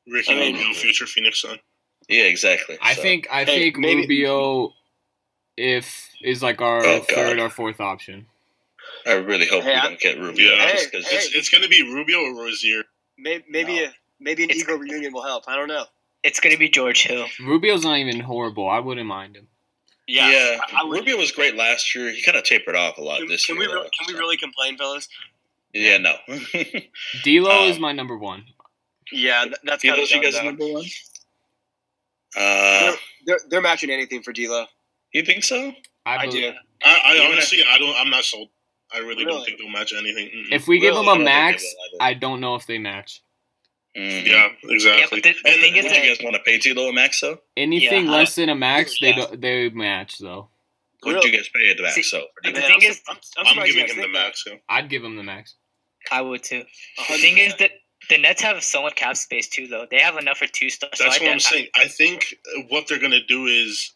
Ricky 0.07 0.31
I 0.33 0.35
mean- 0.35 0.55
Rubio, 0.55 0.73
future 0.73 1.05
Phoenix 1.05 1.41
Sun. 1.41 1.59
yeah, 2.07 2.23
exactly. 2.23 2.77
I 2.81 2.93
So, 2.93 3.01
think 3.01 3.27
I 3.31 3.43
Hey, 3.43 3.59
think 3.59 3.77
maybe- 3.77 4.01
Rubio 4.01 4.73
if 5.57 6.09
is 6.21 6.41
like 6.41 6.61
our 6.61 6.79
Oh, 6.85 6.99
God. 6.99 7.07
third 7.09 7.39
or 7.39 7.49
fourth 7.49 7.79
option. 7.81 8.27
I 9.05 9.13
really 9.13 9.47
hope 9.47 9.63
Hey, 9.63 9.73
we 9.73 9.75
I- 9.75 9.83
don't 9.87 9.99
get 9.99 10.17
Rubio 10.19 10.53
Yeah. 10.55 10.71
just 10.71 10.91
'cause 10.91 11.05
Hey, 11.07 11.17
It's, 11.17 11.33
it's 11.35 11.49
going 11.49 11.63
to 11.63 11.69
be 11.69 11.83
Rubio 11.83 12.19
or 12.19 12.35
Rozier. 12.35 12.83
Maybe 13.17 13.43
maybe, 13.49 13.75
No. 13.75 13.83
a, 13.85 13.95
maybe 14.19 14.43
an 14.45 14.49
It's- 14.51 14.63
ego 14.63 14.77
reunion 14.77 15.11
will 15.13 15.23
help. 15.23 15.43
I 15.47 15.55
don't 15.55 15.67
know. 15.67 15.85
It's 16.23 16.39
gonna 16.39 16.57
be 16.57 16.69
George 16.69 17.03
Hill. 17.03 17.27
Rubio's 17.39 17.83
not 17.83 17.97
even 17.97 18.19
horrible. 18.19 18.69
I 18.69 18.79
wouldn't 18.79 19.07
mind 19.07 19.35
him. 19.37 19.47
Yeah, 20.07 20.29
Yeah, 20.31 20.59
I, 20.73 20.81
I 20.83 20.89
Rubio 20.89 21.17
was 21.17 21.31
great 21.31 21.55
last 21.55 21.93
year. 21.95 22.09
He 22.11 22.21
kind 22.23 22.37
of 22.37 22.43
tapered 22.43 22.75
off 22.75 22.97
a 22.97 23.01
lot 23.01 23.19
Can, 23.19 23.27
this 23.27 23.45
can 23.45 23.55
year. 23.57 23.67
we 23.67 23.73
re- 23.73 23.81
though, 23.83 23.89
can 24.05 24.13
we 24.13 24.19
really 24.19 24.37
complain, 24.37 24.75
fellas? 24.77 25.07
Yeah, 25.73 25.97
no. 25.99 26.15
D'Lo 27.23 27.63
Um, 27.63 27.69
is 27.69 27.79
my 27.79 27.91
number 27.91 28.17
one. 28.17 28.43
Yeah, 29.11 29.45
that's 29.63 29.83
you 29.83 29.91
kind 29.91 30.03
of 30.03 30.09
you 30.09 30.21
guys 30.21 30.33
dumb, 30.33 30.45
number 30.45 30.65
one? 30.67 30.85
Uh, 32.35 32.39
they're, 32.39 32.93
they're 33.25 33.39
they're 33.49 33.61
matching 33.61 33.89
anything 33.89 34.21
for 34.21 34.31
D'Lo. 34.33 34.65
you 35.13 35.23
think 35.23 35.43
so? 35.43 35.73
I, 36.05 36.17
I 36.17 36.27
do. 36.27 36.51
I, 36.83 36.99
I 37.19 37.27
honestly, 37.31 37.59
I 37.67 37.77
don't. 37.77 37.95
I'm 37.97 38.09
not 38.09 38.23
sold. 38.23 38.49
I 38.93 38.99
really, 38.99 39.23
don't 39.25 39.43
think 39.45 39.59
they'll 39.59 39.69
match 39.69 39.93
anything. 39.95 40.27
Mm-mm. 40.27 40.51
If 40.51 40.67
we 40.67 40.79
give 40.79 40.95
Really? 40.95 41.05
them 41.05 41.09
I 41.09 41.13
a 41.13 41.15
don't 41.17 41.25
max. 41.25 41.65
I 41.99 42.13
don't 42.15 42.39
know 42.41 42.55
if 42.55 42.65
they 42.65 42.79
match. 42.79 43.21
Mhm. 43.97 44.25
yeah, 44.25 44.31
Yeah, 44.63 44.71
exactly. 44.71 45.21
but 45.21 45.23
the, 45.23 45.33
the 45.43 45.49
And 45.49 45.61
thing 45.61 45.75
is 45.75 45.83
would 45.83 45.91
that 45.93 46.03
you 46.03 46.15
guys 46.15 46.23
want 46.23 46.35
to 46.35 46.41
pay 46.43 46.57
D'Lo 46.59 46.89
a 46.89 46.93
max 46.93 47.21
though? 47.21 47.41
Anything 47.57 48.05
Yeah, 48.05 48.11
less 48.11 48.35
than 48.35 48.49
a 48.49 48.55
max, 48.55 48.99
they 48.99 49.09
yeah. 49.15 49.25
do, 49.31 49.37
they 49.37 49.69
match 49.69 50.19
though. 50.19 50.49
Would 51.05 51.15
Really? 51.15 51.31
you 51.31 51.37
guys 51.37 51.49
pay 51.49 51.61
it 51.61 51.75
to 51.77 51.83
max 51.83 51.95
See, 51.95 52.03
so? 52.03 52.23
the 52.43 52.51
thing 52.51 52.71
I'm, 52.75 52.81
is- 52.81 53.01
I'm, 53.07 53.17
I'm, 53.37 53.59
I'm 53.59 53.65
giving 53.65 53.85
guys 53.87 53.95
him 53.95 54.01
the 54.01 54.07
max. 54.09 54.43
Yeah. 54.45 54.55
I'd 54.69 54.89
give 54.89 55.01
them 55.01 55.15
the 55.15 55.23
max. 55.23 55.55
I 56.11 56.21
would 56.21 56.43
too. 56.43 56.63
A 56.97 57.13
The 57.13 57.17
thing 57.19 57.37
is 57.37 57.55
that 57.57 57.71
the 58.09 58.17
Nets 58.17 58.41
have 58.41 58.63
so 58.63 58.81
much 58.83 58.95
cap 58.95 59.15
space 59.17 59.47
too, 59.49 59.67
though. 59.67 59.85
They 59.89 59.99
have 59.99 60.17
enough 60.17 60.37
for 60.37 60.47
two 60.47 60.69
stars. 60.69 60.91
That's 60.99 61.17
so 61.17 61.23
what 61.23 61.29
I, 61.29 61.33
I'm 61.33 61.39
saying. 61.39 61.67
I 61.75 61.87
think 61.87 62.35
what 62.69 62.87
they're 62.87 62.99
gonna 62.99 63.23
do 63.25 63.45
is, 63.47 63.93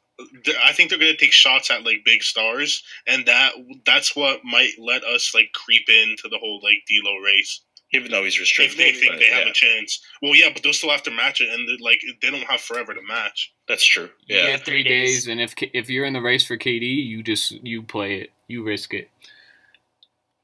I 0.64 0.74
think 0.74 0.90
they're 0.90 1.00
gonna 1.00 1.16
take 1.16 1.32
shots 1.34 1.72
at 1.72 1.84
like 1.84 2.04
big 2.06 2.22
stars, 2.24 2.84
and 3.08 3.26
that 3.26 3.54
that's 3.86 4.16
what 4.16 4.44
might 4.44 4.72
let 4.78 5.04
us 5.04 5.34
like 5.34 5.52
creep 5.54 5.88
into 5.90 6.28
the 6.30 6.38
whole 6.38 6.60
like 6.64 6.84
D'Lo 6.88 7.16
race 7.18 7.62
Even 7.94 8.12
though 8.12 8.24
he's 8.24 8.40
restricted. 8.40 8.80
if 8.80 8.86
they 8.86 9.00
think 9.00 9.12
but 9.14 9.20
they 9.20 9.28
have 9.28 9.44
yeah, 9.46 9.52
a 9.52 9.54
chance. 9.54 10.02
Well, 10.22 10.36
yeah, 10.36 10.50
but 10.54 10.64
they'll 10.64 10.74
still 10.74 10.90
have 10.90 11.04
to 11.04 11.12
match 11.12 11.42
it, 11.42 11.50
and 11.50 11.70
like 11.80 12.02
they 12.22 12.32
don't 12.32 12.42
have 12.50 12.60
forever 12.62 12.94
to 12.94 13.02
match. 13.08 13.54
that's 13.68 13.86
true. 13.86 14.10
You 14.28 14.38
Yeah, 14.38 14.58
three 14.58 14.84
days, 14.84 15.28
and 15.28 15.40
if 15.40 15.54
if 15.60 15.90
you're 15.90 16.06
in 16.06 16.14
the 16.14 16.22
race 16.22 16.46
for 16.46 16.58
KD, 16.58 16.82
you 17.06 17.22
just 17.24 17.52
you 17.52 17.84
play 17.84 18.16
it, 18.22 18.32
you 18.48 18.64
risk 18.64 18.94
it. 18.94 19.10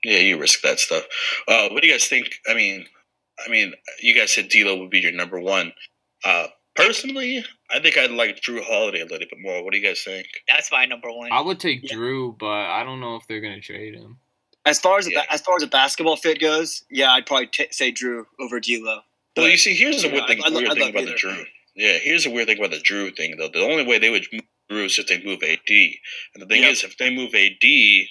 yeah, 0.03 0.19
you 0.19 0.39
risk 0.39 0.61
that 0.61 0.79
stuff. 0.79 1.03
Uh, 1.47 1.69
what 1.69 1.81
do 1.81 1.87
you 1.87 1.93
guys 1.93 2.05
think? 2.05 2.27
I 2.47 2.53
mean, 2.53 2.85
I 3.45 3.49
mean, 3.49 3.73
you 4.01 4.13
guys 4.13 4.31
said 4.31 4.49
D'Lo 4.49 4.77
would 4.77 4.89
be 4.89 4.99
your 4.99 5.11
number 5.11 5.39
one. 5.39 5.73
Uh, 6.23 6.47
personally, 6.75 7.43
I 7.71 7.79
think 7.79 7.97
I'd 7.97 8.11
like 8.11 8.41
Jrue 8.41 8.63
Holiday 8.63 9.01
a 9.01 9.05
little 9.05 9.19
bit 9.19 9.39
more. 9.39 9.63
What 9.63 9.73
do 9.73 9.79
you 9.79 9.85
guys 9.85 10.03
think? 10.03 10.27
that's 10.47 10.71
my 10.71 10.85
number 10.85 11.11
one. 11.11 11.31
I 11.31 11.41
would 11.41 11.59
take 11.59 11.81
Yeah. 11.83 11.95
Jrue, 11.97 12.37
but 12.37 12.47
I 12.47 12.83
don't 12.83 12.99
know 12.99 13.15
if 13.15 13.25
they're 13.27 13.41
gonna 13.41 13.59
trade 13.61 13.95
him. 13.95 14.19
As 14.65 14.79
far 14.79 14.97
as 14.99 15.07
a, 15.07 15.11
Yeah. 15.11 15.21
ba- 15.23 15.33
as 15.33 15.41
far 15.41 15.55
as 15.55 15.63
a 15.63 15.67
basketball 15.67 16.15
fit 16.17 16.39
goes, 16.39 16.83
yeah, 16.89 17.11
I'd 17.11 17.25
probably 17.25 17.47
t- 17.47 17.67
say 17.71 17.91
Jrue 17.91 18.25
over 18.39 18.59
D'Lo. 18.59 19.01
Well, 19.37 19.47
you 19.47 19.57
see, 19.57 19.73
here's 19.73 20.01
the 20.01 20.09
weird 20.09 20.27
thing, 20.27 20.41
I- 20.43 20.47
I- 20.47 20.51
weird 20.51 20.69
I 20.71 20.73
thing 20.75 20.89
about 20.89 21.05
the. 21.05 21.13
Jrue. 21.13 21.45
Yeah, 21.75 21.97
here's 21.97 22.25
the 22.25 22.29
weird 22.29 22.47
thing 22.47 22.57
about 22.59 22.71
the 22.71 22.77
Jrue 22.81 23.15
thing, 23.15 23.37
though. 23.37 23.47
The 23.47 23.61
only 23.63 23.85
way 23.85 23.97
they 23.99 24.09
would 24.09 24.27
move 24.31 24.41
Jrue 24.69 24.85
is 24.85 24.99
if 24.99 25.07
they 25.07 25.21
move 25.23 25.41
AD. 25.43 25.99
And 26.33 26.41
the 26.43 26.45
thing 26.45 26.63
Yeah. 26.63 26.69
is, 26.69 26.83
if 26.83 26.97
they 26.97 27.09
move 27.09 27.33
AD, 27.33 28.09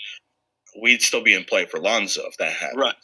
we'd 0.80 1.02
still 1.02 1.20
be 1.20 1.34
in 1.34 1.44
play 1.44 1.66
for 1.66 1.78
Lonzo 1.80 2.26
if 2.28 2.36
that 2.38 2.52
happens. 2.54 2.76
Right. 2.76 2.94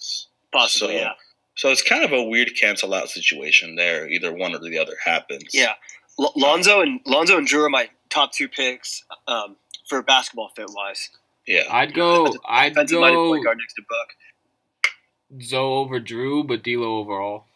Possibly, 0.52 0.94
So- 0.96 1.00
yeah. 1.00 1.12
So 1.56 1.68
it's 1.70 1.82
kind 1.82 2.02
of 2.02 2.12
a 2.12 2.22
weird 2.22 2.56
cancel 2.58 2.92
out 2.94 3.10
situation 3.10 3.76
there. 3.76 4.08
Either 4.08 4.32
one 4.32 4.54
or 4.54 4.58
the 4.58 4.76
other 4.78 4.96
happens. 5.04 5.54
Yeah. 5.54 5.74
L- 6.18 6.32
Lonzo 6.34 6.80
and 6.80 7.00
Lonzo 7.04 7.36
and 7.38 7.46
Jrue 7.46 7.66
are 7.66 7.70
my 7.70 7.90
top 8.08 8.32
two 8.32 8.48
picks 8.48 9.04
um, 9.28 9.56
for 9.88 10.02
basketball 10.02 10.48
fit 10.56 10.66
wise. 10.70 11.10
Yeah. 11.46 11.62
I'd 11.70 11.94
go. 11.94 12.34
I'd 12.46 12.70
Defensive 12.70 13.00
minded 13.00 13.16
go 13.16 13.28
point 13.32 13.44
guard 13.44 13.58
next 13.58 13.74
to 13.74 13.82
Book. 13.88 15.42
Zo 15.42 15.74
over 15.74 16.00
Jrue, 16.00 16.46
but 16.46 16.62
D'Lo 16.62 16.98
overall. 16.98 17.46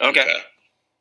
Okay, 0.00 0.32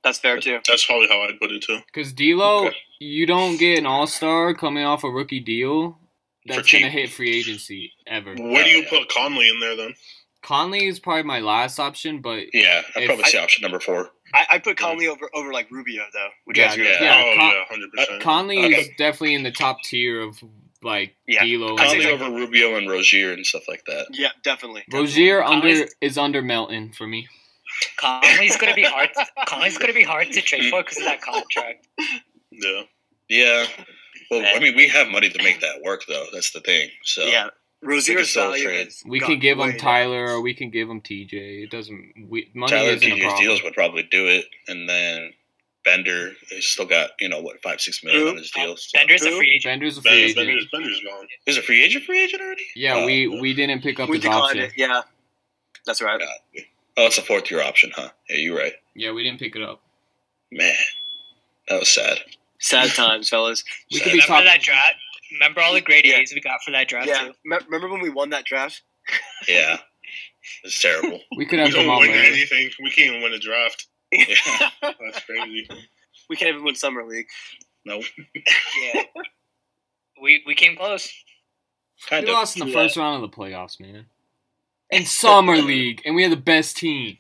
that's 0.04 0.18
fair 0.18 0.40
too. 0.40 0.60
That's 0.68 0.86
probably 0.86 1.08
how 1.08 1.22
I'd 1.22 1.40
put 1.40 1.52
it 1.52 1.62
too. 1.62 1.80
Because 1.86 2.14
D'Lo, 2.14 2.68
Okay. 2.68 2.78
you 3.00 3.26
don't 3.26 3.58
get 3.58 3.78
an 3.78 3.86
All 3.86 4.08
Star 4.08 4.54
coming 4.56 4.84
off 4.84 5.04
a 5.04 5.10
rookie 5.10 5.40
deal. 5.40 6.00
That's 6.46 6.72
gonna 6.72 6.90
hit 6.90 7.10
free 7.12 7.38
agency 7.38 7.92
ever. 8.08 8.34
Where 8.34 8.64
do 8.64 8.70
you 8.70 8.84
yeah. 8.84 8.90
put 8.90 9.10
Conley 9.10 9.50
in 9.50 9.60
there 9.60 9.76
then? 9.76 9.94
Conley 10.42 10.86
is 10.88 11.00
probably 11.00 11.24
my 11.24 11.42
last 11.42 11.78
option, 11.80 12.22
but 12.22 12.46
Yeah, 12.54 12.82
I'd 12.96 13.06
probably 13.06 13.26
say 13.26 13.38
option 13.38 13.64
number 13.64 13.80
four. 13.82 14.12
I, 14.34 14.46
I 14.54 14.60
put 14.60 14.78
Conley 14.78 15.08
over 15.08 15.30
over 15.34 15.52
like 15.52 15.70
Rubio 15.70 16.04
though. 16.14 16.30
Would 16.48 16.56
you 16.56 16.64
Yeah, 16.64 16.68
guys 16.70 16.76
agree 16.78 16.90
with 16.90 17.02
yeah. 17.02 17.08
that? 17.10 17.26
oh 17.26 17.36
Con- 17.38 17.52
yeah, 17.52 17.64
hundred 17.70 17.92
percent. 17.92 18.24
Conley 18.24 18.60
Okay. 18.66 18.76
is 18.82 18.90
definitely 18.98 19.36
in 19.36 19.44
the 19.44 19.52
top 19.52 19.82
tier 19.84 20.22
of 20.22 20.42
like 20.84 21.16
Yeah. 21.28 21.44
D'Lo. 21.44 21.70
and- 21.70 21.80
Conley 21.80 22.06
over 22.08 22.30
Rubio 22.30 22.76
and 22.76 22.90
Rozier 22.90 23.34
and 23.34 23.46
stuff 23.46 23.68
like 23.68 23.84
that. 23.86 24.08
Yeah, 24.12 24.30
definitely. 24.44 24.84
Rozier 24.92 25.44
under 25.44 25.68
Conley's- 25.68 25.96
is 26.02 26.18
under 26.18 26.42
Melton 26.42 26.92
for 26.94 27.08
me. 27.08 27.28
Conley's 27.98 28.58
gonna 28.58 28.74
be 28.74 28.84
hard. 28.84 29.10
Conley's 29.48 29.78
gonna 29.78 29.94
be 29.94 30.04
hard 30.04 30.32
to 30.32 30.42
trade 30.42 30.70
for 30.70 30.82
because 30.84 30.98
of 30.98 31.04
that 31.06 31.22
contract. 31.22 31.88
Yeah. 32.52 32.82
Yeah. 33.30 33.66
Well, 34.32 34.44
I 34.56 34.60
mean, 34.60 34.76
we 34.76 34.88
have 34.90 35.08
money 35.10 35.30
to 35.30 35.44
make 35.44 35.62
that 35.62 35.82
work, 35.84 36.04
though. 36.08 36.26
That's 36.34 36.52
the 36.52 36.60
thing. 36.62 36.90
So 37.04 37.26
Yeah, 37.26 37.50
Rozier's 37.82 38.30
still 38.30 38.52
value. 38.52 38.90
We 39.06 39.20
can 39.20 39.40
give 39.40 39.58
way 39.60 39.66
him 39.66 39.72
down. 39.72 39.80
Tyler 39.80 40.26
or 40.32 40.42
we 40.42 40.54
can 40.54 40.70
give 40.70 40.90
him 40.90 41.02
TJ. 41.02 41.64
It 41.64 41.70
doesn't. 41.72 42.28
We, 42.30 42.50
money 42.54 42.72
Tyler 42.72 42.90
isn't 42.92 43.10
a 43.10 43.16
TJ's 43.16 43.22
problem. 43.22 43.42
deals 43.44 43.64
would 43.64 43.74
probably 43.74 44.04
do 44.04 44.28
it, 44.28 44.46
and 44.68 44.88
then 44.90 45.34
Bender 45.88 46.34
he's 46.50 46.68
still 46.68 46.86
got 46.86 47.12
you 47.20 47.30
know 47.30 47.40
what 47.42 47.62
five 47.62 47.80
six 47.80 48.04
million 48.04 48.22
Who? 48.24 48.30
on 48.32 48.38
his 48.38 48.52
deals. 48.52 48.90
So. 48.92 49.00
Bender's 49.00 49.22
a 49.24 49.32
free 49.32 49.52
agent. 49.56 49.72
Bender's 49.72 49.98
a 49.98 50.02
free 50.02 50.12
Bender's, 50.12 50.32
agent. 50.32 50.48
Bender's, 50.48 50.68
Bender's 50.72 51.02
gone. 51.02 51.28
Is 51.46 51.58
a 51.58 51.62
free 51.62 51.84
agent 51.84 52.04
free 52.04 52.24
agent 52.24 52.42
already? 52.42 52.66
Yeah, 52.76 52.96
Oh, 52.96 53.06
we 53.06 53.28
we 53.40 53.54
didn't 53.54 53.82
pick 53.82 54.00
up 54.00 54.10
We 54.10 54.18
his 54.18 54.24
declined 54.24 54.44
option. 54.44 54.60
it. 54.64 54.72
Yeah, 54.76 55.02
that's 55.86 56.02
right. 56.02 56.20
God. 56.20 56.64
Oh, 56.98 57.06
it's 57.06 57.18
a 57.18 57.22
fourth 57.22 57.50
year 57.50 57.62
option, 57.64 57.92
huh? 57.96 58.10
Yeah, 58.30 58.38
you're 58.38 58.58
right. 58.58 58.74
Yeah, 58.96 59.12
we 59.14 59.24
didn't 59.24 59.40
pick 59.40 59.56
it 59.56 59.62
up. 59.62 59.82
Man, 60.52 60.74
that 61.70 61.80
was 61.80 61.90
sad. 61.90 62.20
Sad 62.60 62.90
times, 62.96 63.30
fellas. 63.30 63.64
We 63.92 64.00
Sad. 64.00 64.04
could 64.04 64.12
be 64.14 64.20
Remember 64.20 64.28
talking. 64.28 64.46
that 64.46 64.62
draft? 64.62 64.96
Remember 65.32 65.62
all 65.62 65.74
the 65.74 65.82
great 65.82 66.06
Yeah. 66.06 66.18
A's 66.18 66.34
we 66.34 66.42
got 66.42 66.62
for 66.66 66.72
that 66.72 66.88
draft 66.90 67.08
Yeah, 67.08 67.28
too? 67.28 67.34
me- 67.46 67.58
remember 67.66 67.90
when 67.90 68.02
we 68.02 68.10
won 68.10 68.30
that 68.32 68.46
draft? 68.46 68.82
Yeah, 69.48 69.78
it's 70.64 70.82
terrible. 70.82 71.20
We 71.38 71.46
could 71.46 71.60
We 71.60 71.66
have 71.66 71.74
come 71.74 71.86
don't 71.86 72.00
win 72.00 72.12
anything. 72.12 72.72
We 72.84 72.90
can't 72.92 73.10
even 73.10 73.22
win 73.22 73.34
a 73.34 73.40
draft. 73.40 73.88
Yeah. 74.28 74.70
That's 74.82 75.24
crazy. 75.26 75.68
We 76.30 76.36
can't 76.36 76.50
even 76.50 76.64
win 76.64 76.76
summer 76.76 77.06
league. 77.06 77.28
No, 77.86 78.02
Yeah. 78.94 79.04
we 80.22 80.44
we 80.46 80.56
came 80.56 80.76
close. 80.76 81.12
kind 82.10 82.26
We 82.26 82.32
lost 82.32 82.58
in 82.58 82.66
the 82.66 82.72
Yeah. 82.72 82.74
first 82.84 82.98
round 82.98 83.24
of 83.24 83.30
the 83.30 83.36
playoffs, 83.36 83.80
man. 83.80 84.06
In 84.90 85.06
summer 85.06 85.58
league, 85.74 86.02
and 86.06 86.16
we 86.16 86.24
had 86.24 86.32
the 86.32 86.38
best 86.38 86.78
team, 86.78 87.18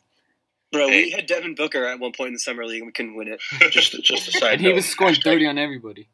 Bro, 0.71 0.87
we 0.89 1.11
had 1.11 1.25
Devin 1.27 1.55
Booker 1.55 1.85
at 1.85 1.99
one 1.99 2.11
point 2.11 2.27
in 2.29 2.33
the 2.33 2.39
summer 2.39 2.65
league 2.65 2.79
and 2.81 2.87
we 2.87 2.91
couldn't 2.91 3.15
win 3.15 3.29
it. 3.29 3.39
Just, 3.71 3.91
just 4.03 4.27
a 4.27 4.31
side 4.31 4.53
and 4.53 4.61
he 4.61 4.73
was 4.73 4.85
scoring 4.85 5.15
thirty 5.15 5.45
on 5.45 5.57
everybody. 5.57 6.07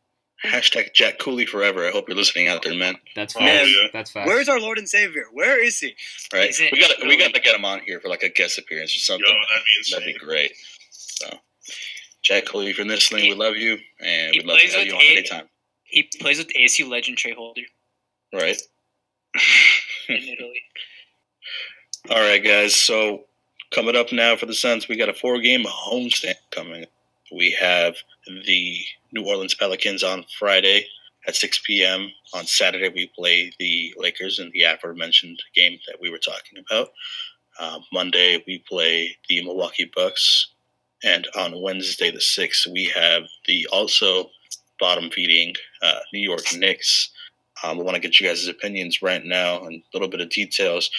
Hashtag 0.46 0.94
Jack 0.94 1.20
Cooley 1.20 1.46
forever. 1.46 1.88
I 1.88 1.92
hope 1.92 2.08
you're 2.10 2.18
listening 2.18 2.48
out 2.50 2.64
there, 2.64 2.76
man. 2.76 2.96
That's 3.16 3.36
Oh, 3.36 3.40
facts. 3.40 3.70
yeah. 3.70 3.88
That's 3.94 4.12
facts. 4.12 4.28
Where's 4.28 4.50
our 4.50 4.60
Lord 4.60 4.78
and 4.78 4.90
Savior? 4.90 5.26
Where 5.32 5.64
is 5.64 5.80
he? 5.80 5.96
Right? 6.34 6.50
Is 6.50 6.60
we 6.60 6.80
got 6.80 6.92
we 7.08 7.18
got 7.18 7.34
to 7.34 7.40
get 7.40 7.56
him 7.56 7.64
on 7.66 7.80
here 7.86 8.00
for 8.02 8.10
like 8.10 8.24
a 8.24 8.30
guest 8.30 8.58
appearance 8.58 8.96
or 8.96 9.00
something. 9.00 9.26
Yo, 9.26 9.34
that'd 9.34 9.64
be 9.64 9.72
insane. 9.80 10.00
That'd 10.00 10.14
be 10.16 10.20
great. 10.26 10.52
So, 10.92 11.28
Jack 12.22 12.46
Cooley, 12.46 12.70
if 12.72 12.78
you're 12.78 12.86
listening, 12.88 13.30
we 13.30 13.36
love 13.36 13.56
you, 13.56 13.78
and 14.02 14.32
we'd 14.36 14.46
love 14.46 14.60
to 14.60 14.68
have 14.78 14.86
you 14.88 14.96
on 14.96 15.02
eight- 15.02 15.18
anytime. 15.20 15.50
He 15.84 16.04
plays 16.20 16.40
with 16.40 16.50
ASU 16.56 16.90
legend 16.90 17.18
Tra 17.20 17.34
Holder 17.36 17.62
Right? 18.34 18.58
in 20.10 20.16
Italy. 20.18 20.62
All 22.10 22.20
right, 22.22 22.44
guys. 22.44 22.76
So 22.76 23.26
coming 23.74 23.96
up 23.96 24.12
now 24.12 24.36
for 24.36 24.46
the 24.46 24.54
Suns, 24.54 24.88
we 24.88 24.98
got 24.98 25.08
a 25.10 25.14
four-game 25.14 25.64
homestand 25.66 26.36
coming. 26.52 26.86
We 27.34 27.52
have 27.60 27.96
the 28.46 28.78
New 29.12 29.26
Orleans 29.26 29.56
Pelicans 29.56 30.04
on 30.04 30.24
Friday 30.38 30.86
at 31.28 31.36
6 31.36 31.62
p.m. 31.66 32.12
On 32.34 32.46
Saturday, 32.46 32.90
we 32.90 33.12
play 33.18 33.52
the 33.60 33.94
Lakers 33.98 34.40
in 34.40 34.52
the 34.54 34.64
aforementioned 34.64 35.42
game 35.56 35.80
that 35.88 35.98
we 36.00 36.12
were 36.12 36.20
talking 36.20 36.60
about. 36.60 36.90
Uh, 37.60 37.80
Monday, 37.92 38.44
we 38.46 38.64
play 38.70 39.18
the 39.30 39.44
Milwaukee 39.44 39.90
Bucks, 39.96 40.50
and 41.04 41.28
on 41.36 41.62
Wednesday, 41.62 42.12
the 42.12 42.20
6th, 42.20 42.72
we 42.72 42.86
have 42.86 43.24
the 43.48 43.68
also 43.72 44.30
bottom-feeding 44.80 45.56
uh, 45.82 46.00
New 46.14 46.20
York 46.20 46.44
Knicks. 46.56 47.10
Um, 47.64 47.80
I 47.80 47.84
want 47.84 47.96
to 47.96 48.02
get 48.02 48.20
you 48.20 48.28
guys' 48.28 48.48
opinions 48.48 49.02
right 49.02 49.24
now 49.24 49.64
and 49.64 49.76
a 49.82 49.84
little 49.94 50.10
bit 50.10 50.22
of 50.22 50.30
details. 50.30 50.90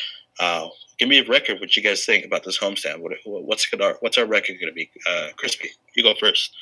Uh, 0.41 0.69
give 0.99 1.09
me 1.09 1.19
a 1.19 1.25
record. 1.25 1.61
What 1.61 1.77
you 1.77 1.83
guys 1.83 2.05
think 2.05 2.25
about 2.25 2.45
this 2.45 2.59
homestand? 2.59 3.01
What, 3.01 3.13
what's 3.25 3.67
gonna, 3.67 3.95
what's 4.01 4.19
our 4.19 4.27
record 4.27 4.59
going 4.61 4.73
to 4.73 4.75
be? 4.75 4.91
Uh, 5.09 5.29
Crispy, 5.37 5.71
you 5.95 6.03
go 6.03 6.15
first. 6.19 6.55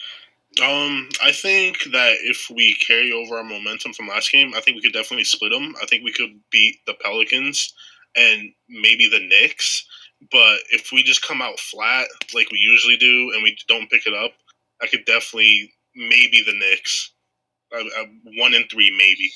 Um, 0.62 1.08
I 1.24 1.32
think 1.32 1.78
that 1.92 2.16
if 2.22 2.50
we 2.54 2.74
carry 2.74 3.10
over 3.10 3.36
our 3.36 3.44
momentum 3.44 3.94
from 3.94 4.08
last 4.08 4.30
game, 4.30 4.52
I 4.54 4.60
think 4.60 4.76
we 4.76 4.82
could 4.82 4.92
definitely 4.92 5.24
split 5.24 5.50
them. 5.50 5.74
I 5.82 5.86
think 5.86 6.04
we 6.04 6.12
could 6.12 6.40
beat 6.50 6.76
the 6.86 6.94
Pelicans 7.02 7.72
and 8.16 8.52
maybe 8.68 9.08
the 9.08 9.26
Knicks. 9.26 9.86
But 10.30 10.58
if 10.70 10.90
we 10.92 11.02
just 11.02 11.26
come 11.26 11.40
out 11.40 11.58
flat 11.58 12.06
like 12.34 12.50
we 12.52 12.58
usually 12.58 12.96
do 12.96 13.32
and 13.32 13.42
we 13.42 13.56
don't 13.66 13.90
pick 13.90 14.06
it 14.06 14.12
up, 14.12 14.32
I 14.82 14.86
could 14.86 15.04
definitely 15.06 15.72
maybe 15.96 16.42
the 16.44 16.52
Knicks. 16.52 17.12
Uh, 17.74 17.84
uh, 17.98 18.06
one 18.36 18.52
in 18.52 18.64
three, 18.68 18.90
maybe. 18.96 19.32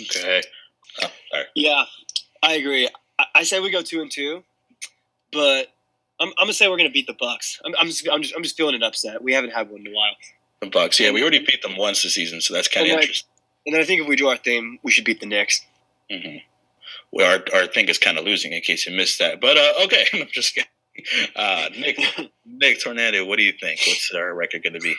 Okay. 0.00 0.42
Oh. 1.02 1.42
Yeah, 1.54 1.84
I 2.42 2.54
agree. 2.54 2.88
I, 3.18 3.26
I 3.36 3.42
say 3.44 3.60
we 3.60 3.70
go 3.70 3.82
two 3.82 4.00
and 4.00 4.10
two, 4.10 4.42
but 5.32 5.68
I'm, 6.20 6.28
I'm 6.28 6.34
gonna 6.38 6.52
say 6.52 6.68
we're 6.68 6.76
gonna 6.76 6.90
beat 6.90 7.06
the 7.06 7.16
Bucks. 7.18 7.60
I'm, 7.64 7.74
I'm 7.78 7.86
just 7.86 8.08
I'm 8.10 8.22
just 8.22 8.34
I'm 8.36 8.42
just 8.42 8.56
feeling 8.56 8.74
an 8.74 8.82
upset. 8.82 9.22
We 9.22 9.32
haven't 9.32 9.50
had 9.50 9.70
one 9.70 9.80
in 9.80 9.88
a 9.88 9.94
while. 9.94 10.14
The 10.60 10.68
Bucks. 10.70 10.98
Yeah, 10.98 11.10
we 11.10 11.22
already 11.22 11.40
beat 11.40 11.62
them 11.62 11.76
once 11.76 12.02
this 12.02 12.14
season, 12.14 12.40
so 12.40 12.54
that's 12.54 12.68
kind 12.68 12.86
of 12.86 12.92
Okay. 12.92 13.02
interesting. 13.02 13.28
And 13.66 13.74
then 13.74 13.82
I 13.82 13.84
think 13.84 14.00
if 14.02 14.08
we 14.08 14.16
do 14.16 14.28
our 14.28 14.36
thing, 14.36 14.78
we 14.82 14.90
should 14.92 15.04
beat 15.04 15.20
the 15.20 15.26
Knicks. 15.26 15.60
Mm-hmm. 16.10 16.38
Well, 17.12 17.30
our 17.52 17.60
our 17.60 17.66
thing 17.66 17.88
is 17.88 17.98
kind 17.98 18.16
of 18.18 18.24
losing 18.24 18.52
in 18.52 18.62
case 18.62 18.86
you 18.86 18.96
missed 18.96 19.18
that. 19.18 19.40
But 19.40 19.56
uh, 19.56 19.84
okay, 19.84 20.06
I'm 20.14 20.28
just 20.30 20.54
kidding. 20.54 20.70
Uh, 21.34 21.68
Nick 21.78 21.98
Nick 22.46 22.80
Tornado, 22.82 23.24
what 23.26 23.36
do 23.36 23.42
you 23.42 23.52
think? 23.52 23.80
What's 23.86 24.10
our 24.14 24.34
record 24.34 24.62
going 24.62 24.72
to 24.74 24.80
be? 24.80 24.94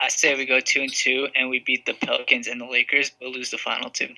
I 0.00 0.08
say 0.08 0.36
we 0.36 0.44
go 0.44 0.60
two 0.60 0.82
and 0.82 0.92
two, 0.92 1.28
and 1.34 1.48
we 1.48 1.60
beat 1.60 1.86
the 1.86 1.94
Pelicans 1.94 2.46
and 2.46 2.60
the 2.60 2.66
Lakers, 2.66 3.10
but 3.18 3.30
lose 3.30 3.50
the 3.50 3.58
final 3.58 3.90
two. 3.90 4.08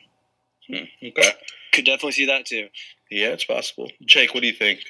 Hmm, 0.69 0.85
okay. 1.03 1.31
Could 1.77 1.85
definitely 1.85 2.13
see 2.13 2.27
that 2.27 2.47
too. 2.47 2.69
Yeah, 3.11 3.29
it's 3.29 3.45
possible. 3.45 3.91
Jake, 4.05 4.35
what 4.35 4.41
do 4.41 4.47
you 4.47 4.53
think? 4.55 4.81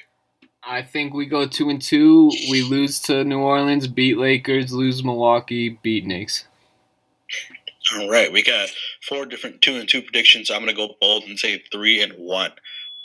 I 0.63 0.81
think 0.81 1.13
we 1.13 1.25
go 1.25 1.45
two 1.45 1.69
and 1.69 1.81
two. 1.81 2.31
We 2.49 2.61
lose 2.61 2.99
to 3.01 3.23
New 3.23 3.39
Orleans, 3.39 3.87
beat 3.87 4.17
Lakers, 4.17 4.73
lose 4.73 5.03
Milwaukee, 5.03 5.77
beat 5.81 6.05
Knicks. 6.05 6.45
All 7.95 8.09
right, 8.09 8.31
we 8.31 8.43
got 8.43 8.69
four 9.07 9.25
different 9.25 9.61
two 9.61 9.75
and 9.75 9.87
two 9.87 10.01
predictions. 10.01 10.49
I'm 10.49 10.59
going 10.63 10.67
to 10.67 10.73
go 10.75 10.95
bold 10.99 11.23
and 11.23 11.39
say 11.39 11.61
three 11.71 12.01
and 12.01 12.13
one. 12.13 12.51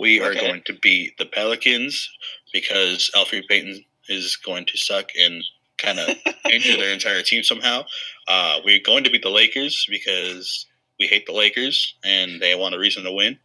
We 0.00 0.20
are 0.20 0.30
Okay. 0.30 0.40
going 0.40 0.62
to 0.62 0.72
beat 0.74 1.18
the 1.18 1.26
Pelicans 1.26 2.08
because 2.52 3.10
Elfrid 3.14 3.46
Payton 3.48 3.84
is 4.08 4.36
going 4.36 4.66
to 4.66 4.76
suck 4.76 5.10
and 5.20 5.44
kind 5.78 6.00
of 6.00 6.16
injure 6.52 6.76
their 6.76 6.92
entire 6.92 7.22
team 7.22 7.42
somehow. 7.44 7.84
Uh, 8.26 8.58
we're 8.64 8.80
going 8.80 9.04
to 9.04 9.10
beat 9.10 9.22
the 9.22 9.28
Lakers 9.30 9.86
because 9.88 10.66
we 10.98 11.06
hate 11.06 11.26
the 11.26 11.32
Lakers 11.32 11.94
and 12.04 12.40
they 12.40 12.54
want 12.56 12.74
a 12.74 12.78
reason 12.78 13.04
to 13.04 13.12
win. 13.12 13.38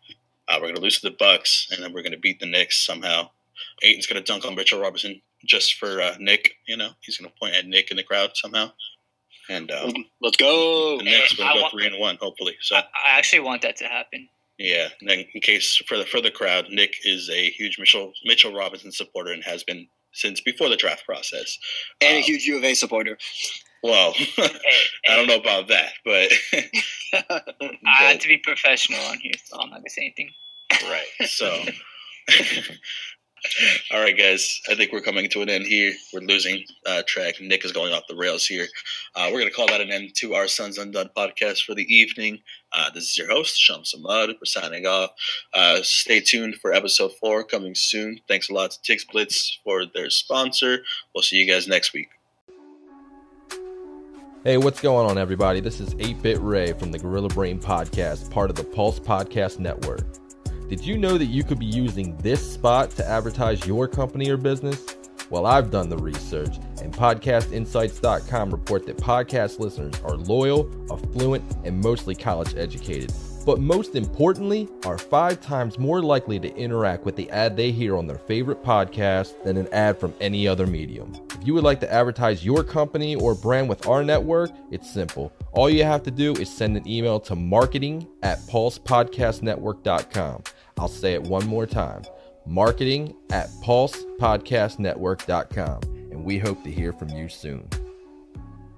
Uh, 0.48 0.56
we're 0.56 0.68
going 0.68 0.76
to 0.76 0.82
lose 0.82 1.00
to 1.02 1.10
the 1.10 1.16
Bucks 1.18 1.68
and 1.72 1.84
then 1.84 1.94
we're 1.94 2.02
going 2.04 2.12
to 2.14 2.18
beat 2.20 2.40
the 2.40 2.46
Knicks 2.46 2.86
somehow. 2.86 3.30
Ayton's 3.84 4.08
going 4.08 4.22
to 4.22 4.26
dunk 4.32 4.46
on 4.46 4.56
Mitchell 4.56 4.80
Robinson 4.80 5.22
just 5.46 5.76
for 5.76 6.02
uh, 6.02 6.16
Nick. 6.20 6.54
You 6.68 6.78
know, 6.78 6.90
he's 7.02 7.18
going 7.18 7.30
to 7.30 7.38
point 7.38 7.56
at 7.56 7.66
Nick 7.68 7.92
in 7.92 7.98
the 7.98 8.04
crowd 8.04 8.32
somehow. 8.36 8.72
And 9.50 9.72
um, 9.72 9.94
Let's 10.22 10.38
go. 10.38 10.98
the 10.98 11.04
Knicks 11.06 11.38
will 11.38 11.46
go 11.54 11.62
want- 11.62 11.72
three 11.72 11.86
and 11.88 12.00
one, 12.00 12.18
hopefully. 12.22 12.56
So. 12.62 12.76
I, 12.76 12.80
I 12.80 13.18
actually 13.18 13.40
want 13.42 13.62
that 13.62 13.78
to 13.78 13.86
happen. 13.86 14.28
Yeah, 14.58 14.88
and 15.00 15.08
then 15.10 15.24
in 15.36 15.42
case 15.42 15.76
for 15.88 15.98
the 16.00 16.06
for 16.06 16.20
the 16.20 16.32
crowd, 16.32 16.66
Nick 16.72 16.96
is 17.06 17.30
a 17.30 17.52
huge 17.52 17.78
Mitchell 17.78 18.12
Mitchell 18.26 18.56
Robinson 18.56 18.92
supporter 18.92 19.32
and 19.32 19.44
has 19.44 19.64
been 19.64 19.88
since 20.14 20.42
before 20.42 20.68
the 20.68 20.76
draft 20.76 21.06
process. 21.06 21.60
And 22.02 22.16
a 22.16 22.18
Um, 22.18 22.24
huge 22.24 22.44
U 22.46 22.58
of 22.58 22.64
A 22.64 22.74
supporter. 22.74 23.20
Well, 23.84 24.14
I 24.38 25.16
don't 25.16 25.28
know 25.28 25.38
about 25.38 25.68
that, 25.68 25.92
but 26.04 26.32
I 27.86 28.04
had 28.04 28.22
to 28.22 28.28
be 28.28 28.38
professional 28.38 29.00
on 29.06 29.20
here, 29.20 29.34
so 29.46 29.60
I'm 29.60 29.70
not 29.70 29.78
gonna 29.78 29.90
say 29.90 30.02
anything. 30.02 30.32
right. 30.90 31.28
So, 31.28 31.64
all 33.94 34.02
right, 34.02 34.18
guys. 34.18 34.60
I 34.70 34.76
think 34.76 34.92
we're 34.92 35.02
coming 35.02 35.30
to 35.30 35.42
an 35.42 35.50
end 35.50 35.66
here. 35.66 35.94
We're 36.14 36.22
losing 36.22 36.64
uh, 36.86 37.04
track. 37.08 37.36
Nick 37.40 37.64
is 37.64 37.72
going 37.72 37.94
off 37.94 38.04
the 38.10 38.16
rails 38.16 38.46
here. 38.46 38.68
Uh, 39.16 39.30
we're 39.32 39.40
going 39.40 39.50
to 39.50 39.56
call 39.56 39.68
that 39.68 39.82
an 39.82 39.92
end 39.92 40.16
to 40.18 40.34
our 40.36 40.48
Suns 40.48 40.78
Undone 40.78 41.12
podcast 41.16 41.64
for 41.64 41.74
the 41.74 41.86
evening. 41.94 42.40
Uh, 42.74 42.90
this 42.94 43.04
is 43.04 43.18
your 43.18 43.30
host, 43.30 43.58
Sham 43.58 43.82
Samad. 43.82 44.28
We're 44.30 44.46
signing 44.46 44.86
off. 44.86 45.12
Uh, 45.54 45.80
stay 45.84 46.20
tuned 46.20 46.56
for 46.56 46.74
episode 46.74 47.12
four 47.20 47.44
coming 47.44 47.76
soon. 47.76 48.20
Thanks 48.28 48.50
a 48.50 48.54
lot 48.54 48.72
to 48.72 48.80
TixBlitz 48.80 49.58
for 49.64 49.86
their 49.86 50.10
sponsor. 50.10 50.80
We'll 51.14 51.22
see 51.22 51.38
you 51.38 51.50
guys 51.50 51.68
next 51.68 51.94
week. 51.94 52.10
Hey, 54.48 54.56
what's 54.56 54.80
going 54.80 55.10
on, 55.10 55.18
everybody? 55.18 55.60
This 55.60 55.82
is 55.82 55.94
8 56.00 56.22
Bit 56.22 56.40
Ray 56.40 56.72
from 56.72 56.90
the 56.90 56.98
Gorilla 56.98 57.28
Brain 57.28 57.60
Podcast, 57.60 58.32
part 58.32 58.50
of 58.50 58.56
the 58.56 58.64
Pulse 58.64 58.98
Podcast 58.98 59.60
Network. 59.60 60.06
Did 60.70 60.86
you 60.86 60.98
know 60.98 61.18
that 61.18 61.26
you 61.26 61.44
could 61.44 61.60
be 61.60 61.66
using 61.66 62.16
this 62.20 62.54
spot 62.54 62.92
to 62.92 63.06
advertise 63.06 63.68
your 63.68 63.90
company 63.90 64.30
or 64.30 64.38
business? 64.38 64.86
Well, 65.30 65.46
I've 65.46 65.70
done 65.70 65.90
the 65.90 65.98
research, 65.98 66.56
and 66.82 66.94
PodcastInsights.com 66.94 68.50
report 68.50 68.86
that 68.86 68.96
podcast 68.96 69.60
listeners 69.60 69.96
are 70.06 70.16
loyal, 70.16 70.72
affluent, 70.90 71.44
and 71.66 71.82
mostly 71.82 72.16
college 72.16 72.56
educated. 72.56 73.12
But 73.46 73.60
most 73.60 73.96
importantly, 73.96 74.70
are 74.86 74.98
five 74.98 75.42
times 75.42 75.78
more 75.78 76.02
likely 76.02 76.40
to 76.40 76.56
interact 76.56 77.04
with 77.04 77.18
the 77.18 77.30
ad 77.32 77.58
they 77.58 77.72
hear 77.74 77.98
on 77.98 78.08
their 78.08 78.18
favorite 78.18 78.64
podcast 78.64 79.44
than 79.44 79.58
an 79.58 79.68
ad 79.74 80.00
from 80.00 80.14
any 80.22 80.48
other 80.48 80.66
medium. 80.66 81.12
If 81.40 81.48
you 81.48 81.54
would 81.54 81.64
like 81.64 81.80
to 81.82 81.94
advertise 81.94 82.44
your 82.44 82.64
company 82.64 83.14
or 83.16 83.36
brand 83.36 83.70
with 83.70 83.86
our 83.88 84.04
network, 84.04 84.50
it's 84.72 84.92
simple. 84.92 85.32
All 85.52 85.70
you 85.70 85.84
have 85.84 86.02
to 86.04 86.12
do 86.12 86.34
is 86.34 86.50
send 86.50 86.78
an 86.78 86.88
email 86.88 87.20
to 87.22 87.36
marketing 87.36 88.08
at 88.24 88.40
pulsepodcastnetwork.com. 88.48 90.44
I'll 90.78 90.88
say 90.88 91.14
it 91.14 91.24
one 91.24 91.48
more 91.48 91.66
time 91.66 92.04
marketing 92.46 93.16
at 93.30 93.50
pulsepodcastnetwork.com. 93.64 95.82
And 96.12 96.24
we 96.24 96.38
hope 96.38 96.64
to 96.64 96.72
hear 96.72 96.94
from 96.94 97.10
you 97.10 97.28
soon. 97.28 97.68